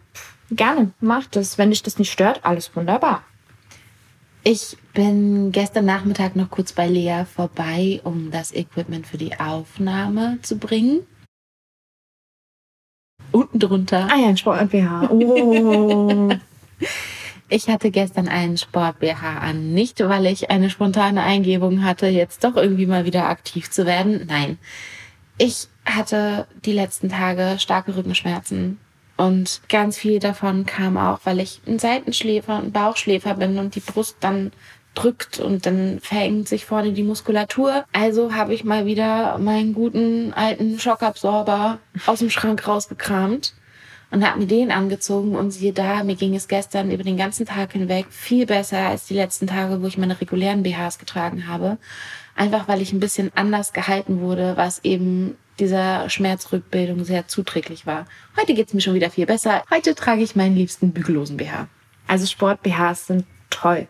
gerne, 0.52 0.92
mach 1.00 1.28
das. 1.28 1.58
Wenn 1.58 1.70
dich 1.70 1.82
das 1.82 1.98
nicht 1.98 2.12
stört, 2.12 2.42
alles 2.44 2.76
wunderbar. 2.76 3.24
Ich 4.44 4.76
bin 4.94 5.52
gestern 5.52 5.86
Nachmittag 5.86 6.36
noch 6.36 6.50
kurz 6.50 6.74
bei 6.74 6.88
Lea 6.88 7.26
vorbei, 7.26 8.02
um 8.04 8.32
das 8.32 8.52
Equipment 8.52 9.06
für 9.06 9.18
die 9.18 9.40
Aufnahme 9.40 10.40
zu 10.42 10.58
bringen. 10.58 11.06
Unten 13.32 13.60
drunter. 13.60 14.08
Ah 14.12 14.18
ja, 14.18 14.30
ein 14.30 14.38
Sport-BH. 14.38 15.12
Oh. 15.12 16.30
ich 17.50 17.70
hatte 17.70 17.92
gestern 17.92 18.28
einen 18.28 18.58
Sport-BH 18.58 19.38
an. 19.40 19.74
Nicht, 19.74 20.00
weil 20.00 20.26
ich 20.26 20.50
eine 20.50 20.72
spontane 20.72 21.22
Eingebung 21.22 21.84
hatte, 21.84 22.08
jetzt 22.08 22.44
doch 22.44 22.56
irgendwie 22.56 22.88
mal 22.88 23.06
wieder 23.06 23.30
aktiv 23.30 23.70
zu 23.70 23.86
werden. 23.86 24.26
Nein. 24.28 24.58
Ich 25.38 25.68
hatte 25.86 26.48
die 26.66 26.74
letzten 26.74 27.10
Tage 27.10 27.58
starke 27.60 27.96
Rückenschmerzen 27.96 28.80
und 29.22 29.62
ganz 29.70 30.00
viel 30.00 30.18
davon 30.18 30.66
kam 30.66 30.98
auch, 30.98 31.20
weil 31.26 31.40
ich 31.40 31.62
ein 31.68 31.78
Seitenschläfer 31.78 32.58
und 32.58 32.74
Bauchschläfer 32.74 33.36
bin 33.36 33.60
und 33.60 33.76
die 33.76 33.80
Brust 33.80 34.18
dann 34.20 34.52
drückt 34.96 35.40
und 35.40 35.68
dann 35.68 36.00
verengt 36.02 36.48
sich 36.48 36.66
vorne 36.66 36.92
die 36.92 37.04
Muskulatur. 37.04 37.86
Also 37.94 38.34
habe 38.34 38.56
ich 38.56 38.64
mal 38.64 38.88
wieder 38.88 39.38
meinen 39.38 39.76
guten 39.76 40.34
alten 40.34 40.80
Schockabsorber 40.80 41.78
aus 42.08 42.18
dem 42.18 42.32
Schrank 42.32 42.68
rausgekramt 42.68 43.54
und 44.10 44.28
habe 44.28 44.40
mir 44.40 44.48
den 44.48 44.72
angezogen 44.72 45.36
und 45.36 45.52
siehe 45.52 45.72
da, 45.72 46.04
mir 46.04 46.16
ging 46.16 46.34
es 46.34 46.48
gestern 46.48 46.90
über 46.90 47.04
den 47.04 47.16
ganzen 47.16 47.46
Tag 47.46 47.74
hinweg 47.74 48.08
viel 48.10 48.48
besser 48.48 48.80
als 48.88 49.06
die 49.06 49.14
letzten 49.14 49.46
Tage, 49.46 49.84
wo 49.84 49.86
ich 49.86 50.00
meine 50.00 50.20
regulären 50.20 50.64
BHs 50.64 50.98
getragen 50.98 51.48
habe. 51.48 51.78
Einfach 52.36 52.68
weil 52.68 52.82
ich 52.82 52.92
ein 52.92 53.00
bisschen 53.00 53.32
anders 53.36 53.72
gehalten 53.72 54.20
wurde, 54.20 54.58
was 54.58 54.84
eben 54.84 55.38
dieser 55.62 56.10
Schmerzrückbildung 56.10 57.06
sehr 57.06 57.28
zuträglich 57.28 57.86
war. 57.86 58.06
Heute 58.38 58.54
geht's 58.54 58.74
mir 58.74 58.82
schon 58.82 58.96
wieder 58.96 59.12
viel 59.12 59.28
besser. 59.28 59.64
Heute 59.70 59.96
trage 59.96 60.24
ich 60.24 60.36
meinen 60.36 60.56
liebsten 60.56 60.92
bügellosen 60.92 61.38
BH. 61.38 61.68
Also 62.08 62.26
Sport-BHs 62.26 63.08
sind 63.08 63.26
toll. 63.50 63.88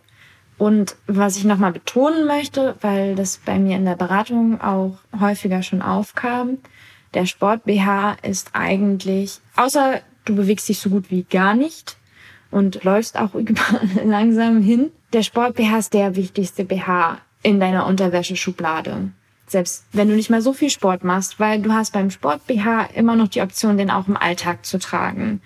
Und 0.58 0.96
was 1.08 1.38
ich 1.38 1.44
nochmal 1.44 1.72
betonen 1.72 2.28
möchte, 2.28 2.76
weil 2.82 3.16
das 3.16 3.38
bei 3.38 3.58
mir 3.58 3.78
in 3.78 3.86
der 3.86 3.96
Beratung 3.96 4.62
auch 4.62 5.00
häufiger 5.20 5.64
schon 5.64 5.82
aufkam, 5.82 6.60
der 7.16 7.26
Sport-BH 7.26 8.18
ist 8.22 8.52
eigentlich, 8.54 9.40
außer 9.56 10.02
du 10.26 10.36
bewegst 10.36 10.70
dich 10.70 10.80
so 10.80 10.90
gut 10.90 11.10
wie 11.10 11.24
gar 11.24 11.56
nicht 11.56 11.98
und 12.52 12.84
läufst 12.84 13.18
auch 13.18 13.32
langsam 14.06 14.62
hin, 14.62 14.92
der 15.14 15.24
Sport-BH 15.24 15.78
ist 15.80 15.94
der 15.94 16.16
wichtigste 16.16 16.64
BH 16.64 17.18
in 17.42 17.60
deiner 17.60 17.88
Unterwäscheschublade. 17.88 19.12
Selbst 19.52 19.84
wenn 19.92 20.08
du 20.08 20.16
nicht 20.16 20.30
mal 20.30 20.42
so 20.42 20.54
viel 20.54 20.70
Sport 20.70 21.04
machst, 21.04 21.38
weil 21.38 21.62
du 21.62 21.74
hast 21.74 21.92
beim 21.92 22.10
Sport 22.10 22.48
BH 22.48 22.86
immer 22.96 23.18
noch 23.18 23.28
die 23.28 23.42
Option, 23.42 23.78
den 23.78 23.92
auch 23.92 24.08
im 24.08 24.16
Alltag 24.16 24.66
zu 24.66 24.80
tragen. 24.80 25.42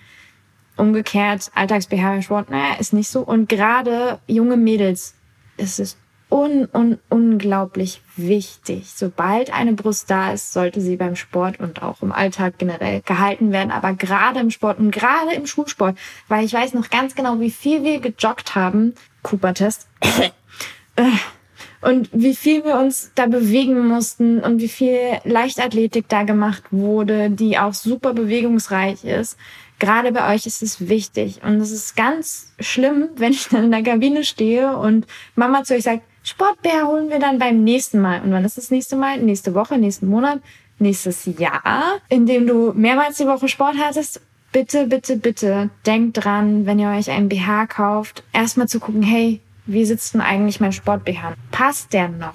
Umgekehrt, 0.76 1.50
Alltags-BH 1.54 2.14
im 2.14 2.22
Sport, 2.22 2.50
naja, 2.50 2.74
ist 2.78 2.92
nicht 2.92 3.08
so. 3.08 3.22
Und 3.22 3.48
gerade 3.48 4.20
junge 4.28 4.56
Mädels 4.56 5.14
ist 5.56 5.80
es 5.80 5.96
un, 6.30 6.68
un, 6.72 6.98
unglaublich 7.08 8.00
wichtig. 8.14 8.92
Sobald 8.94 9.52
eine 9.52 9.72
Brust 9.72 10.08
da 10.08 10.32
ist, 10.32 10.52
sollte 10.52 10.80
sie 10.80 10.96
beim 10.96 11.16
Sport 11.16 11.58
und 11.58 11.82
auch 11.82 12.00
im 12.00 12.12
Alltag 12.12 12.58
generell 12.58 13.00
gehalten 13.00 13.50
werden. 13.50 13.72
Aber 13.72 13.94
gerade 13.94 14.38
im 14.38 14.52
Sport 14.52 14.78
und 14.78 14.92
gerade 14.92 15.34
im 15.34 15.46
Schulsport, 15.46 15.98
weil 16.28 16.44
ich 16.44 16.52
weiß 16.52 16.74
noch 16.74 16.90
ganz 16.90 17.16
genau, 17.16 17.40
wie 17.40 17.50
viel 17.50 17.82
wir 17.82 17.98
gejoggt 17.98 18.54
haben. 18.54 18.94
Cooper-Test. 19.24 19.88
Und 21.80 22.08
wie 22.12 22.34
viel 22.34 22.64
wir 22.64 22.76
uns 22.76 23.12
da 23.14 23.26
bewegen 23.26 23.86
mussten 23.86 24.40
und 24.40 24.60
wie 24.60 24.68
viel 24.68 24.98
Leichtathletik 25.24 26.08
da 26.08 26.22
gemacht 26.22 26.64
wurde, 26.70 27.30
die 27.30 27.58
auch 27.58 27.74
super 27.74 28.12
bewegungsreich 28.14 29.04
ist. 29.04 29.36
Gerade 29.78 30.10
bei 30.10 30.34
euch 30.34 30.46
ist 30.46 30.62
es 30.62 30.88
wichtig. 30.88 31.40
Und 31.42 31.60
es 31.60 31.70
ist 31.70 31.96
ganz 31.96 32.52
schlimm, 32.60 33.08
wenn 33.16 33.32
ich 33.32 33.48
dann 33.48 33.64
in 33.64 33.70
der 33.70 33.82
Kabine 33.82 34.24
stehe 34.24 34.76
und 34.76 35.06
Mama 35.34 35.64
zu 35.64 35.74
euch 35.74 35.84
sagt, 35.84 36.02
Sportbär 36.22 36.88
holen 36.88 37.08
wir 37.08 37.20
dann 37.20 37.38
beim 37.38 37.62
nächsten 37.62 38.00
Mal. 38.00 38.20
Und 38.22 38.32
wann 38.32 38.44
ist 38.44 38.58
das 38.58 38.70
nächste 38.70 38.96
Mal? 38.96 39.18
Nächste 39.20 39.54
Woche, 39.54 39.78
nächsten 39.78 40.08
Monat, 40.08 40.40
nächstes 40.78 41.24
Jahr, 41.38 42.00
in 42.08 42.26
dem 42.26 42.48
du 42.48 42.72
mehrmals 42.74 43.18
die 43.18 43.26
Woche 43.26 43.48
Sport 43.48 43.76
hattest. 43.78 44.20
Bitte, 44.50 44.86
bitte, 44.86 45.16
bitte, 45.16 45.70
denkt 45.84 46.24
dran, 46.24 46.66
wenn 46.66 46.78
ihr 46.78 46.88
euch 46.88 47.10
einen 47.10 47.28
BH 47.28 47.66
kauft, 47.66 48.24
erstmal 48.32 48.66
zu 48.66 48.80
gucken, 48.80 49.02
hey, 49.02 49.40
wie 49.66 49.84
sitzt 49.84 50.14
denn 50.14 50.20
eigentlich 50.20 50.60
mein 50.60 50.72
Sport-BH? 50.72 51.34
Passt 51.50 51.92
der 51.92 52.08
noch? 52.08 52.34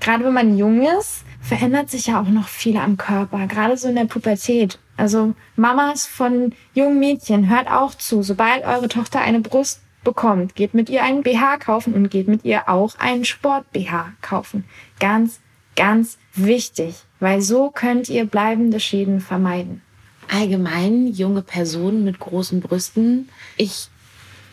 Gerade 0.00 0.24
wenn 0.24 0.34
man 0.34 0.58
jung 0.58 0.82
ist, 0.98 1.24
verändert 1.40 1.90
sich 1.90 2.06
ja 2.06 2.20
auch 2.20 2.28
noch 2.28 2.48
viel 2.48 2.76
am 2.76 2.96
Körper, 2.96 3.46
gerade 3.46 3.76
so 3.76 3.88
in 3.88 3.96
der 3.96 4.04
Pubertät. 4.06 4.78
Also 4.96 5.34
Mamas 5.56 6.06
von 6.06 6.52
jungen 6.72 6.98
Mädchen, 6.98 7.48
hört 7.48 7.68
auch 7.70 7.94
zu, 7.94 8.22
sobald 8.22 8.64
eure 8.64 8.88
Tochter 8.88 9.20
eine 9.20 9.40
Brust 9.40 9.80
bekommt, 10.04 10.54
geht 10.54 10.74
mit 10.74 10.88
ihr 10.88 11.02
einen 11.02 11.22
BH 11.22 11.58
kaufen 11.58 11.94
und 11.94 12.10
geht 12.10 12.28
mit 12.28 12.44
ihr 12.44 12.68
auch 12.68 12.98
einen 12.98 13.24
Sport-BH 13.24 14.12
kaufen. 14.20 14.64
Ganz, 15.00 15.40
ganz 15.76 16.18
wichtig, 16.34 16.96
weil 17.20 17.40
so 17.40 17.70
könnt 17.70 18.08
ihr 18.08 18.26
bleibende 18.26 18.78
Schäden 18.80 19.20
vermeiden. 19.20 19.82
Allgemein 20.30 21.08
junge 21.08 21.42
Personen 21.42 22.04
mit 22.04 22.18
großen 22.18 22.60
Brüsten. 22.60 23.28
Ich 23.56 23.88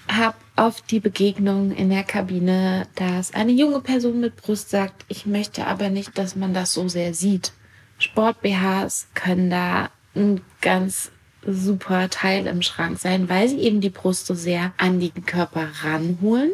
habe 0.10 0.36
oft 0.62 0.92
die 0.92 1.00
Begegnung 1.00 1.72
in 1.72 1.90
der 1.90 2.04
Kabine, 2.04 2.88
dass 2.96 3.34
eine 3.34 3.52
junge 3.52 3.82
Person 3.82 4.20
mit 4.20 4.36
Brust 4.36 4.70
sagt, 4.70 5.06
ich 5.08 5.26
möchte 5.26 5.66
aber 5.66 5.90
nicht, 5.90 6.18
dass 6.18 6.36
man 6.36 6.54
das 6.54 6.74
so 6.74 6.88
sehr 6.88 7.16
sieht. 7.16 7.52
Sport-BHs 7.98 9.08
können 9.16 9.50
da 9.50 9.90
ein 10.16 10.42
ganz 10.62 11.12
super 11.46 12.10
Teil 12.12 12.46
im 12.46 12.62
Schrank 12.62 13.00
sein, 13.00 13.28
weil 13.28 13.50
sie 13.50 13.58
eben 13.58 13.82
die 13.82 13.90
Brust 13.90 14.28
so 14.28 14.36
sehr 14.36 14.74
an 14.78 15.00
den 15.00 15.26
Körper 15.26 15.68
ranholen, 15.82 16.52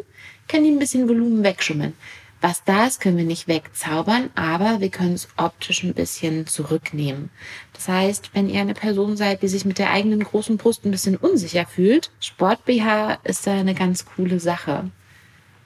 können 0.48 0.64
die 0.64 0.70
ein 0.70 0.78
bisschen 0.78 1.08
Volumen 1.08 1.44
wegschummeln. 1.44 1.92
Was 2.40 2.62
da 2.62 2.86
ist, 2.86 3.00
können 3.00 3.16
wir 3.16 3.24
nicht 3.24 3.48
wegzaubern, 3.48 4.30
aber 4.36 4.80
wir 4.80 4.90
können 4.90 5.14
es 5.14 5.28
optisch 5.36 5.82
ein 5.82 5.94
bisschen 5.94 6.46
zurücknehmen. 6.46 7.30
Das 7.72 7.88
heißt, 7.88 8.30
wenn 8.32 8.48
ihr 8.48 8.60
eine 8.60 8.74
Person 8.74 9.16
seid, 9.16 9.42
die 9.42 9.48
sich 9.48 9.64
mit 9.64 9.78
der 9.78 9.90
eigenen 9.90 10.22
großen 10.22 10.56
Brust 10.56 10.84
ein 10.84 10.92
bisschen 10.92 11.16
unsicher 11.16 11.66
fühlt, 11.66 12.12
Sport 12.20 12.64
BH 12.64 13.18
ist 13.24 13.46
da 13.46 13.52
eine 13.52 13.74
ganz 13.74 14.06
coole 14.06 14.38
Sache. 14.38 14.90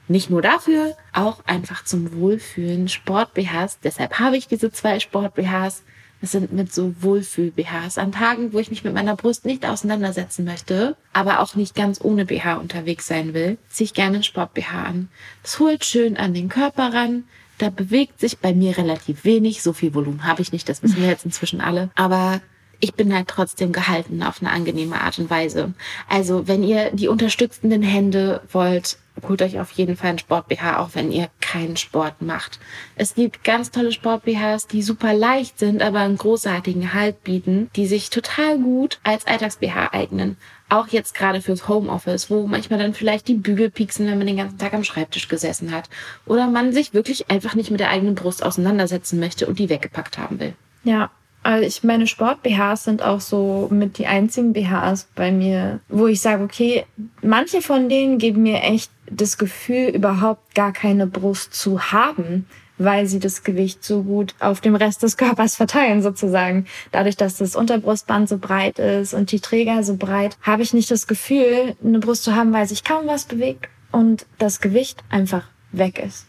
Nicht 0.09 0.31
nur 0.31 0.41
dafür, 0.41 0.97
auch 1.13 1.45
einfach 1.47 1.85
zum 1.85 2.15
Wohlfühlen 2.15 2.89
Sport 2.89 3.35
BHs. 3.35 3.79
Deshalb 3.85 4.19
habe 4.19 4.39
ich 4.39 4.49
diese 4.49 4.73
zwei 4.73 4.99
Sport 4.99 5.35
BHs 5.35 5.83
es 6.23 6.31
sind 6.33 6.53
mit 6.53 6.73
so 6.73 6.95
Wohlfühl-BHs. 7.01 7.99
An 7.99 8.13
Tagen, 8.13 8.53
wo 8.53 8.59
ich 8.61 8.71
mich 8.71 8.85
mit 8.85 8.95
meiner 8.95 9.17
Brust 9.17 9.45
nicht 9.45 9.67
auseinandersetzen 9.67 10.45
möchte, 10.45 10.97
aber 11.13 11.41
auch 11.41 11.57
nicht 11.57 11.75
ganz 11.75 12.01
ohne 12.01 12.25
BH 12.25 12.55
unterwegs 12.55 13.09
sein 13.09 13.35
will, 13.35 13.59
ziehe 13.69 13.87
ich 13.87 13.95
gerne 13.95 14.15
einen 14.15 14.23
Sport-BH 14.23 14.85
an. 14.85 15.09
Das 15.43 15.59
holt 15.59 15.85
schön 15.85 16.17
an 16.17 16.33
den 16.33 16.49
Körper 16.49 16.95
ran. 16.95 17.25
Da 17.59 17.71
bewegt 17.71 18.21
sich 18.21 18.39
bei 18.39 18.55
mir 18.55 18.79
relativ 18.79 19.25
wenig. 19.25 19.63
So 19.63 19.73
viel 19.73 19.95
Volumen 19.95 20.25
habe 20.25 20.43
ich 20.43 20.53
nicht, 20.53 20.69
das 20.69 20.83
wissen 20.83 21.01
wir 21.01 21.09
jetzt 21.09 21.25
inzwischen 21.25 21.61
alle. 21.61 21.91
Aber 21.97 22.41
ich 22.79 22.95
bin 22.95 23.15
halt 23.15 23.29
trotzdem 23.29 23.73
gehalten 23.73 24.23
auf 24.23 24.41
eine 24.41 24.51
angenehme 24.51 25.01
Art 25.01 25.19
und 25.19 25.31
Weise. 25.31 25.73
Also, 26.09 26.49
wenn 26.49 26.65
ihr 26.65 26.91
die 26.93 27.09
unterstützenden 27.09 27.83
Hände 27.83 28.43
wollt, 28.51 28.99
holt 29.27 29.43
euch 29.43 29.61
auf 29.61 29.71
jeden 29.73 29.97
Fall 29.97 30.11
einen 30.11 30.19
Sport-BH, 30.19 30.79
auch 30.79 30.91
wenn 30.95 31.13
ihr 31.13 31.29
keinen 31.41 31.77
Sport 31.77 32.23
macht. 32.23 32.59
Es 32.97 33.15
gibt 33.15 33.45
ganz 33.45 33.71
tolle 33.71 33.93
Sport-BHs, 33.93 34.67
die 34.67 34.83
super 34.83 35.13
leicht 35.15 35.59
sind, 35.59 35.83
aber 35.83 36.01
einen 36.01 36.17
großartigen 36.17 36.95
Halt 36.95 37.23
bieten, 37.25 37.71
die 37.77 37.87
sich 37.87 38.11
total 38.11 38.59
gut 38.59 38.99
als 39.03 39.27
Alltags-BH 39.27 39.93
eignen. 39.93 40.37
Auch 40.69 40.89
jetzt 40.89 41.15
gerade 41.15 41.43
fürs 41.43 41.69
Homeoffice, 41.69 42.31
wo 42.31 42.47
manchmal 42.47 42.79
dann 42.79 42.95
vielleicht 42.95 43.29
die 43.29 43.35
Bügel 43.35 43.71
pieksen, 43.71 44.07
wenn 44.07 44.17
man 44.17 44.27
den 44.27 44.39
ganzen 44.39 44.59
Tag 44.59 44.73
am 44.73 44.85
Schreibtisch 44.85 45.29
gesessen 45.29 45.73
hat. 45.73 45.91
Oder 46.25 46.47
man 46.47 46.73
sich 46.73 46.95
wirklich 46.95 47.31
einfach 47.31 47.55
nicht 47.55 47.71
mit 47.71 47.81
der 47.81 47.91
eigenen 47.91 48.15
Brust 48.15 48.43
auseinandersetzen 48.43 49.21
möchte 49.21 49.47
und 49.47 49.59
die 49.59 49.69
weggepackt 49.69 50.17
haben 50.17 50.41
will. 50.41 50.55
Ja, 50.85 51.11
Also 51.43 51.67
ich 51.67 51.83
meine 51.83 52.07
Sport-BHs 52.07 52.85
sind 52.85 53.03
auch 53.03 53.21
so 53.21 53.69
mit 53.71 53.99
die 53.99 54.07
einzigen 54.07 54.53
BHs 54.53 55.09
bei 55.17 55.33
mir, 55.33 55.81
wo 55.89 56.07
ich 56.07 56.21
sage, 56.21 56.45
okay, 56.45 56.87
manche 57.21 57.63
von 57.63 57.89
denen 57.89 58.19
geben 58.19 58.43
mir 58.43 58.63
echt 58.63 58.91
das 59.11 59.39
Gefühl, 59.39 59.89
überhaupt 59.89 60.55
gar 60.55 60.73
keine 60.73 61.07
Brust 61.07 61.53
zu 61.55 61.93
haben, 61.93 62.47
weil 62.79 63.07
sie 63.07 63.19
das 63.19 63.43
Gewicht 63.43 63.83
so 63.83 64.05
gut 64.05 64.35
auf 64.39 64.61
dem 64.61 64.77
Rest 64.77 65.03
des 65.03 65.17
Körpers 65.17 65.57
verteilen 65.57 66.01
sozusagen. 66.01 66.67
Dadurch, 66.93 67.17
dass 67.17 67.39
das 67.39 67.57
Unterbrustband 67.57 68.29
so 68.29 68.39
breit 68.39 68.79
ist 68.79 69.13
und 69.13 69.33
die 69.33 69.41
Träger 69.41 69.83
so 69.83 69.97
breit, 69.97 70.37
habe 70.43 70.63
ich 70.63 70.73
nicht 70.73 70.91
das 70.91 71.09
Gefühl, 71.09 71.77
eine 71.85 71.99
Brust 71.99 72.23
zu 72.23 72.37
haben, 72.37 72.53
weil 72.53 72.69
sich 72.69 72.85
kaum 72.85 73.07
was 73.07 73.25
bewegt 73.25 73.69
und 73.91 74.27
das 74.39 74.61
Gewicht 74.61 75.03
einfach 75.11 75.45
weg 75.73 75.99
ist. 75.99 76.27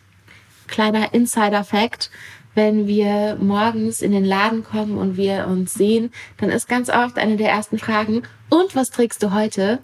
Kleiner 0.68 1.14
Insider-Fact 1.14 2.10
wenn 2.56 2.88
wir 2.88 3.38
morgens 3.40 4.02
in 4.02 4.12
den 4.12 4.26
Laden 4.26 4.64
kommen 4.64 4.98
und 4.98 5.18
wir 5.18 5.48
uns 5.48 5.74
sehen, 5.74 6.12
dann 6.38 6.50
ist 6.50 6.68
ganz 6.68 6.90
oft 6.90 7.18
eine 7.18 7.38
der 7.38 7.50
ersten 7.50 7.80
Fragen, 7.80 8.24
und 8.54 8.76
was 8.76 8.92
trägst 8.92 9.24
du 9.24 9.34
heute? 9.34 9.80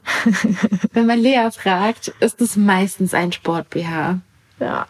wenn 0.93 1.07
man 1.07 1.17
Lea 1.17 1.49
fragt, 1.51 2.09
ist 2.19 2.39
es 2.39 2.55
meistens 2.55 3.15
ein 3.15 3.31
Sport-BH. 3.31 4.19
Ja. 4.59 4.85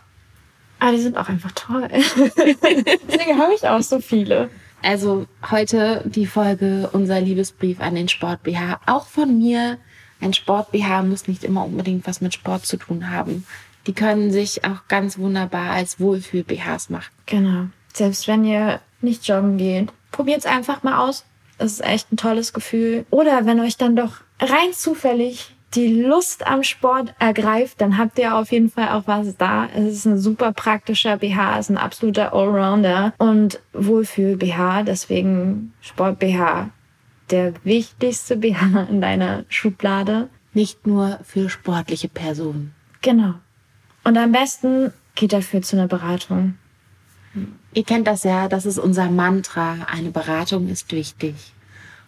Aber 0.79 0.91
die 0.91 1.01
sind 1.01 1.17
auch 1.17 1.29
einfach 1.29 1.53
toll. 1.53 1.87
Deswegen 1.89 3.39
habe 3.39 3.53
ich 3.55 3.65
auch 3.69 3.81
so 3.81 3.99
viele. 4.01 4.49
Also 4.83 5.27
heute 5.49 6.03
die 6.05 6.25
Folge 6.25 6.89
unser 6.91 7.21
Liebesbrief 7.21 7.79
an 7.79 7.95
den 7.95 8.09
Sport-BH. 8.09 8.81
Auch 8.85 9.07
von 9.07 9.37
mir. 9.37 9.77
Ein 10.19 10.33
Sport-BH 10.33 11.03
muss 11.03 11.29
nicht 11.29 11.45
immer 11.45 11.63
unbedingt 11.63 12.05
was 12.05 12.19
mit 12.19 12.33
Sport 12.33 12.65
zu 12.65 12.75
tun 12.75 13.09
haben 13.09 13.45
die 13.87 13.93
können 13.93 14.31
sich 14.31 14.65
auch 14.65 14.87
ganz 14.87 15.17
wunderbar 15.17 15.71
als 15.71 15.99
Wohlfühl-BHs 15.99 16.89
machen. 16.89 17.11
Genau. 17.25 17.67
Selbst 17.93 18.27
wenn 18.27 18.45
ihr 18.45 18.79
nicht 19.01 19.27
joggen 19.27 19.57
geht, 19.57 19.89
probiert 20.11 20.39
es 20.39 20.45
einfach 20.45 20.83
mal 20.83 21.07
aus. 21.07 21.25
Das 21.57 21.73
ist 21.73 21.83
echt 21.83 22.11
ein 22.11 22.17
tolles 22.17 22.53
Gefühl. 22.53 23.05
Oder 23.09 23.45
wenn 23.45 23.59
euch 23.59 23.77
dann 23.77 23.95
doch 23.95 24.21
rein 24.39 24.73
zufällig 24.73 25.55
die 25.75 26.01
Lust 26.01 26.47
am 26.47 26.63
Sport 26.63 27.13
ergreift, 27.19 27.79
dann 27.81 27.97
habt 27.97 28.17
ihr 28.17 28.35
auf 28.35 28.51
jeden 28.51 28.69
Fall 28.69 28.89
auch 28.89 29.03
was 29.05 29.37
da. 29.37 29.67
Es 29.75 29.93
ist 29.93 30.05
ein 30.05 30.17
super 30.17 30.51
praktischer 30.51 31.17
BH, 31.17 31.59
es 31.59 31.65
ist 31.65 31.69
ein 31.69 31.77
absoluter 31.77 32.33
Allrounder 32.33 33.13
und 33.17 33.59
Wohlfühl-BH, 33.73 34.83
deswegen 34.83 35.73
Sport-BH. 35.81 36.69
Der 37.29 37.53
wichtigste 37.63 38.37
BH 38.37 38.87
in 38.89 39.01
deiner 39.01 39.45
Schublade. 39.49 40.29
Nicht 40.53 40.87
nur 40.87 41.19
für 41.23 41.47
sportliche 41.49 42.09
Personen. 42.09 42.73
Genau. 43.03 43.35
Und 44.03 44.17
am 44.17 44.31
besten 44.31 44.93
geht 45.15 45.33
dafür 45.33 45.61
zu 45.61 45.75
einer 45.75 45.87
Beratung. 45.87 46.57
Ihr 47.73 47.83
kennt 47.83 48.07
das 48.07 48.23
ja, 48.23 48.47
das 48.47 48.65
ist 48.65 48.79
unser 48.79 49.09
Mantra. 49.09 49.77
Eine 49.91 50.09
Beratung 50.09 50.67
ist 50.69 50.91
wichtig. 50.91 51.53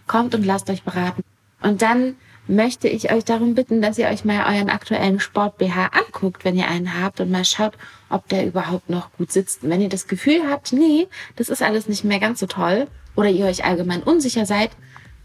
Kommt 0.08 0.34
und 0.34 0.46
lasst 0.46 0.70
euch 0.70 0.84
beraten. 0.84 1.24
Und 1.62 1.82
dann 1.82 2.16
möchte 2.48 2.88
ich 2.88 3.12
euch 3.12 3.24
darum 3.24 3.54
bitten, 3.54 3.82
dass 3.82 3.98
ihr 3.98 4.08
euch 4.08 4.26
mal 4.26 4.54
euren 4.54 4.70
aktuellen 4.70 5.20
Sport-BH 5.20 5.92
anguckt, 5.94 6.44
wenn 6.44 6.58
ihr 6.58 6.68
einen 6.68 7.00
habt 7.00 7.20
und 7.20 7.30
mal 7.30 7.46
schaut, 7.46 7.78
ob 8.10 8.28
der 8.30 8.46
überhaupt 8.46 8.90
noch 8.90 9.12
gut 9.14 9.32
sitzt. 9.32 9.64
Und 9.64 9.70
wenn 9.70 9.82
ihr 9.82 9.90
das 9.90 10.08
Gefühl 10.08 10.42
habt, 10.50 10.74
nee, 10.74 11.08
das 11.36 11.50
ist 11.50 11.62
alles 11.62 11.88
nicht 11.88 12.04
mehr 12.04 12.20
ganz 12.20 12.40
so 12.40 12.48
toll 12.48 12.88
oder 13.16 13.30
ihr 13.30 13.46
euch 13.46 13.64
allgemein 13.64 14.02
unsicher 14.02 14.46
seid, 14.46 14.72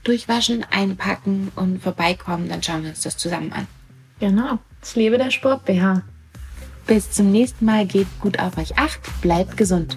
durchwaschen, 0.04 0.64
einpacken 0.70 1.50
und 1.56 1.82
vorbeikommen, 1.82 2.48
dann 2.48 2.62
schauen 2.62 2.82
wir 2.82 2.90
uns 2.90 3.00
das 3.00 3.16
zusammen 3.16 3.52
an. 3.52 3.66
Genau. 4.20 4.58
Das 4.80 4.94
lebe 4.94 5.18
der 5.18 5.30
Sport-BH. 5.30 6.02
Bis 6.86 7.10
zum 7.10 7.32
nächsten 7.32 7.64
Mal. 7.64 7.86
Gebt 7.86 8.20
gut 8.20 8.38
auf 8.38 8.56
euch 8.58 8.78
acht. 8.78 9.00
Bleibt 9.20 9.56
gesund. 9.56 9.96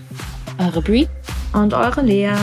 Eure 0.57 0.81
Brie 0.81 1.07
und 1.53 1.73
eure 1.73 2.01
Lea. 2.01 2.33